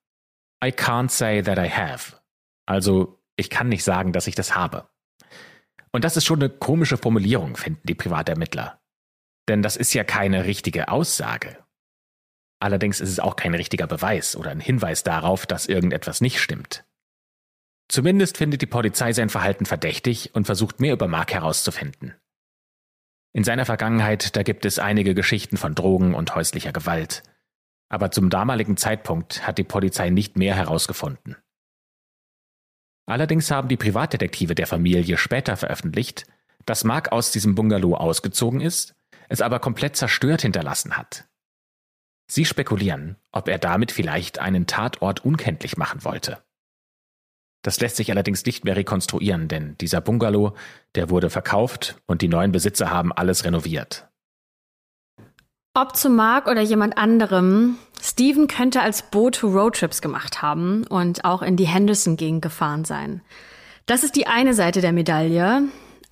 I 0.66 0.70
can't 0.70 1.12
say 1.12 1.44
that 1.44 1.60
I 1.60 1.70
have. 1.70 2.16
Also, 2.66 3.20
ich 3.36 3.50
kann 3.50 3.70
nicht 3.70 3.84
sagen, 3.84 4.14
dass 4.14 4.28
ich 4.28 4.36
das 4.36 4.56
habe. 4.56 4.88
Und 5.92 6.04
das 6.04 6.18
ist 6.18 6.26
schon 6.26 6.40
eine 6.40 6.50
komische 6.50 6.98
Formulierung, 6.98 7.56
finden 7.56 7.82
die 7.84 7.96
Privatermittler. 7.96 8.80
Denn 9.48 9.62
das 9.62 9.76
ist 9.76 9.94
ja 9.94 10.04
keine 10.04 10.46
richtige 10.46 10.88
Aussage. 10.88 11.63
Allerdings 12.64 13.02
ist 13.02 13.10
es 13.10 13.20
auch 13.20 13.36
kein 13.36 13.54
richtiger 13.56 13.88
Beweis 13.88 14.38
oder 14.38 14.52
ein 14.52 14.62
Hinweis 14.62 15.04
darauf, 15.04 15.46
dass 15.46 15.66
irgendetwas 15.66 16.22
nicht 16.22 16.40
stimmt. 16.40 16.86
Zumindest 17.90 18.38
findet 18.38 18.62
die 18.62 18.68
Polizei 18.68 19.12
sein 19.12 19.28
Verhalten 19.28 19.66
verdächtig 19.66 20.34
und 20.34 20.46
versucht 20.46 20.80
mehr 20.80 20.94
über 20.94 21.10
Mark 21.10 21.34
herauszufinden. 21.34 22.16
In 23.34 23.44
seiner 23.44 23.66
Vergangenheit, 23.66 24.38
da 24.38 24.44
gibt 24.44 24.64
es 24.64 24.80
einige 24.80 25.14
Geschichten 25.14 25.58
von 25.58 25.76
Drogen 25.76 26.14
und 26.16 26.36
häuslicher 26.36 26.72
Gewalt. 26.72 27.24
Aber 27.90 28.12
zum 28.12 28.30
damaligen 28.30 28.78
Zeitpunkt 28.78 29.46
hat 29.46 29.58
die 29.58 29.66
Polizei 29.66 30.10
nicht 30.10 30.38
mehr 30.38 30.56
herausgefunden. 30.56 31.36
Allerdings 33.06 33.52
haben 33.52 33.68
die 33.68 33.76
Privatdetektive 33.76 34.56
der 34.56 34.68
Familie 34.68 35.18
später 35.18 35.58
veröffentlicht, 35.58 36.28
dass 36.66 36.86
Mark 36.86 37.12
aus 37.12 37.32
diesem 37.32 37.56
Bungalow 37.56 37.96
ausgezogen 37.96 38.62
ist, 38.62 38.96
es 39.28 39.42
aber 39.42 39.60
komplett 39.60 39.98
zerstört 39.98 40.44
hinterlassen 40.44 40.96
hat. 40.96 41.28
Sie 42.28 42.46
spekulieren, 42.46 43.18
ob 43.32 43.48
er 43.48 43.58
damit 43.58 43.92
vielleicht 43.92 44.40
einen 44.40 44.68
Tatort 44.68 45.26
unkenntlich 45.26 45.78
machen 45.78 46.04
wollte. 46.04 46.42
Das 47.64 47.80
lässt 47.80 47.96
sich 47.96 48.12
allerdings 48.12 48.46
nicht 48.46 48.66
mehr 48.66 48.76
rekonstruieren, 48.76 49.48
denn 49.48 49.78
dieser 49.80 50.02
Bungalow, 50.02 50.54
der 50.96 51.10
wurde 51.10 51.30
verkauft 51.30 51.96
und 52.06 52.22
die 52.22 52.28
neuen 52.28 52.52
Besitzer 52.52 52.90
haben 52.90 53.14
alles 53.14 53.46
renoviert. 53.46 54.08
Ob 55.74 55.96
zu 55.96 56.10
Mark 56.10 56.48
oder 56.48 56.62
jemand 56.62 56.98
anderem, 56.98 57.78
Steven 58.00 58.48
könnte 58.48 58.82
als 58.82 59.10
Boot 59.10 59.44
Roadtrips 59.44 60.02
gemacht 60.02 60.42
haben 60.42 60.86
und 60.86 61.26
auch 61.26 61.42
in 61.42 61.56
die 61.56 61.66
Henderson-Gegend 61.66 62.42
gefahren 62.42 62.86
sein. 62.86 63.22
Das 63.86 64.04
ist 64.04 64.16
die 64.16 64.28
eine 64.28 64.54
Seite 64.54 64.82
der 64.82 64.92
Medaille. 64.92 65.64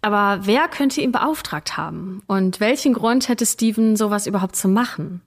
Aber 0.01 0.39
wer 0.47 0.67
könnte 0.67 1.01
ihn 1.01 1.11
beauftragt 1.11 1.77
haben? 1.77 2.23
Und 2.25 2.59
welchen 2.59 2.93
Grund 2.93 3.29
hätte 3.29 3.45
Steven 3.45 3.95
sowas 3.95 4.25
überhaupt 4.25 4.55
zu 4.55 4.67
machen? 4.67 5.21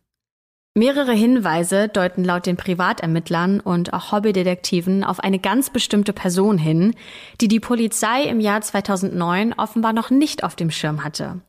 Mehrere 0.76 1.12
Hinweise 1.12 1.86
deuten 1.86 2.24
laut 2.24 2.46
den 2.46 2.56
Privatermittlern 2.56 3.60
und 3.60 3.92
auch 3.92 4.10
Hobbydetektiven 4.10 5.04
auf 5.04 5.20
eine 5.20 5.38
ganz 5.38 5.70
bestimmte 5.70 6.12
Person 6.12 6.58
hin, 6.58 6.96
die 7.40 7.46
die 7.46 7.60
Polizei 7.60 8.24
im 8.24 8.40
Jahr 8.40 8.60
2009 8.60 9.52
offenbar 9.52 9.92
noch 9.92 10.10
nicht 10.10 10.42
auf 10.42 10.56
dem 10.56 10.72
Schirm 10.72 11.04
hatte. 11.04 11.40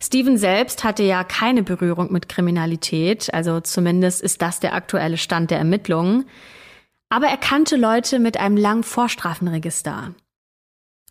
Steven 0.00 0.36
selbst 0.36 0.84
hatte 0.84 1.02
ja 1.02 1.24
keine 1.24 1.64
Berührung 1.64 2.12
mit 2.12 2.28
Kriminalität, 2.28 3.34
also 3.34 3.58
zumindest 3.58 4.22
ist 4.22 4.40
das 4.40 4.60
der 4.60 4.74
aktuelle 4.74 5.18
Stand 5.18 5.50
der 5.50 5.58
Ermittlungen. 5.58 6.26
Aber 7.08 7.26
er 7.26 7.38
kannte 7.38 7.74
Leute 7.74 8.20
mit 8.20 8.36
einem 8.36 8.56
langen 8.56 8.84
Vorstrafenregister. 8.84 10.14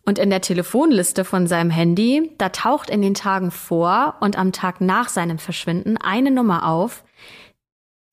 Und 0.06 0.18
in 0.18 0.30
der 0.30 0.40
Telefonliste 0.40 1.24
von 1.24 1.46
seinem 1.46 1.70
Handy, 1.70 2.30
da 2.38 2.50
taucht 2.50 2.88
in 2.88 3.02
den 3.02 3.14
Tagen 3.14 3.50
vor 3.50 4.16
und 4.20 4.38
am 4.38 4.52
Tag 4.52 4.80
nach 4.80 5.08
seinem 5.08 5.38
Verschwinden 5.38 5.96
eine 5.96 6.30
Nummer 6.30 6.68
auf, 6.68 7.04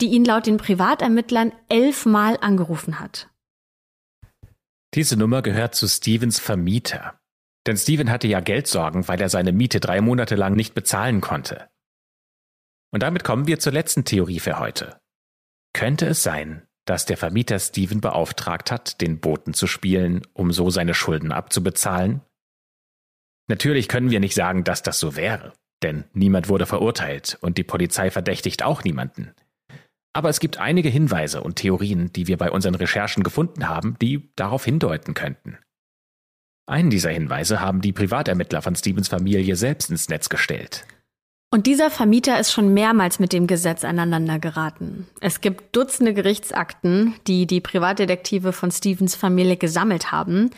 die 0.02 0.08
ihn 0.08 0.26
laut 0.26 0.47
den 0.47 0.58
Privatermittlern 0.58 1.54
elfmal 1.70 2.38
angerufen 2.41 2.99
hat. 2.99 3.30
Diese 4.93 5.16
Nummer 5.16 5.41
gehört 5.41 5.76
zu 5.76 5.88
Stevens 5.88 6.39
Vermieter. 6.39 7.20
Denn 7.68 7.78
Steven 7.78 8.10
hatte 8.10 8.28
ja 8.28 8.39
Geldsorgen, 8.39 9.08
weil 9.08 9.22
er 9.22 9.30
seine 9.30 9.52
Miete 9.52 9.80
drei 9.80 10.02
Monate 10.02 10.36
lang 10.36 10.56
nicht 10.56 10.74
bezahlen 10.74 11.22
konnte. 11.22 11.70
Und 12.91 13.04
damit 13.04 13.24
kommen 13.24 13.47
wir 13.47 13.60
zur 13.60 13.72
letzten 13.72 14.04
Theorie 14.04 14.39
für 14.39 14.60
heute. 14.60 14.99
Könnte 15.74 16.08
es 16.08 16.24
sein, 16.24 16.68
dass 16.86 17.06
der 17.06 17.18
Vermieter 17.18 17.60
Steven 17.60 18.02
beauftragt 18.02 18.72
hat, 18.72 18.99
den 18.99 19.20
Boten 19.20 19.54
zu 19.54 19.68
spielen, 19.68 20.24
um 20.34 20.52
so 20.52 20.70
seine 20.70 20.93
Schulden 20.93 21.32
abzubezahlen? 21.32 22.22
Natürlich 23.47 23.88
können 23.88 24.10
wir 24.10 24.20
nicht 24.20 24.36
sagen, 24.36 24.64
dass 24.64 24.82
das 24.82 24.99
so 24.99 25.16
wäre, 25.16 25.54
denn 25.84 26.06
niemand 26.14 26.49
wurde 26.49 26.66
verurteilt 26.66 27.38
und 27.41 27.58
die 27.58 27.64
Polizei 27.64 28.12
verdächtigt 28.12 28.64
auch 28.64 28.84
niemanden. 28.84 29.34
Aber 30.14 30.30
es 30.30 30.39
gibt 30.39 30.57
einige 30.57 30.89
Hinweise 30.89 31.41
und 31.41 31.55
Theorien, 31.55 32.12
die 32.14 32.28
wir 32.28 32.38
bei 32.38 32.51
unseren 32.51 32.76
Recherchen 32.76 33.24
gefunden 33.24 33.70
haben, 33.70 33.95
die 34.01 34.30
darauf 34.36 34.66
hindeuten 34.66 35.14
könnten. 35.14 35.57
Einen 36.68 36.89
dieser 36.89 37.09
Hinweise 37.09 37.59
haben 37.59 37.82
die 37.82 37.93
Privatermittler 37.93 38.62
von 38.62 38.76
Stevens 38.76 39.07
Familie 39.07 39.55
selbst 39.55 39.89
ins 39.89 40.09
Netz 40.09 40.30
gestellt. 40.30 40.86
Und 41.53 41.68
dieser 41.68 41.89
Vermieter 41.89 42.39
ist 42.39 42.53
schon 42.53 42.74
mehrmals 42.74 43.20
mit 43.20 43.34
dem 43.34 43.45
Gesetz 43.45 43.84
aneinander 43.84 44.39
geraten. 44.39 45.05
Es 45.20 45.41
gibt 45.41 45.76
Dutzende 45.76 46.14
Gerichtsakten, 46.14 47.14
die 47.28 47.45
die 47.45 47.59
Privatdetektive 47.59 48.53
von 48.53 48.72
Stevens 48.72 49.16
Familie 49.16 49.57
gesammelt 49.57 50.14
haben. 50.14 50.51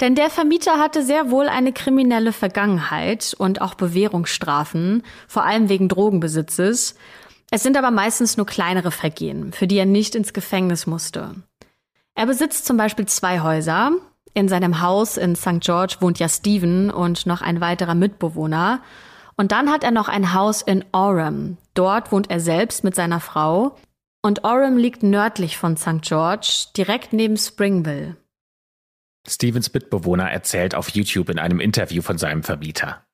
Denn 0.00 0.14
der 0.14 0.30
Vermieter 0.30 0.78
hatte 0.78 1.02
sehr 1.02 1.32
wohl 1.32 1.48
eine 1.48 1.72
kriminelle 1.72 2.32
Vergangenheit 2.32 3.34
und 3.36 3.60
auch 3.60 3.74
Bewährungsstrafen, 3.74 5.02
vor 5.26 5.44
allem 5.44 5.68
wegen 5.68 5.88
Drogenbesitzes. 5.88 6.94
Es 7.50 7.62
sind 7.62 7.76
aber 7.76 7.90
meistens 7.90 8.36
nur 8.36 8.46
kleinere 8.46 8.90
Vergehen, 8.90 9.52
für 9.52 9.66
die 9.66 9.78
er 9.78 9.86
nicht 9.86 10.14
ins 10.14 10.32
Gefängnis 10.32 10.86
musste. 10.86 11.34
Er 12.14 12.26
besitzt 12.26 12.66
zum 12.66 12.76
Beispiel 12.76 13.06
zwei 13.06 13.40
Häuser. 13.40 13.92
In 14.34 14.48
seinem 14.48 14.82
Haus 14.82 15.16
in 15.16 15.34
St. 15.34 15.60
George 15.60 15.96
wohnt 16.00 16.18
ja 16.18 16.28
Stephen 16.28 16.90
und 16.90 17.26
noch 17.26 17.40
ein 17.40 17.60
weiterer 17.60 17.94
Mitbewohner. 17.94 18.82
Und 19.36 19.52
dann 19.52 19.70
hat 19.70 19.84
er 19.84 19.92
noch 19.92 20.08
ein 20.08 20.34
Haus 20.34 20.62
in 20.62 20.84
Orem. 20.92 21.56
Dort 21.74 22.12
wohnt 22.12 22.28
er 22.30 22.40
selbst 22.40 22.84
mit 22.84 22.94
seiner 22.94 23.20
Frau. 23.20 23.76
Und 24.20 24.44
Orem 24.44 24.76
liegt 24.76 25.02
nördlich 25.02 25.56
von 25.56 25.76
St. 25.76 26.02
George, 26.02 26.66
direkt 26.76 27.12
neben 27.12 27.36
Springville. 27.36 28.16
Stevens 29.26 29.72
Mitbewohner 29.72 30.30
erzählt 30.30 30.74
auf 30.74 30.88
YouTube 30.90 31.30
in 31.30 31.38
einem 31.38 31.60
Interview 31.60 32.02
von 32.02 32.18
seinem 32.18 32.42
Vermieter. 32.42 33.04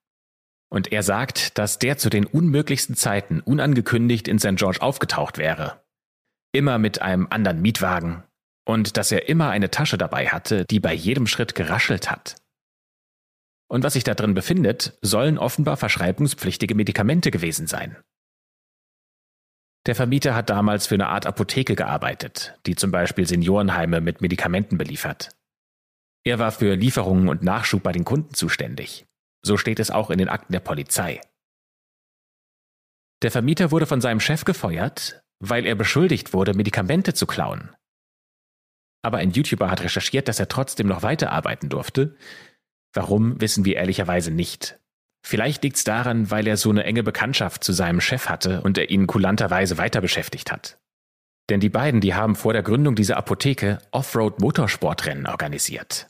Und 0.69 0.91
er 0.91 1.03
sagt, 1.03 1.57
dass 1.57 1.79
der 1.79 1.97
zu 1.97 2.09
den 2.09 2.25
unmöglichsten 2.25 2.95
Zeiten 2.95 3.39
unangekündigt 3.39 4.27
in 4.27 4.39
St. 4.39 4.55
George 4.55 4.81
aufgetaucht 4.81 5.37
wäre. 5.37 5.83
Immer 6.51 6.77
mit 6.77 7.01
einem 7.01 7.27
anderen 7.29 7.61
Mietwagen. 7.61 8.23
Und 8.67 8.97
dass 8.97 9.11
er 9.11 9.29
immer 9.29 9.49
eine 9.49 9.69
Tasche 9.69 9.97
dabei 9.97 10.27
hatte, 10.27 10.65
die 10.65 10.79
bei 10.79 10.93
jedem 10.93 11.27
Schritt 11.27 11.53
geraschelt 11.53 12.09
hat. 12.09 12.35
Und 13.67 13.83
was 13.83 13.93
sich 13.93 14.03
da 14.03 14.13
drin 14.13 14.33
befindet, 14.33 14.97
sollen 15.01 15.37
offenbar 15.37 15.77
verschreibungspflichtige 15.77 16.75
Medikamente 16.75 17.31
gewesen 17.31 17.67
sein. 17.67 17.97
Der 19.85 19.95
Vermieter 19.95 20.33
hat 20.33 20.49
damals 20.49 20.87
für 20.87 20.95
eine 20.95 21.09
Art 21.09 21.27
Apotheke 21.27 21.75
gearbeitet, 21.75 22.57
die 22.65 22.75
zum 22.75 22.91
Beispiel 22.91 23.27
Seniorenheime 23.27 24.01
mit 24.01 24.21
Medikamenten 24.21 24.77
beliefert. 24.77 25.29
Er 26.23 26.39
war 26.39 26.51
für 26.51 26.73
Lieferungen 26.73 27.29
und 27.29 27.43
Nachschub 27.43 27.83
bei 27.83 27.91
den 27.91 28.03
Kunden 28.03 28.33
zuständig. 28.33 29.05
So 29.45 29.57
steht 29.57 29.79
es 29.79 29.91
auch 29.91 30.09
in 30.09 30.17
den 30.17 30.27
Akten 30.27 30.53
der 30.53 30.59
Polizei. 30.59 31.21
Der 33.21 33.29
Vermieter 33.29 33.69
wurde 33.69 33.85
von 33.85 34.01
seinem 34.01 34.19
Chef 34.19 34.43
gefeuert, 34.43 35.21
weil 35.39 35.67
er 35.67 35.75
beschuldigt 35.75 36.33
wurde, 36.33 36.55
Medikamente 36.55 37.13
zu 37.13 37.27
klauen. 37.27 37.69
Aber 39.03 39.19
ein 39.19 39.29
YouTuber 39.29 39.69
hat 39.69 39.83
recherchiert, 39.83 40.27
dass 40.27 40.39
er 40.39 40.47
trotzdem 40.47 40.87
noch 40.87 41.03
weiterarbeiten 41.03 41.69
durfte. 41.69 42.17
Warum, 42.91 43.39
wissen 43.39 43.65
wir 43.65 43.75
ehrlicherweise 43.75 44.31
nicht. 44.31 44.79
Vielleicht 45.23 45.61
liegt 45.63 45.77
es 45.77 45.83
daran, 45.83 46.31
weil 46.31 46.47
er 46.47 46.57
so 46.57 46.71
eine 46.71 46.83
enge 46.83 47.03
Bekanntschaft 47.03 47.63
zu 47.63 47.71
seinem 47.71 48.01
Chef 48.01 48.29
hatte 48.29 48.61
und 48.61 48.79
er 48.79 48.89
ihn 48.89 49.05
kulanterweise 49.05 49.77
weiter 49.77 50.01
beschäftigt 50.01 50.51
hat. 50.51 50.79
Denn 51.49 51.59
die 51.59 51.69
beiden, 51.69 52.01
die 52.01 52.15
haben 52.15 52.35
vor 52.35 52.53
der 52.53 52.63
Gründung 52.63 52.95
dieser 52.95 53.17
Apotheke 53.17 53.77
Offroad-Motorsportrennen 53.91 55.27
organisiert. 55.27 56.07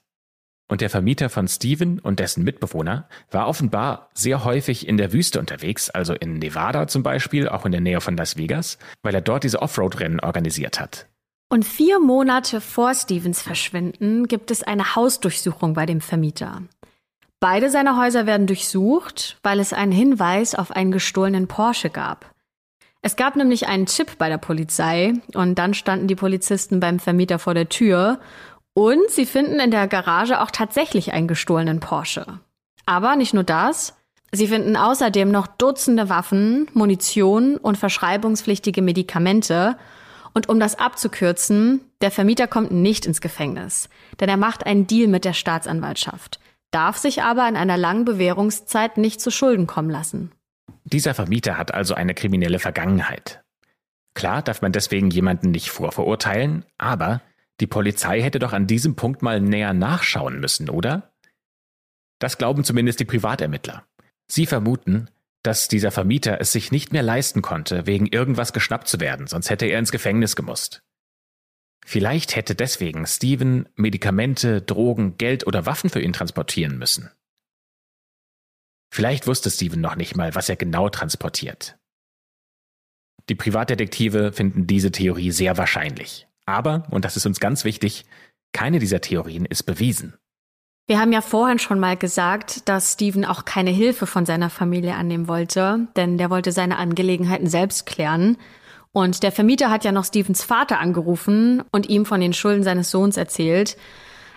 Und 0.68 0.82
der 0.82 0.90
Vermieter 0.90 1.30
von 1.30 1.48
Steven 1.48 2.00
und 2.00 2.20
dessen 2.20 2.44
Mitbewohner 2.44 3.08
war 3.30 3.48
offenbar 3.48 4.10
sehr 4.14 4.44
häufig 4.44 4.88
in 4.88 4.98
der 4.98 5.14
Wüste 5.14 5.40
unterwegs, 5.40 5.92
also 5.92 6.14
in 6.14 6.40
Nevada 6.40 6.88
zum 6.88 7.04
Beispiel, 7.04 7.48
auch 7.48 7.66
in 7.66 7.72
der 7.72 7.82
Nähe 7.82 8.02
von 8.02 8.18
Las 8.18 8.36
Vegas, 8.38 8.80
weil 9.04 9.14
er 9.14 9.22
dort 9.22 9.44
diese 9.44 9.62
Offroad-Rennen 9.62 10.22
organisiert 10.22 10.80
hat. 10.80 11.08
Und 11.50 11.66
vier 11.66 12.00
Monate 12.00 12.62
vor 12.62 12.96
Stevens 12.96 13.44
Verschwinden 13.44 14.28
gibt 14.28 14.50
es 14.50 14.64
eine 14.64 14.96
Hausdurchsuchung 14.96 15.76
bei 15.76 15.86
dem 15.86 16.02
Vermieter. 16.02 16.64
Beide 17.40 17.70
seiner 17.70 17.98
Häuser 17.98 18.26
werden 18.26 18.48
durchsucht, 18.48 19.38
weil 19.44 19.60
es 19.60 19.72
einen 19.72 19.92
Hinweis 19.92 20.56
auf 20.56 20.72
einen 20.72 20.92
gestohlenen 20.92 21.48
Porsche 21.48 21.92
gab. 21.92 22.34
Es 23.04 23.16
gab 23.16 23.36
nämlich 23.36 23.68
einen 23.68 23.86
Chip 23.86 24.18
bei 24.18 24.30
der 24.30 24.40
Polizei 24.40 25.14
und 25.36 25.60
dann 25.60 25.76
standen 25.76 26.08
die 26.08 26.16
Polizisten 26.16 26.80
beim 26.80 26.98
Vermieter 26.98 27.38
vor 27.38 27.54
der 27.54 27.70
Tür 27.70 28.20
und 28.76 29.10
sie 29.10 29.26
finden 29.26 29.60
in 29.60 29.72
der 29.72 29.88
Garage 29.88 30.42
auch 30.42 30.52
tatsächlich 30.52 31.14
einen 31.14 31.28
gestohlenen 31.28 31.80
Porsche. 31.80 32.40
Aber 32.86 33.16
nicht 33.16 33.34
nur 33.34 33.44
das, 33.44 33.96
sie 34.32 34.48
finden 34.48 34.76
außerdem 34.76 35.32
noch 35.32 35.48
Dutzende 35.48 36.10
Waffen, 36.10 36.68
Munition 36.74 37.58
und 37.58 37.78
verschreibungspflichtige 37.78 38.82
Medikamente. 38.82 39.78
Und 40.34 40.50
um 40.50 40.60
das 40.60 40.78
abzukürzen, 40.78 41.82
der 42.02 42.12
Vermieter 42.12 42.48
kommt 42.48 42.72
nicht 42.72 43.06
ins 43.06 43.22
Gefängnis, 43.22 43.90
denn 44.20 44.28
er 44.28 44.38
macht 44.38 44.66
einen 44.66 44.86
Deal 44.86 45.08
mit 45.08 45.24
der 45.24 45.34
Staatsanwaltschaft, 45.34 46.42
darf 46.72 46.98
sich 46.98 47.24
aber 47.24 47.48
in 47.48 47.56
einer 47.56 47.78
langen 47.78 48.04
Bewährungszeit 48.04 48.98
nicht 48.98 49.22
zu 49.22 49.32
Schulden 49.32 49.68
kommen 49.68 49.90
lassen. 49.90 50.34
Dieser 50.84 51.14
Vermieter 51.14 51.58
hat 51.58 51.74
also 51.74 51.94
eine 51.94 52.14
kriminelle 52.14 52.60
Vergangenheit. 52.60 53.42
Klar 54.14 54.42
darf 54.42 54.62
man 54.62 54.74
deswegen 54.74 55.10
jemanden 55.10 55.52
nicht 55.52 55.70
vorverurteilen, 55.70 56.66
aber 56.78 57.22
die 57.60 57.68
Polizei 57.68 58.22
hätte 58.22 58.40
doch 58.40 58.54
an 58.54 58.68
diesem 58.68 58.96
Punkt 58.96 59.22
mal 59.22 59.40
näher 59.40 59.74
nachschauen 59.74 60.40
müssen, 60.40 60.70
oder? 60.70 61.14
Das 62.20 62.38
glauben 62.38 62.64
zumindest 62.64 63.00
die 63.00 63.06
Privatermittler. 63.06 63.86
Sie 64.28 64.46
vermuten, 64.46 65.10
dass 65.44 65.68
dieser 65.68 65.92
Vermieter 65.92 66.42
es 66.42 66.52
sich 66.52 66.72
nicht 66.72 66.92
mehr 66.92 67.04
leisten 67.04 67.42
konnte, 67.42 67.86
wegen 67.86 68.08
irgendwas 68.08 68.52
geschnappt 68.52 68.88
zu 68.88 69.00
werden, 69.00 69.28
sonst 69.28 69.50
hätte 69.50 69.68
er 69.68 69.80
ins 69.80 69.92
Gefängnis 69.92 70.36
gemusst. 70.36 70.82
Vielleicht 71.86 72.36
hätte 72.36 72.56
deswegen 72.56 73.06
Steven 73.06 73.70
Medikamente, 73.76 74.62
Drogen, 74.62 75.18
Geld 75.18 75.46
oder 75.46 75.68
Waffen 75.68 75.92
für 75.92 76.02
ihn 76.02 76.14
transportieren 76.14 76.80
müssen. 76.80 77.12
Vielleicht 78.92 79.28
wusste 79.28 79.52
Steven 79.52 79.80
noch 79.80 79.96
nicht 79.96 80.16
mal, 80.16 80.34
was 80.34 80.50
er 80.50 80.56
genau 80.56 80.90
transportiert. 80.90 81.78
Die 83.30 83.36
Privatdetektive 83.36 84.34
finden 84.34 84.66
diese 84.66 84.92
Theorie 84.92 85.32
sehr 85.32 85.58
wahrscheinlich. 85.58 86.28
Aber, 86.46 86.84
und 86.92 87.06
das 87.06 87.18
ist 87.18 87.26
uns 87.26 87.40
ganz 87.40 87.66
wichtig, 87.66 88.06
keine 88.54 88.80
dieser 88.80 89.02
Theorien 89.02 89.46
ist 89.46 89.64
bewiesen. 89.64 90.14
Wir 90.88 91.00
haben 91.00 91.12
ja 91.12 91.22
vorhin 91.22 91.58
schon 91.58 91.80
mal 91.80 91.98
gesagt, 91.98 92.70
dass 92.70 92.94
Steven 92.94 93.26
auch 93.26 93.44
keine 93.44 93.72
Hilfe 93.72 94.06
von 94.06 94.28
seiner 94.28 94.52
Familie 94.52 94.94
annehmen 94.94 95.28
wollte, 95.28 95.88
denn 95.96 96.20
der 96.20 96.30
wollte 96.30 96.52
seine 96.52 96.78
Angelegenheiten 96.78 97.48
selbst 97.48 97.88
klären. 97.88 98.38
Und 98.92 99.24
der 99.24 99.32
Vermieter 99.32 99.72
hat 99.72 99.84
ja 99.84 99.92
noch 99.92 100.06
Stevens 100.06 100.44
Vater 100.44 100.80
angerufen 100.80 101.64
und 101.72 101.90
ihm 101.90 102.06
von 102.06 102.22
den 102.22 102.34
Schulden 102.34 102.64
seines 102.64 102.92
Sohns 102.92 103.18
erzählt. 103.18 103.78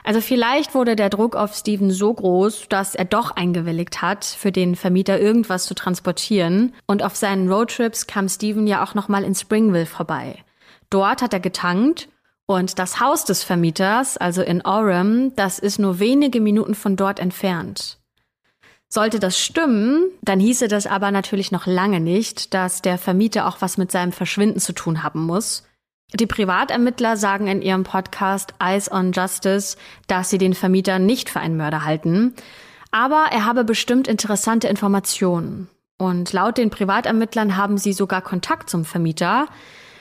Also 0.04 0.22
vielleicht 0.22 0.74
wurde 0.74 0.96
der 0.96 1.10
Druck 1.10 1.36
auf 1.36 1.54
Steven 1.54 1.90
so 1.90 2.14
groß, 2.14 2.68
dass 2.70 2.94
er 2.94 3.04
doch 3.04 3.32
eingewilligt 3.32 4.00
hat, 4.00 4.24
für 4.24 4.50
den 4.50 4.74
Vermieter 4.74 5.20
irgendwas 5.20 5.66
zu 5.66 5.74
transportieren. 5.74 6.74
Und 6.86 7.02
auf 7.02 7.14
seinen 7.14 7.52
Roadtrips 7.52 8.06
kam 8.06 8.26
Steven 8.26 8.66
ja 8.66 8.82
auch 8.82 8.94
noch 8.94 9.08
mal 9.08 9.22
in 9.22 9.34
Springville 9.34 9.84
vorbei. 9.84 10.42
Dort 10.90 11.22
hat 11.22 11.32
er 11.32 11.40
getankt 11.40 12.08
und 12.46 12.78
das 12.78 12.98
Haus 13.00 13.24
des 13.24 13.42
Vermieters, 13.44 14.16
also 14.16 14.42
in 14.42 14.64
Orem, 14.64 15.34
das 15.36 15.58
ist 15.58 15.78
nur 15.78 15.98
wenige 15.98 16.40
Minuten 16.40 16.74
von 16.74 16.96
dort 16.96 17.20
entfernt. 17.20 17.98
Sollte 18.88 19.18
das 19.18 19.38
stimmen, 19.38 20.04
dann 20.22 20.40
hieße 20.40 20.66
das 20.66 20.86
aber 20.86 21.10
natürlich 21.10 21.52
noch 21.52 21.66
lange 21.66 22.00
nicht, 22.00 22.54
dass 22.54 22.80
der 22.80 22.96
Vermieter 22.96 23.46
auch 23.46 23.58
was 23.60 23.76
mit 23.76 23.92
seinem 23.92 24.12
Verschwinden 24.12 24.60
zu 24.60 24.72
tun 24.72 25.02
haben 25.02 25.26
muss. 25.26 25.64
Die 26.14 26.26
Privatermittler 26.26 27.18
sagen 27.18 27.48
in 27.48 27.60
ihrem 27.60 27.84
Podcast 27.84 28.54
Eyes 28.58 28.90
on 28.90 29.12
Justice, 29.12 29.76
dass 30.06 30.30
sie 30.30 30.38
den 30.38 30.54
Vermieter 30.54 30.98
nicht 30.98 31.28
für 31.28 31.40
einen 31.40 31.58
Mörder 31.58 31.84
halten, 31.84 32.34
aber 32.90 33.26
er 33.30 33.44
habe 33.44 33.64
bestimmt 33.64 34.08
interessante 34.08 34.68
Informationen. 34.68 35.68
Und 35.98 36.32
laut 36.32 36.56
den 36.56 36.70
Privatermittlern 36.70 37.58
haben 37.58 37.76
sie 37.76 37.92
sogar 37.92 38.22
Kontakt 38.22 38.70
zum 38.70 38.86
Vermieter, 38.86 39.48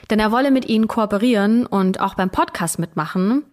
denn 0.09 0.19
er 0.19 0.31
wolle 0.31 0.51
mit 0.51 0.65
ihnen 0.65 0.87
kooperieren 0.87 1.65
und 1.65 1.99
auch 1.99 2.15
beim 2.15 2.29
Podcast 2.29 2.79
mitmachen. 2.79 3.43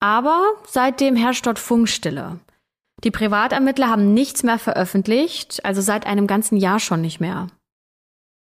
Aber 0.00 0.42
seitdem 0.66 1.16
herrscht 1.16 1.46
dort 1.46 1.58
Funkstille. 1.58 2.38
Die 3.02 3.10
Privatermittler 3.10 3.88
haben 3.88 4.14
nichts 4.14 4.42
mehr 4.42 4.58
veröffentlicht, 4.58 5.64
also 5.64 5.80
seit 5.80 6.06
einem 6.06 6.26
ganzen 6.26 6.56
Jahr 6.56 6.80
schon 6.80 7.00
nicht 7.00 7.20
mehr. 7.20 7.48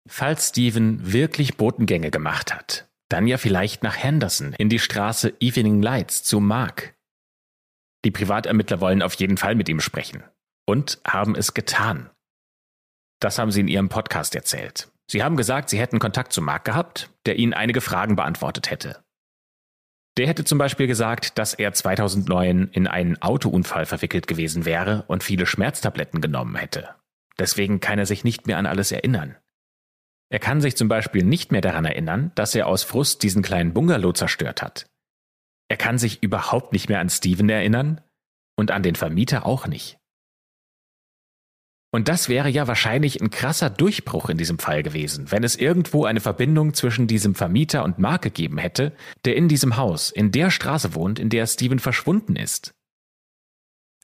Falls 0.07 0.49
Steven 0.49 1.13
wirklich 1.13 1.57
Botengänge 1.57 2.11
gemacht 2.11 2.53
hat, 2.53 2.87
dann 3.09 3.27
ja 3.27 3.37
vielleicht 3.37 3.83
nach 3.83 3.97
Henderson 3.97 4.53
in 4.57 4.69
die 4.69 4.79
Straße 4.79 5.33
Evening 5.39 5.81
Lights 5.81 6.23
zu 6.23 6.39
Mark. 6.39 6.95
Die 8.05 8.11
Privatermittler 8.11 8.81
wollen 8.81 9.01
auf 9.01 9.13
jeden 9.15 9.37
Fall 9.37 9.55
mit 9.55 9.69
ihm 9.69 9.79
sprechen 9.79 10.23
und 10.65 10.99
haben 11.05 11.35
es 11.35 11.53
getan. 11.53 12.09
Das 13.21 13.39
haben 13.39 13.51
sie 13.51 13.61
in 13.61 13.69
ihrem 13.69 13.89
Podcast 13.89 14.35
erzählt. 14.35 14.89
Sie 15.09 15.23
haben 15.23 15.37
gesagt, 15.37 15.69
Sie 15.69 15.79
hätten 15.79 15.99
Kontakt 15.99 16.33
zu 16.33 16.41
Mark 16.41 16.65
gehabt, 16.65 17.09
der 17.25 17.37
Ihnen 17.37 17.53
einige 17.53 17.81
Fragen 17.81 18.15
beantwortet 18.15 18.71
hätte. 18.71 19.03
Der 20.17 20.27
hätte 20.27 20.43
zum 20.43 20.59
Beispiel 20.59 20.87
gesagt, 20.87 21.39
dass 21.39 21.53
er 21.53 21.73
2009 21.73 22.69
in 22.71 22.87
einen 22.87 23.21
Autounfall 23.21 23.85
verwickelt 23.85 24.27
gewesen 24.27 24.65
wäre 24.65 25.03
und 25.07 25.23
viele 25.23 25.45
Schmerztabletten 25.45 26.21
genommen 26.21 26.55
hätte. 26.55 26.89
Deswegen 27.39 27.79
kann 27.79 27.97
er 27.97 28.05
sich 28.05 28.23
nicht 28.23 28.45
mehr 28.45 28.57
an 28.57 28.67
alles 28.67 28.91
erinnern. 28.91 29.35
Er 30.29 30.39
kann 30.39 30.61
sich 30.61 30.77
zum 30.77 30.87
Beispiel 30.87 31.23
nicht 31.23 31.51
mehr 31.51 31.61
daran 31.61 31.85
erinnern, 31.85 32.31
dass 32.35 32.53
er 32.55 32.67
aus 32.67 32.83
Frust 32.83 33.23
diesen 33.23 33.41
kleinen 33.41 33.73
Bungalow 33.73 34.13
zerstört 34.13 34.61
hat. 34.61 34.85
Er 35.67 35.77
kann 35.77 35.97
sich 35.97 36.21
überhaupt 36.21 36.73
nicht 36.73 36.89
mehr 36.89 36.99
an 36.99 37.09
Steven 37.09 37.49
erinnern 37.49 38.01
und 38.55 38.71
an 38.71 38.83
den 38.83 38.95
Vermieter 38.95 39.45
auch 39.45 39.67
nicht. 39.67 39.97
Und 41.95 42.07
das 42.07 42.27
wäre 42.27 42.49
ja 42.49 42.67
wahrscheinlich 42.67 43.21
ein 43.21 43.29
krasser 43.29 43.69
Durchbruch 43.69 44.29
in 44.29 44.37
diesem 44.37 44.57
Fall 44.57 44.81
gewesen, 44.81 45.31
wenn 45.31 45.43
es 45.43 45.55
irgendwo 45.55 46.05
eine 46.05 46.21
Verbindung 46.21 46.73
zwischen 46.73 47.05
diesem 47.05 47.35
Vermieter 47.35 47.83
und 47.83 47.99
Mark 47.99 48.23
gegeben 48.23 48.57
hätte, 48.57 48.93
der 49.25 49.35
in 49.35 49.47
diesem 49.47 49.77
Haus, 49.77 50.09
in 50.09 50.31
der 50.31 50.49
Straße 50.49 50.95
wohnt, 50.95 51.19
in 51.19 51.29
der 51.29 51.45
Steven 51.45 51.77
verschwunden 51.77 52.35
ist. 52.35 52.73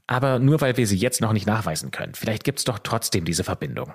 aber 0.10 0.40
nur 0.40 0.60
weil 0.60 0.76
wir 0.76 0.88
sie 0.88 0.98
jetzt 0.98 1.22
noch 1.22 1.34
nicht 1.34 1.46
nachweisen 1.46 1.92
können. 1.92 2.16
Vielleicht 2.16 2.44
gibt's 2.44 2.64
doch 2.64 2.80
trotzdem 2.80 3.26
diese 3.26 3.44
Verbindung. 3.44 3.94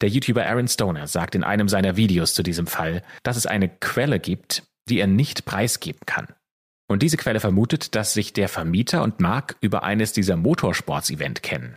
Der 0.00 0.08
YouTuber 0.08 0.46
Aaron 0.46 0.68
Stoner 0.68 1.08
sagt 1.08 1.34
in 1.34 1.42
einem 1.42 1.68
seiner 1.68 1.96
Videos 1.96 2.34
zu 2.34 2.44
diesem 2.44 2.68
Fall, 2.68 3.02
dass 3.24 3.36
es 3.36 3.46
eine 3.46 3.68
Quelle 3.68 4.20
gibt, 4.20 4.62
die 4.88 5.00
er 5.00 5.08
nicht 5.08 5.44
preisgeben 5.44 6.02
kann. 6.06 6.28
Und 6.88 7.02
diese 7.02 7.16
Quelle 7.16 7.40
vermutet, 7.40 7.96
dass 7.96 8.12
sich 8.12 8.32
der 8.32 8.48
Vermieter 8.48 9.02
und 9.02 9.18
Mark 9.18 9.56
über 9.60 9.82
eines 9.82 10.12
dieser 10.12 10.36
Motorsports-Event 10.36 11.42
kennen. 11.42 11.76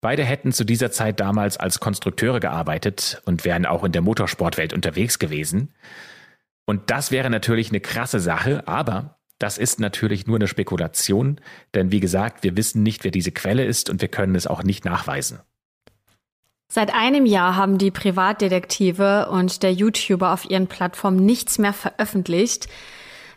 Beide 0.00 0.24
hätten 0.24 0.52
zu 0.52 0.64
dieser 0.64 0.90
Zeit 0.90 1.20
damals 1.20 1.58
als 1.58 1.80
Konstrukteure 1.80 2.40
gearbeitet 2.40 3.20
und 3.26 3.44
wären 3.44 3.66
auch 3.66 3.84
in 3.84 3.92
der 3.92 4.00
Motorsportwelt 4.00 4.72
unterwegs 4.72 5.18
gewesen. 5.18 5.74
Und 6.64 6.90
das 6.90 7.10
wäre 7.10 7.28
natürlich 7.28 7.68
eine 7.68 7.80
krasse 7.80 8.20
Sache, 8.20 8.66
aber 8.66 9.18
das 9.38 9.58
ist 9.58 9.80
natürlich 9.80 10.26
nur 10.26 10.36
eine 10.36 10.48
Spekulation, 10.48 11.40
denn 11.74 11.90
wie 11.92 12.00
gesagt, 12.00 12.44
wir 12.44 12.56
wissen 12.56 12.82
nicht, 12.82 13.04
wer 13.04 13.10
diese 13.10 13.32
Quelle 13.32 13.64
ist 13.64 13.90
und 13.90 14.00
wir 14.00 14.08
können 14.08 14.34
es 14.34 14.46
auch 14.46 14.62
nicht 14.62 14.84
nachweisen. 14.84 15.40
Seit 16.72 16.94
einem 16.94 17.26
Jahr 17.26 17.56
haben 17.56 17.78
die 17.78 17.90
Privatdetektive 17.90 19.28
und 19.30 19.62
der 19.64 19.72
YouTuber 19.72 20.32
auf 20.32 20.48
ihren 20.48 20.68
Plattformen 20.68 21.26
nichts 21.26 21.58
mehr 21.58 21.72
veröffentlicht. 21.72 22.68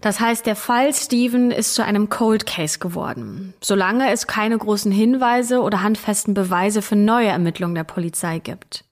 Das 0.04 0.20
heißt, 0.20 0.46
der 0.46 0.58
Fall 0.58 0.94
Steven 0.94 1.50
ist 1.50 1.76
zu 1.76 1.86
einem 1.86 2.10
Cold 2.10 2.46
Case 2.46 2.78
geworden, 2.78 3.54
solange 3.62 4.12
es 4.12 4.28
keine 4.28 4.58
großen 4.58 4.92
Hinweise 4.92 5.62
oder 5.62 5.82
handfesten 5.82 6.34
Beweise 6.34 6.82
für 6.82 6.98
neue 6.98 7.30
Ermittlungen 7.30 7.74
der 7.74 7.86
Polizei 7.86 8.40
gibt. 8.40 8.84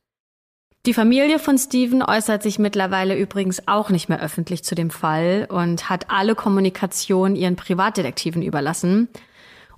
Die 0.85 0.93
Familie 0.93 1.37
von 1.37 1.57
Steven 1.57 2.01
äußert 2.01 2.41
sich 2.41 2.59
mittlerweile 2.59 3.17
übrigens 3.17 3.67
auch 3.67 3.89
nicht 3.89 4.07
mehr 4.07 4.21
öffentlich 4.21 4.63
zu 4.63 4.73
dem 4.73 4.89
Fall 4.89 5.49
und 5.51 5.89
hat 5.89 6.09
alle 6.09 6.33
Kommunikation 6.33 7.35
ihren 7.35 7.57
Privatdetektiven 7.57 8.41
überlassen. 8.41 9.09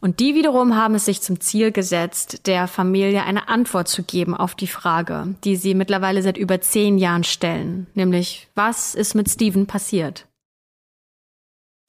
Und 0.01 0.19
die 0.19 0.35
wiederum 0.35 0.75
haben 0.75 0.93
es 0.93 1.05
sich 1.05 1.23
zum 1.23 1.39
Ziel 1.41 1.71
gesetzt, 1.71 2.45
der 2.45 2.67
Familie 2.67 3.23
eine 3.23 3.47
Antwort 3.47 3.87
zu 3.87 4.03
geben 4.03 4.37
auf 4.37 4.53
die 4.53 4.67
Frage, 4.67 5.33
die 5.43 5.55
sie 5.55 5.73
mittlerweile 5.73 6.21
seit 6.21 6.37
über 6.37 6.61
zehn 6.61 6.99
Jahren 6.99 7.23
stellen, 7.23 7.87
nämlich 7.95 8.49
was 8.53 8.93
ist 8.93 9.15
mit 9.15 9.31
Steven 9.31 9.65
passiert? 9.65 10.27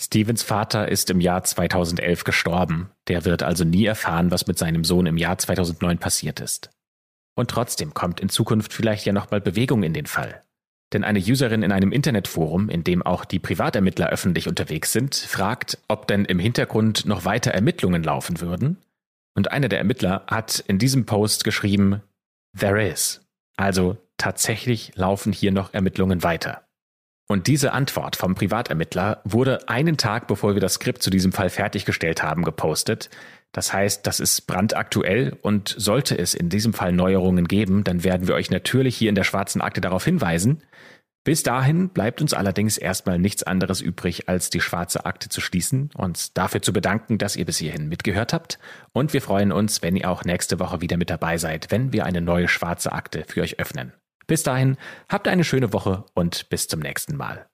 Stevens 0.00 0.42
Vater 0.42 0.88
ist 0.88 1.10
im 1.10 1.20
Jahr 1.20 1.44
2011 1.44 2.24
gestorben. 2.24 2.90
Der 3.08 3.24
wird 3.24 3.42
also 3.42 3.64
nie 3.64 3.84
erfahren, 3.84 4.30
was 4.30 4.46
mit 4.46 4.58
seinem 4.58 4.84
Sohn 4.84 5.06
im 5.06 5.16
Jahr 5.16 5.38
2009 5.38 5.98
passiert 5.98 6.40
ist. 6.40 6.70
Und 7.36 7.50
trotzdem 7.50 7.94
kommt 7.94 8.20
in 8.20 8.28
Zukunft 8.28 8.72
vielleicht 8.72 9.06
ja 9.06 9.12
nochmal 9.12 9.40
Bewegung 9.40 9.82
in 9.82 9.92
den 9.92 10.06
Fall. 10.06 10.42
Denn 10.92 11.04
eine 11.04 11.18
Userin 11.18 11.62
in 11.62 11.72
einem 11.72 11.90
Internetforum, 11.90 12.68
in 12.68 12.84
dem 12.84 13.02
auch 13.02 13.24
die 13.24 13.40
Privatermittler 13.40 14.10
öffentlich 14.10 14.46
unterwegs 14.46 14.92
sind, 14.92 15.16
fragt, 15.16 15.78
ob 15.88 16.06
denn 16.06 16.24
im 16.24 16.38
Hintergrund 16.38 17.06
noch 17.06 17.24
weiter 17.24 17.50
Ermittlungen 17.50 18.04
laufen 18.04 18.40
würden. 18.40 18.78
Und 19.36 19.50
einer 19.50 19.68
der 19.68 19.78
Ermittler 19.78 20.24
hat 20.28 20.60
in 20.68 20.78
diesem 20.78 21.06
Post 21.06 21.42
geschrieben, 21.42 22.02
There 22.56 22.80
is. 22.86 23.22
Also 23.56 23.96
tatsächlich 24.16 24.92
laufen 24.94 25.32
hier 25.32 25.50
noch 25.50 25.74
Ermittlungen 25.74 26.22
weiter. 26.22 26.63
Und 27.26 27.46
diese 27.46 27.72
Antwort 27.72 28.16
vom 28.16 28.34
Privatermittler 28.34 29.22
wurde 29.24 29.68
einen 29.68 29.96
Tag 29.96 30.26
bevor 30.26 30.54
wir 30.54 30.60
das 30.60 30.74
Skript 30.74 31.02
zu 31.02 31.10
diesem 31.10 31.32
Fall 31.32 31.48
fertiggestellt 31.48 32.22
haben 32.22 32.44
gepostet. 32.44 33.08
Das 33.52 33.72
heißt, 33.72 34.06
das 34.06 34.20
ist 34.20 34.46
brandaktuell 34.46 35.36
und 35.40 35.74
sollte 35.78 36.18
es 36.18 36.34
in 36.34 36.48
diesem 36.48 36.74
Fall 36.74 36.92
Neuerungen 36.92 37.46
geben, 37.46 37.84
dann 37.84 38.04
werden 38.04 38.26
wir 38.26 38.34
euch 38.34 38.50
natürlich 38.50 38.96
hier 38.96 39.08
in 39.08 39.14
der 39.14 39.24
schwarzen 39.24 39.62
Akte 39.62 39.80
darauf 39.80 40.04
hinweisen. 40.04 40.62
Bis 41.22 41.42
dahin 41.42 41.88
bleibt 41.88 42.20
uns 42.20 42.34
allerdings 42.34 42.76
erstmal 42.76 43.18
nichts 43.18 43.42
anderes 43.42 43.80
übrig, 43.80 44.28
als 44.28 44.50
die 44.50 44.60
schwarze 44.60 45.06
Akte 45.06 45.30
zu 45.30 45.40
schließen, 45.40 45.90
uns 45.96 46.34
dafür 46.34 46.60
zu 46.60 46.74
bedanken, 46.74 47.16
dass 47.16 47.36
ihr 47.36 47.46
bis 47.46 47.56
hierhin 47.56 47.88
mitgehört 47.88 48.34
habt. 48.34 48.58
Und 48.92 49.14
wir 49.14 49.22
freuen 49.22 49.50
uns, 49.50 49.80
wenn 49.80 49.96
ihr 49.96 50.10
auch 50.10 50.24
nächste 50.24 50.58
Woche 50.58 50.82
wieder 50.82 50.98
mit 50.98 51.08
dabei 51.08 51.38
seid, 51.38 51.70
wenn 51.70 51.94
wir 51.94 52.04
eine 52.04 52.20
neue 52.20 52.48
schwarze 52.48 52.92
Akte 52.92 53.24
für 53.26 53.40
euch 53.40 53.58
öffnen. 53.58 53.94
Bis 54.26 54.42
dahin, 54.42 54.76
habt 55.08 55.28
eine 55.28 55.44
schöne 55.44 55.72
Woche 55.72 56.04
und 56.14 56.48
bis 56.48 56.68
zum 56.68 56.80
nächsten 56.80 57.16
Mal. 57.16 57.46